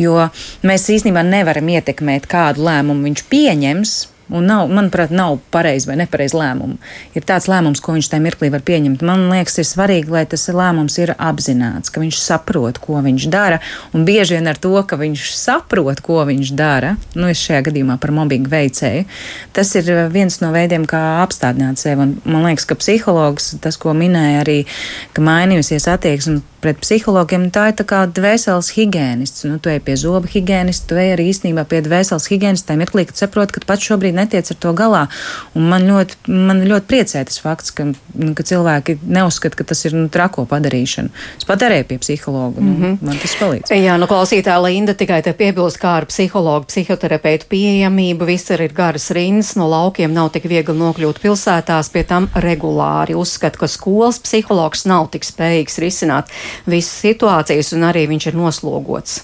Jo 0.00 0.28
mēs 0.66 0.90
īstenībā 0.92 1.24
nevaram 1.24 1.70
ietekmēt, 1.76 2.28
kādu 2.30 2.66
lēmumu 2.68 3.08
viņš 3.08 3.24
pieņems. 3.32 3.94
Un, 4.32 4.46
nav, 4.48 4.70
manuprāt, 4.72 5.12
nav 5.12 5.36
pareizi 5.52 5.88
vai 5.90 5.98
nepareizi 6.00 6.38
lēmumu. 6.38 6.78
Ir 7.12 7.26
tāds 7.28 7.44
lēmums, 7.50 7.82
ko 7.84 7.92
viņš 7.96 8.08
tajā 8.08 8.24
mirklī 8.24 8.48
var 8.54 8.64
pieņemt. 8.64 9.04
Man 9.04 9.26
liekas, 9.28 9.58
ir 9.60 9.68
svarīgi, 9.68 10.08
lai 10.14 10.24
tas 10.30 10.46
lēmums 10.48 10.96
ir 11.02 11.12
apzināts, 11.18 11.92
ka 11.92 12.00
viņš 12.00 12.20
saprot, 12.22 12.80
ko 12.80 13.02
viņš 13.04 13.28
dara. 13.32 13.60
Un 13.92 14.06
bieži 14.08 14.38
vien 14.38 14.48
ar 14.48 14.56
to, 14.60 14.72
ka 14.88 14.96
viņš 15.00 15.26
saprot, 15.36 16.00
ko 16.04 16.22
viņš 16.24 16.54
dara, 16.56 16.94
nu, 17.18 17.28
es 17.28 17.42
šajā 17.44 17.66
gadījumā 17.68 17.98
par 18.00 18.14
mobbingu 18.16 18.48
veicēju, 18.52 19.04
tas 19.52 19.74
ir 19.76 19.92
viens 20.14 20.40
no 20.40 20.54
veidiem, 20.56 20.88
kā 20.88 21.02
apstādināt 21.20 21.82
sevi. 21.82 22.08
Un 22.08 22.16
man 22.24 22.48
liekas, 22.48 22.64
ka 22.70 22.78
psihologs, 22.80 23.52
tas, 23.60 23.76
ko 23.80 23.92
minēja 23.96 24.40
arī, 24.46 24.58
ka 25.12 25.24
mainījusies 25.24 25.90
attieksme 25.92 26.40
pret 26.64 26.80
psihologiem, 26.80 27.50
tā 27.52 27.68
ir 27.70 27.76
tā 27.76 27.84
kā 27.88 28.00
dvēseles 28.08 28.70
higiēnists. 28.72 29.44
Nu, 29.50 29.58
tu 29.60 29.68
ej 29.68 29.82
pie 29.84 29.98
zoba 30.00 30.30
higiēnista, 30.32 30.88
tu 30.88 31.00
ej 31.00 31.12
arī 31.18 31.28
īstenībā 31.28 31.66
pie 31.68 31.82
dvēseles 31.84 32.28
higiēnista, 32.32 32.70
tā 32.70 32.78
mirklī, 32.80 33.04
kad 33.10 33.20
saproti, 33.20 33.58
ka 33.58 33.66
pats 33.68 33.84
šobrīd 33.90 34.13
netiec 34.14 34.50
ar 34.50 34.58
to 34.60 34.72
galā. 34.76 35.04
Un 35.54 35.68
man 35.70 35.86
ļoti, 35.88 36.18
man 36.30 36.62
ļoti 36.64 36.90
priecē 36.90 37.24
tas 37.28 37.40
fakts, 37.42 37.74
ka, 37.74 37.86
nu, 37.92 38.32
ka 38.36 38.46
cilvēki 38.46 38.98
neuzskata, 39.02 39.58
ka 39.58 39.66
tas 39.72 39.84
ir 39.88 39.96
nu, 39.96 40.06
trako 40.12 40.46
padarīšana. 40.50 41.12
Es 41.38 41.48
pat 41.48 41.64
arī 41.66 41.82
pie 41.88 41.98
psihologa, 42.02 42.60
nu, 42.60 42.72
mm 42.72 42.82
-hmm. 42.82 42.98
man 43.06 43.18
tas 43.22 43.36
palīdz. 43.40 43.74
Jā, 43.74 43.98
nu 43.98 44.06
klausītā 44.10 44.56
Linda 44.62 44.94
tikai 44.94 45.22
te 45.22 45.32
piebilst, 45.32 45.78
kā 45.82 45.96
ar 46.00 46.06
psihologu, 46.06 46.66
psihoterapeitu 46.66 47.46
pieejamību, 47.48 48.24
viss 48.24 48.50
ir 48.50 48.68
garas 48.72 49.10
rindas, 49.10 49.56
no 49.56 49.68
laukiem 49.70 50.12
nav 50.12 50.30
tik 50.30 50.44
viegli 50.44 50.74
nokļūt 50.74 51.20
pilsētās, 51.20 51.92
pie 51.92 52.04
tam 52.04 52.28
regulāri 52.34 53.14
uzskata, 53.14 53.58
ka 53.58 53.66
skolas 53.66 54.18
psihologs 54.18 54.84
nav 54.86 55.08
tik 55.10 55.24
spējīgs 55.24 55.78
risināt 55.78 56.24
visas 56.66 57.00
situācijas, 57.04 57.72
un 57.76 57.82
arī 57.90 58.08
viņš 58.08 58.26
ir 58.26 58.34
noslogots. 58.34 59.22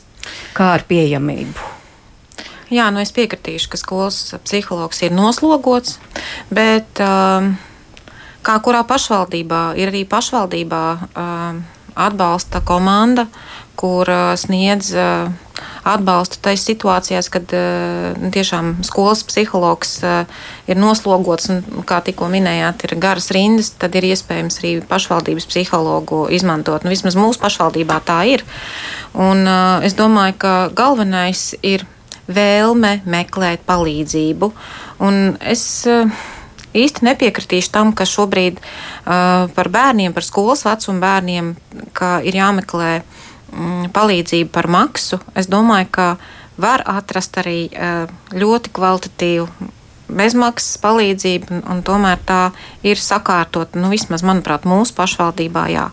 Kā 0.53 0.74
ar 0.76 0.82
pieejamību? 0.88 1.79
Jā, 2.70 2.86
nu 2.94 3.00
es 3.02 3.10
piekritīšu, 3.10 3.66
ka 3.72 3.78
skolas 3.80 4.16
psihologs 4.44 5.00
ir 5.02 5.10
noslogots, 5.10 5.96
bet 6.54 7.02
um, 7.02 7.56
kā 8.46 8.54
kurā 8.62 8.84
pašvaldībā 8.86 9.72
ir 9.80 9.90
arī 9.90 10.04
pašvaldībā 10.06 10.84
um, 10.94 11.58
atbalsta 11.98 12.62
komanda, 12.62 13.26
kur 13.74 14.06
uh, 14.06 14.36
sniedz 14.38 14.92
uh, 14.94 15.34
atbalstu 15.82 16.38
tais 16.46 16.62
situācijās, 16.62 17.32
kad 17.34 17.50
uh, 17.58 18.30
tiešām 18.38 18.84
skolas 18.86 19.26
psihologs 19.26 19.98
ir 20.70 20.78
noslogots 20.78 21.50
un, 21.50 21.62
kā 21.90 21.98
tikko 22.06 22.30
minējāt, 22.30 22.86
ir 22.86 22.98
garas 23.02 23.32
rindas, 23.34 23.74
tad 23.82 23.98
ir 23.98 24.12
iespējams 24.12 24.62
arī 24.62 24.76
pašvaldības 24.86 25.50
psihologu 25.50 26.28
izmantot. 26.30 26.86
Nu, 26.86 26.94
vismaz 26.94 27.18
mūsu 27.18 27.42
pašvaldībā 27.42 27.98
tā 28.06 28.22
ir. 28.36 28.46
Un 29.18 29.42
es 29.82 29.98
domāju, 29.98 30.38
ka 30.38 30.52
galvenais 30.70 31.48
ir 31.66 31.82
vēlme 32.30 33.00
meklēt 33.10 33.64
palīdzību. 33.68 34.50
Un 35.06 35.36
es 35.40 35.64
īsti 36.70 37.06
nepiekritīšu 37.08 37.72
tam, 37.74 37.94
ka 37.96 38.06
šobrīd 38.06 38.60
uh, 38.60 39.48
par 39.56 39.70
bērniem, 39.74 40.14
par 40.14 40.26
skolas 40.26 40.62
vecumu 40.66 41.02
bērniem, 41.02 41.54
ir 42.24 42.38
jāmeklē 42.38 42.92
Mm, 43.50 43.90
palīdzību 43.94 44.50
par 44.54 44.68
maksu, 44.70 45.18
es 45.34 45.48
domāju, 45.50 45.88
ka 45.90 46.06
var 46.60 46.84
atrast 46.86 47.34
arī 47.40 47.66
eh, 47.72 48.10
ļoti 48.36 48.70
kvalitatīvu 48.76 49.48
bezmaksas 50.10 50.78
palīdzību, 50.82 51.50
un, 51.56 51.62
un 51.72 51.82
tomēr 51.86 52.22
tā 52.26 52.40
ir 52.86 52.98
sakārtot, 52.98 53.74
nu, 53.78 53.90
vismaz, 53.90 54.22
manuprāt, 54.26 54.66
mūsu 54.70 54.94
pašvaldībā, 54.96 55.66
jā. 55.70 55.86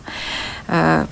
Uh, 0.68 1.06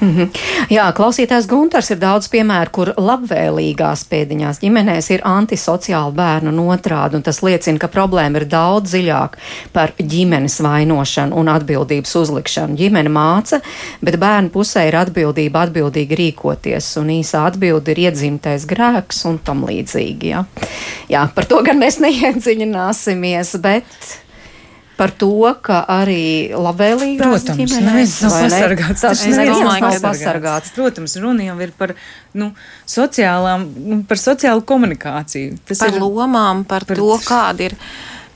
Mm 0.00 0.16
-hmm. 0.16 0.28
Jā, 0.70 0.92
klausītājs 0.92 1.46
Gunters 1.48 1.90
ir 1.90 1.98
daudz 1.98 2.28
piemēru, 2.28 2.70
kur 2.70 2.88
labvēlīgās 2.96 4.04
pēdiņās 4.10 4.60
ģimenēs 4.62 5.10
ir 5.10 5.20
antisociāli 5.24 6.14
bērnu 6.14 6.48
un 6.48 6.58
otrādi, 6.74 7.14
un 7.16 7.22
tas 7.22 7.42
liecina, 7.42 7.78
ka 7.78 7.88
problēma 7.88 8.36
ir 8.36 8.44
daudz 8.44 8.92
dziļāk 8.92 9.36
par 9.72 9.92
ģimenes 9.98 10.60
vainošanu 10.62 11.36
un 11.36 11.48
atbildības 11.48 12.14
uzlikšanu. 12.14 12.76
Ģimene 12.76 13.08
māca, 13.08 13.60
bet 14.00 14.16
bērnu 14.16 14.50
pusē 14.50 14.88
ir 14.88 14.96
atbildība 14.96 15.66
atbildīgi 15.66 16.14
rīkoties, 16.14 16.96
un 17.00 17.08
īsā 17.08 17.46
atbilde 17.46 17.90
ir 17.90 17.98
iedzimtais 17.98 18.66
grēks 18.66 19.24
un 19.24 19.38
tam 19.38 19.64
līdzīgi. 19.66 20.28
Jā, 20.28 20.44
jā 21.08 21.28
par 21.34 21.44
to 21.44 21.62
gan 21.62 21.78
mēs 21.78 21.98
neiedziļināsimies, 21.98 23.56
bet 23.60 23.84
par 24.98 25.12
to, 25.14 25.30
ka 25.62 25.84
arī 25.94 26.50
labvēlīgās 26.50 27.46
Protams, 27.46 27.74
neviens 27.78 28.16
nav 28.24 28.36
pasargāts. 28.42 29.04
Tas 29.04 29.24
neviens 29.30 29.62
nav 29.62 29.98
pasargāts. 30.02 30.74
Protams, 30.74 31.16
runa 31.22 31.46
jau 31.46 31.56
ir 31.62 31.72
par 31.78 31.94
nu, 32.38 32.50
sociālām, 32.88 33.68
nu, 33.78 34.02
par 34.08 34.20
sociālu 34.20 34.64
komunikāciju. 34.66 35.60
Tas 35.70 35.84
par 35.84 35.94
ir 35.94 36.02
lomām, 36.02 36.64
par, 36.68 36.88
par 36.88 36.98
to, 36.98 37.10
kāda 37.26 37.70
ir. 37.70 37.78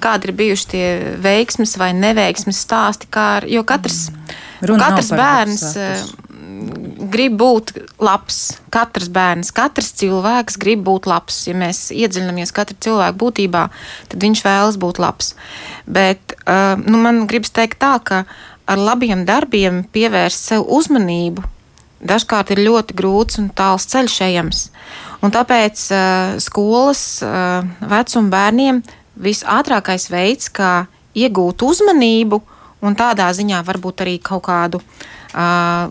Kādi 0.02 0.26
ir 0.26 0.34
bijuši 0.34 0.64
tie 0.66 0.86
veiksmes 1.22 1.76
vai 1.78 1.92
neveiksmes 1.94 2.58
stāsti, 2.64 3.06
kā 3.14 3.26
ar, 3.36 3.44
jo 3.46 3.62
katrs, 3.62 4.08
mm. 4.10 4.80
katrs 4.80 5.12
bērns 5.14 5.62
grib 7.12 7.36
būt 7.40 7.72
labs. 8.02 8.40
Katrs 8.72 9.10
bērns, 9.12 9.52
katrs 9.54 9.92
cilvēks 10.00 10.58
grib 10.62 10.84
būt 10.86 11.08
labs. 11.10 11.42
Ja 11.48 11.56
mēs 11.58 11.90
iedziļināmies 11.94 12.54
katra 12.56 12.76
cilvēka 12.82 13.18
būtībā, 13.20 13.64
tad 14.12 14.26
viņš 14.26 14.44
vēlas 14.46 14.78
būt 14.82 15.00
labs. 15.02 15.34
Bet 15.86 16.36
uh, 16.44 16.78
nu, 16.82 17.00
man 17.02 17.26
gribas 17.30 17.54
teikt 17.54 17.80
tā, 17.82 17.96
ka 18.04 18.24
ar 18.66 18.78
labiem 18.78 19.26
darbiem 19.28 19.82
pievērst 19.92 20.52
sev 20.52 20.68
uzmanību 20.68 21.44
dažkārt 22.02 22.52
ir 22.52 22.64
ļoti 22.66 22.96
grūts 22.98 23.38
un 23.42 23.50
tāls 23.54 23.86
ceļš 23.90 24.18
ejams. 24.26 24.64
Un 25.22 25.34
tāpēc 25.34 25.84
uh, 25.94 26.34
skolas 26.42 27.04
uh, 27.24 27.62
vecuma 27.78 28.32
bērniem 28.32 28.82
visātrākais 29.22 30.08
veids, 30.10 30.50
kā 30.50 30.86
iegūt 31.14 31.62
uzmanību 31.62 32.40
un 32.82 32.96
tādā 32.98 33.28
ziņā 33.36 33.62
varbūt 33.66 34.02
arī 34.02 34.16
kaut 34.24 34.46
kādu 34.48 34.80
uh, 34.82 35.86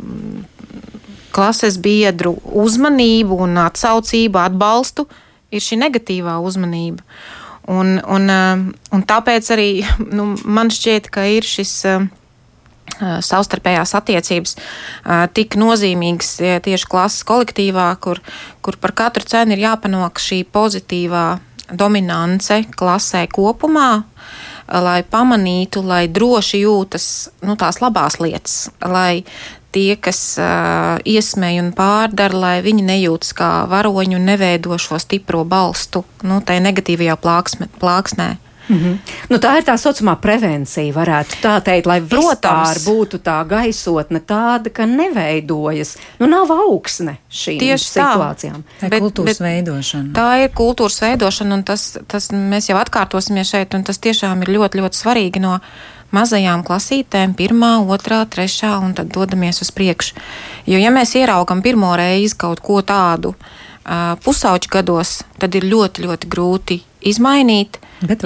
klases 1.34 1.78
biedru 1.82 2.36
uzmanību 2.44 3.42
un 3.46 3.60
atsaucību, 3.64 4.40
atbalstu, 4.42 5.08
ir 5.52 5.64
šī 5.64 5.80
negatīvā 5.82 6.38
uzmanība. 6.44 7.04
Un, 7.72 8.00
un, 8.10 8.32
eh, 8.32 8.64
un 8.96 9.06
tāpēc 9.06 9.52
arī 9.54 9.70
nu, 10.18 10.34
man 10.46 10.72
šķiet, 10.74 11.12
ka 11.14 11.28
ir 11.30 11.48
šis 11.48 11.76
eh, 11.90 12.10
savstarpējās 13.02 13.96
attiecības 13.98 14.58
eh, 14.58 15.28
tik 15.36 15.58
nozīmīgas 15.62 16.36
tieši 16.66 16.90
klases 16.90 17.26
kolektīvā, 17.28 17.92
kur, 18.02 18.22
kur 18.66 18.78
par 18.82 18.96
katru 18.98 19.28
cenu 19.28 19.56
ir 19.56 19.66
jāpanāk 19.68 20.22
šī 20.22 20.44
pozitīvā 20.52 21.26
dominance 21.72 22.64
klasē 22.76 23.26
kopumā, 23.32 24.04
lai 24.72 25.02
pamanītu, 25.08 25.84
lai 25.88 26.06
droši 26.12 26.62
jūtas 26.66 27.06
nu, 27.48 27.56
tās 27.60 27.80
labās 27.84 28.20
lietas, 28.20 28.56
lai 28.84 29.24
tie, 29.72 29.95
kas 29.95 30.19
uh, 30.41 30.99
iesmēj 31.07 31.61
un 31.63 31.74
pārdara, 31.78 32.38
lai 32.45 32.55
viņi 32.65 32.86
nejūtas 32.88 33.36
kā 33.38 33.51
varoņi 33.72 34.19
un 34.19 34.30
neveido 34.30 34.78
šo 34.82 34.99
stipro 35.01 35.43
balstu 35.47 36.05
nu, 36.28 36.41
tajā 36.45 36.63
negatīvajā 36.67 37.17
plāksme, 37.22 37.69
plāksnē. 37.82 38.36
Mm 38.72 38.78
-hmm. 38.78 38.97
nu, 39.30 39.38
tā 39.38 39.57
ir 39.57 39.63
tā 39.63 39.76
saucamā 39.78 40.15
prevencija, 40.15 40.93
varētu 40.93 41.41
tā 41.41 41.61
teikt, 41.61 41.86
lai 41.86 41.99
vispār 42.01 42.78
būtu 42.86 43.17
tā 43.19 43.47
gaisotne 43.47 44.19
tāda, 44.19 44.69
ka 44.69 44.86
neveidojas, 44.86 45.97
nu 46.19 46.28
nav 46.28 46.51
augsne 46.51 47.17
šīm 47.32 47.59
Tieši 47.59 47.86
situācijām. 47.86 48.63
Tā, 48.80 48.89
tā 48.89 48.95
ir 48.95 49.01
kultūras 49.01 49.39
bet, 49.39 49.47
veidošana. 49.47 50.13
Tā 50.13 50.43
ir 50.43 50.49
kultūras 50.49 51.01
veidošana, 51.01 51.53
un 51.53 51.63
tas, 51.63 51.97
tas 52.07 52.32
mēs 52.32 52.69
jau 52.69 52.78
atkārtosimies 52.78 53.49
šeit, 53.49 53.74
un 53.74 53.84
tas 53.84 53.99
tiešām 53.99 54.41
ir 54.41 54.47
ļoti, 54.47 54.78
ļoti 54.80 54.97
svarīgi 54.97 55.39
no 55.39 55.59
mazajām 56.16 56.64
klasītēm, 56.68 57.36
pirmā, 57.38 57.78
otrā, 57.84 58.22
trešā, 58.30 58.76
un 58.84 58.95
tad 58.97 59.12
dodamies 59.16 59.62
uz 59.64 59.72
priekšu. 59.76 60.16
Jo, 60.70 60.80
ja 60.82 60.91
mēs 60.93 61.16
ieraugam 61.20 61.64
pirmo 61.66 61.93
reizi 61.99 62.38
kaut 62.39 62.62
ko 62.64 62.82
tādu 62.86 63.34
uh, 63.36 64.18
pusauģu 64.24 64.72
gados, 64.72 65.22
tad 65.41 65.55
ir 65.57 65.68
ļoti, 65.72 66.07
ļoti 66.07 66.32
grūti 66.32 66.82
izmainīt 67.12 67.80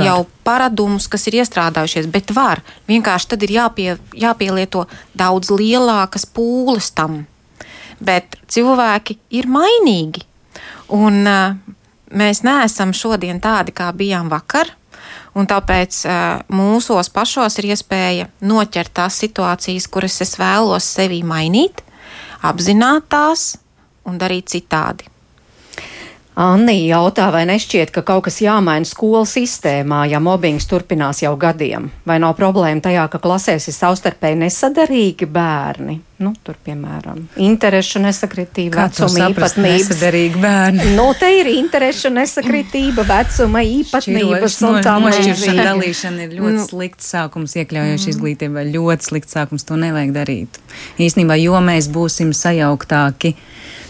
jau 0.03 0.25
paradumus, 0.47 1.07
kas 1.11 1.27
ir 1.27 1.39
iestrādājušies, 1.41 2.07
bet 2.11 2.31
var. 2.36 2.61
Vienkārši 2.88 3.31
tad 3.33 3.43
ir 3.43 3.55
jāpie, 3.57 3.89
jāpielieto 4.15 4.86
daudz 5.17 5.51
lielākas 5.51 6.25
pūles 6.25 6.91
tam. 6.95 7.25
Bet 7.99 8.38
cilvēki 8.51 9.17
ir 9.36 9.47
mainīgi. 9.51 10.25
Un 10.95 11.23
uh, 11.27 11.55
mēs 12.11 12.43
neesam 12.45 12.93
šodien 12.95 13.39
tādi, 13.43 13.73
kā 13.75 13.91
bijām 13.95 14.29
vakar. 14.31 14.71
Un 15.36 15.49
tāpēc 15.51 15.97
mūsos 16.55 17.09
pašos 17.11 17.59
ir 17.59 17.73
iespēja 17.73 18.29
noķert 18.39 18.93
tās 19.01 19.17
situācijas, 19.19 19.89
kuras 19.91 20.21
es 20.23 20.38
vēlos 20.39 20.88
sevī 20.95 21.19
mainīt, 21.27 21.83
apzināt 22.45 23.09
tās 23.11 23.57
un 24.07 24.21
darīt 24.21 24.53
citādi. 24.53 25.09
Anni 26.36 26.81
jautā, 26.89 27.29
vai 27.31 27.45
nešķiet, 27.47 27.93
ka 27.95 28.01
kaut 28.03 28.25
kas 28.25 28.41
jāmaina 28.43 28.88
skolu 28.88 29.23
sistēmā, 29.23 30.01
ja 30.11 30.19
mobbings 30.19 30.67
turpinās 30.67 31.21
jau 31.23 31.31
gadiem? 31.39 31.88
Vai 32.03 32.17
nav 32.19 32.33
problēma 32.36 32.83
tajā, 32.83 33.05
ka 33.07 33.21
klasēs 33.23 33.69
ir 33.71 33.75
savstarpēji 33.77 34.41
nesadarīgi 34.41 35.29
bērni? 35.31 35.95
Nu, 36.16 36.32
tur, 36.47 36.55
piemēram, 36.63 37.26
interešu 37.43 37.99
nesakritība, 37.99 38.86
vecuma 38.86 39.26
īpatnības. 39.34 39.97
Nu, 40.95 41.09
te 41.20 41.28
ir 41.41 41.49
interešu 41.51 42.11
nesakritība, 42.16 43.03
vecuma 43.09 43.59
īpatnības 43.68 44.55
un 44.63 44.80
tā 44.86 44.93
nošķiršana 45.03 45.66
dalīšana 45.74 46.24
ir 46.24 46.38
ļoti 46.38 46.55
nu. 46.61 46.68
slikts 46.70 47.11
sākums 47.11 47.57
iekļaujoši 47.59 48.07
mm. 48.07 48.13
izglītībā, 48.13 48.63
ļoti 48.78 49.09
slikts 49.09 49.36
sākums, 49.36 49.68
to 49.68 49.76
nevajag 49.82 50.16
darīt. 50.16 50.61
Īsnībā, 51.03 51.36
jo 51.41 51.59
mēs 51.68 51.91
būsim 51.91 52.32
sajauktāki 52.32 53.36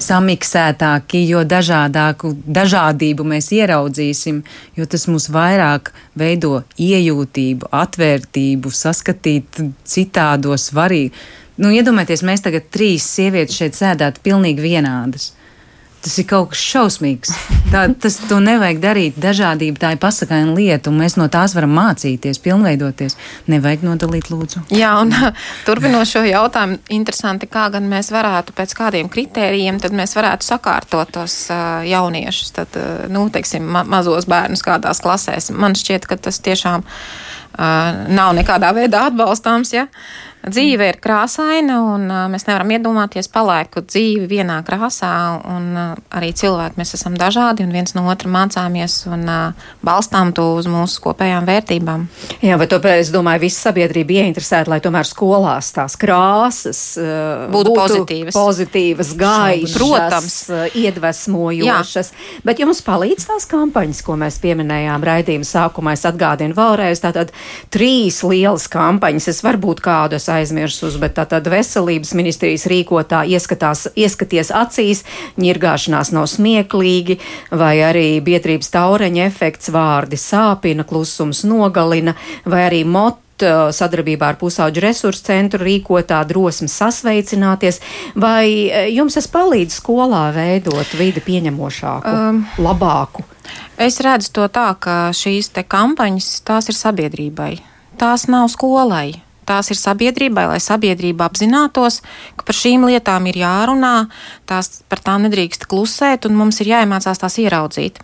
samiksētāki, 0.02 1.22
jo 1.30 1.46
dažādāku 1.46 2.34
dažādību 2.42 3.30
mēs 3.36 3.54
ieraudzīsim, 3.56 4.42
jo 4.76 4.90
tas 4.90 5.06
mūs 5.12 5.30
vairāk 5.30 5.94
veido 6.18 6.64
iejūtību, 6.82 7.70
atvērtību, 7.86 8.74
saskatīt 8.74 9.66
citādo 9.86 10.58
svarīgu. 10.58 11.14
Nu, 11.56 11.72
iedomājieties, 11.72 12.26
mēs 12.28 12.44
tagad 12.44 12.68
trīs 12.74 13.08
sievietes 13.08 13.56
šeit 13.56 13.78
sēdētu 13.78 14.24
pilnīgi 14.26 14.64
vienādas. 14.64 15.32
Tas 16.06 16.20
ir 16.22 16.28
kaut 16.30 16.52
kas 16.52 16.62
šausmīgs. 16.62 17.32
Tā, 17.72 17.88
tas 17.98 18.20
to 18.30 18.38
nevajag 18.44 18.78
darīt. 18.84 19.16
Dažādība 19.18 19.82
tā 19.82 19.90
ir 19.96 20.02
pasakaina 20.04 20.52
lieta, 20.54 20.92
un 20.92 21.00
mēs 21.02 21.16
no 21.18 21.26
tās 21.34 21.56
varam 21.58 21.72
mācīties, 21.74 22.38
pilnveidoties. 22.46 23.16
Nevajag 23.50 23.88
nodalīt, 23.88 24.30
lūdzu. 24.30 24.62
Jā, 24.78 24.92
un 25.02 25.16
turpinot 25.66 26.06
šo 26.12 26.22
jautājumu, 26.28 26.78
interesanti, 26.94 27.50
kā 27.50 27.66
gan 27.74 27.90
mēs 27.90 28.12
varētu 28.14 28.54
pēc 28.54 28.76
kādiem 28.78 29.10
kritērijiem, 29.10 29.82
tad 29.82 29.98
mēs 29.98 30.14
varētu 30.20 30.46
sakārtot 30.46 31.16
tos 31.18 31.40
uh, 31.50 31.82
jauniešus, 31.90 32.54
tad, 32.60 32.78
uh, 32.78 33.08
nu, 33.10 33.26
teiksim, 33.34 33.66
ma 33.66 33.82
mazos 33.96 34.30
bērnus 34.30 34.62
kādās 34.68 35.02
klasēs. 35.02 35.50
Man 35.58 35.74
šķiet, 35.80 36.06
ka 36.06 36.20
tas 36.30 36.38
tiešām 36.46 36.86
uh, 36.86 38.06
nav 38.14 38.38
nekādā 38.38 38.76
veidā 38.78 39.08
atbalstāms. 39.10 39.74
Ja? 39.74 39.88
Dzīve 40.50 40.90
ir 40.92 41.00
krāsaina, 41.04 41.78
un 41.96 42.08
mēs 42.32 42.46
nevaram 42.48 42.72
iedomāties 42.76 43.30
palaiku 43.32 43.84
dzīvi 43.86 44.28
vienā 44.30 44.60
krāsā. 44.68 45.12
Un, 45.56 45.72
arī 46.16 46.32
cilvēki 46.38 46.80
mēs 46.80 46.96
esam 46.98 47.16
dažādi, 47.20 47.66
un 47.66 47.74
viens 47.76 47.96
no 47.98 48.06
otra 48.12 48.30
mācāmies 48.32 48.98
un 49.10 49.26
balstām 49.86 50.34
to 50.36 50.48
uz 50.60 50.70
mūsu 50.72 51.02
kopējām 51.04 51.48
vērtībām. 51.50 52.06
Jā, 52.46 52.58
bet 52.62 52.74
tāpēc 52.74 53.06
es 53.06 53.12
domāju, 53.14 53.46
visa 53.46 53.70
sabiedrība 53.70 54.20
ieinteresēta, 54.22 54.72
lai 54.74 54.82
tomēr 54.84 55.08
skolās 55.10 55.72
tās 55.76 55.98
krāsas 56.00 56.82
būtu, 56.98 57.72
būtu 57.72 57.76
pozitīvas, 57.80 58.38
pozitīvas 58.38 59.14
gaišas, 59.20 59.76
protams, 59.80 60.38
iedvesmojošas. 60.78 62.12
Jā. 62.12 62.42
Bet 62.48 62.62
jums 62.64 62.82
palīdz 62.86 63.30
tās 63.32 63.48
kampaņas, 63.52 64.04
ko 64.06 64.18
mēs 64.22 64.40
pieminējām 64.44 65.06
raidījuma 65.06 65.48
sākumā. 65.50 65.96
Es 65.96 66.06
atgādinu 66.08 66.56
vēlreiz, 66.58 67.02
tātad 67.04 67.34
trīs 67.74 68.22
lielas 68.28 68.68
kampaņas. 68.72 69.30
Es 69.32 69.42
varbūt 69.46 69.84
kādu 69.86 70.20
es 70.20 70.28
aizmirsus, 70.36 71.00
bet 71.02 71.18
tātad 71.20 71.48
veselības 71.52 72.14
ministrijas 72.18 72.68
rīkotā 72.72 73.24
ieskatās, 73.36 73.88
ieskaties 73.96 74.52
acīs, 74.56 75.04
ņirgāšanās 75.42 76.14
nav 76.16 76.30
smieklīgi, 76.32 77.20
vai 77.52 77.76
arī 77.86 78.08
biedrības 78.26 78.74
taureņa 78.76 79.28
efekts 79.30 79.72
vārdi 79.74 80.20
sāpina, 80.20 80.88
klusums 80.88 81.46
nogalina, 81.48 82.16
vai 82.46 82.66
arī 82.70 82.84
mot 82.88 83.22
sadarbībā 83.44 84.30
ar 84.32 84.38
pusauģu 84.40 84.80
resursu 84.80 85.26
centru 85.28 85.64
rīkotā 85.66 86.22
drosme 86.28 86.70
sasveicināties, 86.72 87.82
vai 88.16 88.48
jums 88.94 89.18
tas 89.18 89.28
palīdz 89.28 89.76
skolā 89.76 90.30
veidot 90.36 90.96
vidi 90.96 91.20
pieņemošāku, 91.20 92.16
um, 92.30 92.46
labāku? 92.58 93.26
Es 93.78 94.00
redzu 94.00 94.32
to 94.32 94.48
tā, 94.48 94.72
ka 94.80 95.12
šīs 95.12 95.52
kampaņas, 95.68 96.42
tās 96.48 96.70
ir 96.72 96.80
sabiedrībai. 96.80 97.60
Tās 98.00 98.28
nav 98.28 98.50
skolai 98.52 99.25
tās 99.48 99.70
ir 99.72 99.80
sabiedrībai, 99.80 100.46
lai 100.50 100.60
sabiedrība 100.64 101.28
apzinātos, 101.30 102.02
ka 102.38 102.48
par 102.48 102.58
šīm 102.58 102.88
lietām 102.90 103.28
ir 103.30 103.40
jārunā, 103.44 103.94
tās 104.50 104.82
par 104.92 105.02
tām 105.06 105.26
nedrīkst 105.28 105.68
klusēt, 105.72 106.28
un 106.30 106.38
mums 106.40 106.62
ir 106.64 106.72
jāiemācās 106.74 107.22
tās 107.22 107.38
ieraudzīt. 107.42 108.02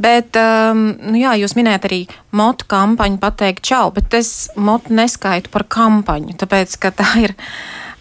Bet, 0.00 0.38
um, 0.38 0.88
nu 1.10 1.20
jā, 1.20 1.34
jūs 1.42 1.56
minējat 1.58 1.88
arī 1.88 2.00
motu 2.36 2.68
kampaņu, 2.70 3.20
pateikt 3.22 3.64
čau, 3.68 3.88
bet 3.94 4.14
es 4.18 4.50
motu 4.56 4.94
neskaitu 4.96 5.52
par 5.54 5.66
kampaņu, 5.68 6.36
tāpēc, 6.40 6.78
ka 6.82 6.92
tā 7.02 7.08
ir, 7.26 7.36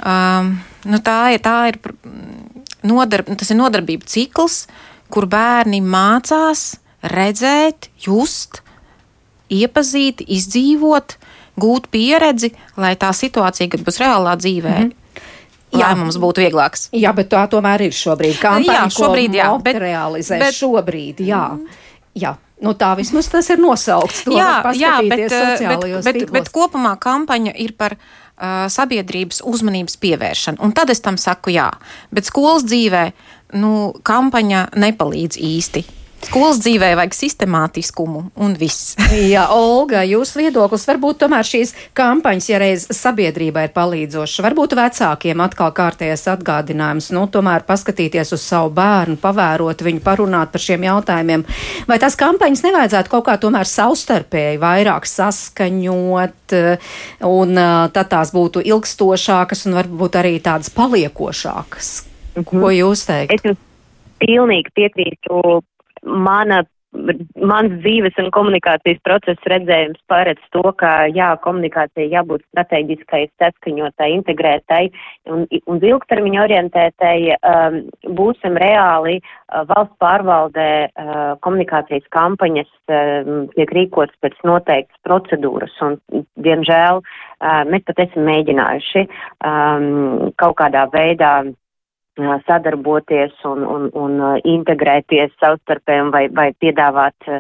um, 0.02 0.58
nu 0.88 1.02
tā 1.04 1.20
ir, 1.36 1.44
tā 1.46 1.60
ir 1.72 1.82
nodarb, 2.88 3.32
tas 3.40 3.54
ir 3.54 3.60
nodarbība 3.60 4.08
cikls, 4.10 4.66
kur 5.14 5.28
bērni 5.32 5.82
mācās 5.84 6.74
redzēt, 7.08 7.90
just, 8.04 8.62
iepazīt, 9.54 10.24
izdzīvot, 10.28 11.16
gūt 11.60 11.90
pieredzi, 11.92 12.54
lai 12.78 12.96
tā 13.00 13.12
situācija, 13.16 13.70
kad 13.74 13.84
būs 13.86 14.02
reālā 14.04 14.38
dzīvē, 14.38 14.78
mm 14.78 14.88
-hmm. 14.88 15.04
Jā, 15.76 15.92
mums 16.00 16.16
būtu 16.22 16.44
vieglāks. 16.46 16.88
Jā, 16.96 17.12
bet 17.16 17.30
tā 17.34 17.44
tomēr 17.52 17.82
ir 17.82 17.96
šobrīd. 17.96 18.40
Kampaņa, 18.40 18.74
jā, 18.74 18.84
šobrīd, 18.90 19.36
jā, 19.36 19.48
bet 19.64 19.76
realizē 19.76 20.40
bet, 20.40 20.56
šobrīd, 20.56 21.20
jā. 21.28 21.44
Mm. 21.58 21.68
jā. 22.16 22.36
Nu, 22.64 22.74
tā 22.74 22.96
vismaz 22.98 23.28
tas 23.30 23.50
ir 23.54 23.60
nosaukts. 23.62 24.24
Jā, 24.34 24.64
jā 24.74 24.96
bet, 25.06 25.28
bet, 25.30 25.84
bet, 26.04 26.32
bet 26.34 26.50
kopumā 26.50 26.96
kampaņa 26.98 27.54
ir 27.62 27.76
par 27.78 27.94
uh, 27.94 28.66
sabiedrības 28.74 29.44
uzmanības 29.46 30.00
pievēršanu. 30.02 30.58
Un 30.66 30.74
tad 30.74 30.90
es 30.90 31.04
tam 31.06 31.20
saku 31.22 31.54
jā. 31.54 31.70
Bet 32.10 32.26
skolas 32.26 32.66
dzīvē 32.66 33.04
nu, 33.62 33.94
kampaņa 34.08 34.70
nepalīdz 34.74 35.38
īsti. 35.38 35.86
Skolas 36.18 36.58
dzīvē 36.64 36.96
vajag 36.98 37.14
sistemātiskumu 37.14 38.24
un 38.42 38.56
viss. 38.58 38.96
Jā, 39.34 39.46
Olga, 39.54 40.02
jūsu 40.08 40.42
viedoklis 40.42 40.88
varbūt 40.90 41.20
tomēr 41.22 41.46
šīs 41.46 41.74
kampaņas, 41.98 42.48
ja 42.50 42.62
reiz 42.62 42.88
sabiedrībai 42.98 43.68
ir 43.68 43.74
palīdzošas, 43.76 44.42
varbūt 44.46 44.74
vecākiem 44.80 45.44
atkal 45.46 45.72
kārtējas 45.78 46.26
atgādinājums, 46.34 47.12
nu, 47.16 47.28
tomēr 47.32 47.68
paskatīties 47.68 48.34
uz 48.34 48.44
savu 48.44 48.74
bērnu, 48.78 49.20
pavērot 49.22 49.84
viņu, 49.86 50.02
parunāt 50.06 50.52
par 50.56 50.64
šiem 50.64 50.88
jautājumiem. 50.88 51.46
Vai 51.90 52.00
tās 52.02 52.18
kampaņas 52.20 52.66
nevajadzētu 52.66 53.14
kaut 53.14 53.28
kā 53.30 53.38
tomēr 53.42 53.70
savstarpēji 53.70 54.62
vairāk 54.64 55.06
saskaņot, 55.10 56.58
un 57.30 57.64
tad 57.94 58.12
tās 58.12 58.34
būtu 58.34 58.66
ilgstošākas 58.66 59.68
un 59.70 59.78
varbūt 59.78 60.20
arī 60.20 60.36
tādas 60.42 60.74
paliekošākas? 60.74 61.96
Ko 62.42 62.68
mhm. 62.68 62.76
jūs 62.82 63.08
teikt? 63.08 63.38
Es 63.38 63.46
jums 63.46 63.64
pilnīgi 64.22 64.74
piekrītu 64.78 65.62
mana 66.08 66.64
mans 66.96 67.74
dzīves 67.84 68.16
un 68.22 68.30
komunikācijas 68.34 69.00
procesa 69.06 69.52
redzējums 69.52 70.00
paredz 70.10 70.42
to, 70.56 70.64
ka 70.80 71.08
jā, 71.14 71.30
komunikācija 71.44 72.08
jābūt 72.10 72.46
strateģiskai, 72.48 73.26
saskaņotai, 73.42 74.10
integrētai 74.16 74.82
un, 75.34 75.46
un 75.68 75.82
ilgtermiņa 75.84 76.44
orientētai. 76.46 77.18
Um, 77.38 77.78
būsim 78.18 78.58
reāli 78.62 79.20
uh, 79.20 79.64
valsts 79.70 79.98
pārvaldē 80.02 80.70
uh, 80.88 81.36
komunikācijas 81.46 82.08
kampaņas 82.16 82.72
um, 82.90 83.46
tiek 83.56 83.76
rīkotas 83.78 84.18
pēc 84.24 84.40
noteiktas 84.48 85.04
procedūras 85.08 85.76
un, 85.86 86.00
diemžēl, 86.48 87.04
uh, 87.04 87.62
mēs 87.70 87.86
pat 87.88 88.04
esam 88.08 88.28
mēģinājuši 88.32 89.08
um, 89.46 90.34
kaut 90.40 90.60
kādā 90.64 90.88
veidā 90.94 91.38
sadarboties 92.48 93.34
un, 93.46 93.64
un, 93.64 93.88
un 93.98 94.18
integrēties 94.48 95.34
savstarpēji 95.42 96.10
vai, 96.14 96.24
vai 96.34 96.48
piedāvāt 96.62 97.30
uh, 97.30 97.40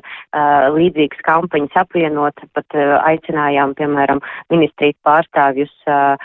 līdzīgas 0.76 1.24
kampaņas 1.28 1.80
apvienot. 1.84 2.46
Pat 2.58 2.78
uh, 2.78 2.98
aicinājām, 3.08 3.76
piemēram, 3.80 4.22
ministrijas 4.54 4.98
pārstāvjus 5.08 5.74
uh, 5.90 6.16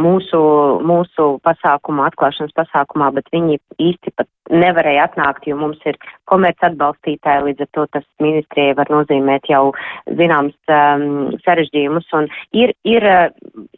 mūsu, 0.00 0.40
mūsu 0.84 1.28
pasākumā, 1.46 2.10
atklāšanas 2.12 2.54
pasākumā, 2.56 3.12
bet 3.18 3.30
viņi 3.34 3.60
īsti 3.80 4.14
pat 4.16 4.28
nevarēja 4.52 5.06
atnākt, 5.08 5.46
jo 5.48 5.56
mums 5.56 5.80
ir 5.88 5.96
komerc 6.28 6.60
atbalstītāji, 6.66 7.46
līdz 7.48 7.64
ar 7.64 7.70
to 7.76 7.84
tas 7.96 8.04
ministrijai 8.20 8.74
var 8.76 8.90
nozīmēt 8.92 9.48
jau 9.48 9.72
zināms 10.18 10.54
um, 10.68 11.32
sarežģījumus. 11.44 12.10
Un 12.18 12.28
ir, 12.52 12.74
ir, 12.84 13.06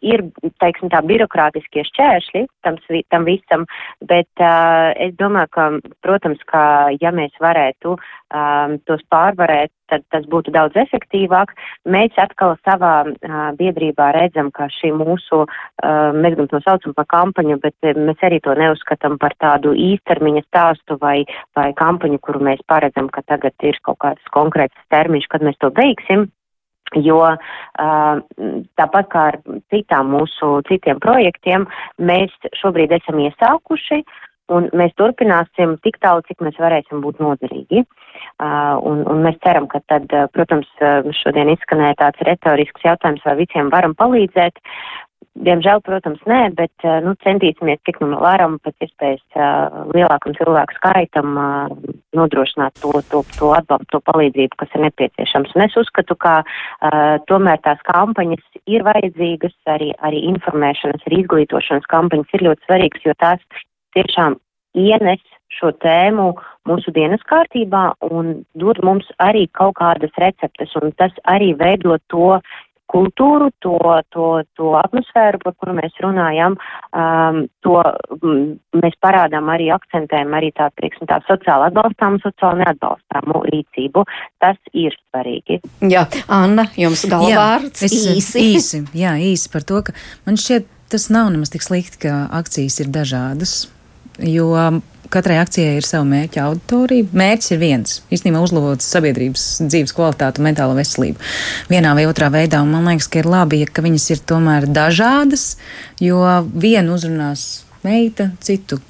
ir, 0.03 0.25
teiksim 0.63 0.91
tā, 0.91 1.01
birokrātiskie 1.07 1.85
šķēršļi 1.87 2.43
tam, 2.67 2.79
tam 3.13 3.27
visam, 3.27 3.63
bet 4.09 4.16
uh, 4.41 4.91
es 4.97 5.13
domāju, 5.19 5.49
ka, 5.53 5.65
protams, 6.05 6.41
ka 6.49 6.61
ja 7.01 7.11
mēs 7.15 7.35
varētu 7.43 7.95
um, 7.95 8.77
tos 8.87 9.03
pārvarēt, 9.11 9.71
tad 9.91 10.03
tas 10.11 10.25
būtu 10.27 10.51
daudz 10.55 10.75
efektīvāk. 10.79 11.53
Mēs 11.87 12.15
atkal 12.19 12.55
savā 12.67 12.93
uh, 13.07 13.35
biedrībā 13.59 14.09
redzam, 14.15 14.51
ka 14.55 14.69
šī 14.73 14.93
mūsu, 14.97 15.43
uh, 15.47 16.15
mēs 16.15 16.37
gan 16.39 16.49
to 16.51 16.61
saucam 16.65 16.95
par 16.97 17.09
kampaņu, 17.13 17.59
bet 17.63 17.91
mēs 17.97 18.23
arī 18.27 18.41
to 18.43 18.55
neuzskatām 18.57 19.19
par 19.21 19.35
tādu 19.43 19.75
īstermiņa 19.75 20.45
stāstu 20.47 20.99
vai, 21.01 21.21
vai 21.57 21.69
kampaņu, 21.77 22.21
kuru 22.23 22.43
mēs 22.49 22.63
paredzam, 22.67 23.11
ka 23.13 23.25
tagad 23.27 23.55
ir 23.67 23.79
kaut 23.83 24.01
kāds 24.03 24.33
konkrēts 24.35 24.89
termiņš, 24.93 25.29
kad 25.31 25.45
mēs 25.45 25.59
to 25.63 25.71
beigsim. 25.75 26.29
Jo 26.95 27.19
tāpat 27.75 29.09
kā 29.11 29.25
ar 29.33 29.37
citām 29.73 30.13
mūsu 30.15 30.61
citiem 30.69 31.01
projektiem, 31.03 31.67
mēs 31.99 32.31
šobrīd 32.61 32.95
esam 32.95 33.19
iesākuši 33.25 34.01
un 34.55 34.69
mēs 34.79 34.93
turpināsim 34.95 35.75
tik 35.83 35.97
tālu, 36.03 36.23
cik 36.27 36.39
mēs 36.45 36.55
varēsim 36.61 37.01
būt 37.03 37.19
noderīgi. 37.19 37.83
Uh, 37.83 38.77
un, 38.85 39.03
un 39.09 39.23
mēs 39.25 39.37
ceram, 39.43 39.67
ka 39.69 39.81
tad, 39.89 40.07
protams, 40.33 40.69
šodien 41.19 41.51
izskanēja 41.53 41.99
tāds 42.01 42.23
retorisks 42.27 42.85
jautājums, 42.85 43.25
vai 43.25 43.35
visiem 43.41 43.71
varam 43.73 43.95
palīdzēt. 43.97 44.61
Diemžēl, 45.45 45.81
protams, 45.85 46.21
nē, 46.29 46.39
bet 46.57 46.85
nu, 47.05 47.13
centīsimies, 47.21 47.81
cik 47.85 47.99
nu 48.01 48.17
varam, 48.21 48.55
pēc 48.63 48.87
iespējas 48.87 49.21
uh, 49.37 49.83
lielākam 49.93 50.33
cilvēku 50.37 50.77
skaitam 50.79 51.37
uh, 51.37 51.75
nodrošināt 52.17 52.79
to, 52.81 52.93
to, 53.11 53.21
to 53.37 53.51
atbalstu, 53.57 53.89
to 53.93 54.01
palīdzību, 54.09 54.57
kas 54.57 54.73
ir 54.73 54.85
nepieciešams. 54.87 55.53
Un 55.53 55.65
es 55.67 55.77
uzskatu, 55.77 56.17
ka 56.17 56.39
uh, 56.41 57.15
tomēr 57.29 57.61
tās 57.67 57.83
kampaņas 57.85 58.61
ir 58.65 58.85
vajadzīgas, 58.87 59.55
arī, 59.75 59.91
arī 60.09 60.25
informēšanas, 60.33 61.05
arī 61.05 61.21
izglītošanas 61.25 61.89
kampaņas 61.93 62.37
ir 62.37 62.47
ļoti 62.49 62.69
svarīgas, 62.69 63.05
jo 63.05 63.17
tās 63.21 63.63
tiešām 63.97 64.39
ienes 64.77 65.21
šo 65.53 65.71
tēmu 65.81 66.31
mūsu 66.67 66.91
dienas 66.95 67.23
kārtībā 67.29 67.83
un 68.11 68.41
dod 68.59 68.81
mums 68.83 69.07
arī 69.23 69.45
kaut 69.57 69.77
kādas 69.79 70.13
receptes, 70.19 70.73
un 70.81 70.91
tas 70.99 71.13
arī 71.29 71.53
veido 71.57 71.97
to 72.11 72.37
kultūru, 72.91 73.49
to, 73.63 73.77
to, 74.13 74.27
to 74.57 74.71
atmosfēru, 74.79 75.41
par 75.43 75.55
kuru 75.59 75.75
mēs 75.77 75.95
runājam, 76.03 76.57
um, 76.95 77.43
to 77.65 77.75
um, 78.17 78.55
mēs 78.77 78.97
parādām 79.03 79.51
arī 79.53 79.69
akcentējam 79.75 80.35
arī 80.37 80.53
tā, 80.57 80.69
teiksim, 80.81 81.07
tā 81.09 81.19
sociāli 81.27 81.69
atbalstāmu, 81.69 82.21
sociāli 82.23 82.63
neatbalstāmu 82.63 83.43
rīcību. 83.51 84.05
Tas 84.43 84.59
ir 84.73 84.95
svarīgi. 85.09 85.61
Jā, 85.91 86.07
Anna, 86.31 86.67
jums 86.79 87.05
galvārds 87.09 87.85
jā, 87.85 88.17
īsi. 88.17 88.43
īsi. 88.55 88.83
Jā, 88.97 89.15
īsi 89.21 89.51
par 89.53 89.67
to, 89.67 89.83
ka 89.87 89.95
man 90.27 90.39
šķiet, 90.39 90.69
tas 90.91 91.09
nav 91.13 91.31
nemaz 91.33 91.51
tik 91.53 91.65
slikti, 91.65 92.05
ka 92.07 92.27
akcijas 92.39 92.79
ir 92.83 92.93
dažādas, 92.93 93.57
jo 94.23 94.53
Katrai 95.09 95.37
akcijai 95.41 95.77
ir 95.79 95.85
sava 95.87 96.03
mērķa 96.07 96.43
auditorija. 96.43 97.07
Mērķis 97.17 97.53
ir 97.53 97.61
viens- 97.61 98.01
īstenībā 98.15 98.41
uzlabot 98.43 98.83
sabiedrības 98.83 99.45
dzīves 99.67 99.95
kvalitāti 99.95 100.41
un 100.41 100.49
mentālo 100.49 100.75
veselību. 100.75 101.17
Vienā 101.69 101.93
vai 101.95 102.05
otrā 102.05 102.29
veidā, 102.33 102.61
un 102.61 102.71
man 102.71 102.85
liekas, 102.85 103.09
ka 103.09 103.19
ir 103.19 103.25
labi, 103.25 103.59
ja 103.59 103.65
viņas 103.65 104.09
ir 104.11 104.17
tomēr 104.17 104.67
dažādas, 104.67 105.55
jo 105.99 106.19
vienu 106.53 106.93
uzrunās 106.95 107.63
meita, 107.83 108.31
citu 108.41 108.81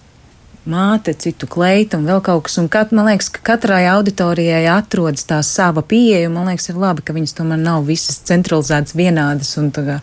māte, 0.69 1.13
citu 1.17 1.47
kleitu 1.49 1.99
un 1.99 2.07
vēl 2.09 2.21
kaut 2.25 2.45
kas. 2.47 2.57
Un 2.61 2.67
kat, 2.71 2.91
man 2.95 3.07
liekas, 3.09 3.29
ka 3.33 3.43
katrai 3.53 3.85
auditorijai 3.91 4.65
atrodas 4.71 5.25
tā 5.29 5.39
sava 5.45 5.83
pieeja. 5.85 6.29
Man 6.33 6.49
liekas, 6.51 6.69
ir 6.71 6.79
labi, 6.81 7.05
ka 7.05 7.15
viņas 7.15 7.35
tomēr 7.37 7.61
nav 7.61 7.87
visas 7.87 8.19
centralizētas 8.27 8.95
vienādas 8.97 9.53
un 9.61 9.71
kā, 9.75 9.99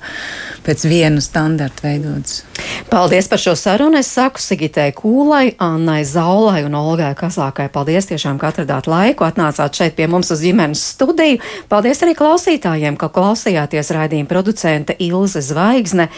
pēc 0.66 0.86
viena 0.88 1.22
standarta 1.24 1.86
veidotas. 1.86 2.42
Paldies 2.90 3.28
par 3.30 3.42
šo 3.42 3.54
sarunu. 3.58 4.00
Es 4.00 4.12
saku 4.14 4.42
Sigitai 4.42 4.90
Kūlai, 4.96 5.54
Annai 5.62 6.00
Zaulai 6.08 6.64
un 6.66 6.76
Olgai 6.78 7.12
Kazākai. 7.18 7.68
Paldies 7.74 8.08
tiešām, 8.10 8.40
ka 8.40 8.52
atradāt 8.52 8.88
laiku, 8.90 9.26
atnācāt 9.26 9.76
šeit 9.78 9.98
pie 9.98 10.08
mums 10.10 10.32
uz 10.34 10.42
ģimenes 10.44 10.82
studiju. 10.94 11.42
Paldies 11.72 12.02
arī 12.06 12.16
klausītājiem, 12.18 12.98
ka 13.00 13.12
klausījāties 13.12 13.94
raidījuma 13.96 14.30
producente 14.30 14.96
Ilze 15.02 15.44
Zvaigzne. 15.44 16.08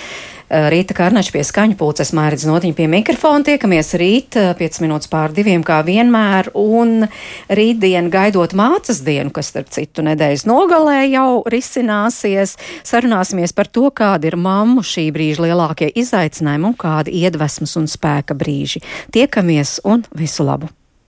Eh, 0.47 0.69
Rīta 0.71 0.95
Karnača 0.95 1.33
pie 1.35 1.43
skaņu 1.43 1.75
pulces, 1.81 2.13
Mērķis 2.15 2.47
Notiņa 2.47 2.77
pie 2.79 2.87
mikrofona. 2.91 3.43
Tiekamies 3.49 3.91
rīt 3.99 4.39
5 4.39 4.63
eh, 4.63 4.79
minūtes 4.85 5.11
pār 5.11 5.35
diviem 5.35 5.65
kā 5.67 5.81
vienmēr, 5.87 6.53
un 6.55 7.09
rītdien 7.51 8.13
gaidot 8.15 8.55
mācas 8.55 9.03
dienu, 9.07 9.35
kas 9.35 9.51
starp 9.51 9.75
citu 9.75 10.07
nedēļas 10.07 10.47
nogalē 10.47 11.01
jau 11.11 11.43
risināsies, 11.51 12.55
sarunāsimies 12.87 13.57
par 13.59 13.67
to, 13.67 13.91
kādi 13.91 14.31
ir 14.31 14.39
mammu 14.39 14.87
šī 14.87 15.09
brīža 15.17 15.49
lielākie 15.49 15.91
izaicinājumi 15.99 16.71
un 16.71 16.79
kādi 16.79 17.19
iedvesmas 17.27 17.75
un 17.81 17.91
spēka 17.91 18.39
brīži. 18.39 18.87
Tiekamies 19.11 19.81
un 19.83 20.07
visu 20.15 20.47
labu! 20.47 20.71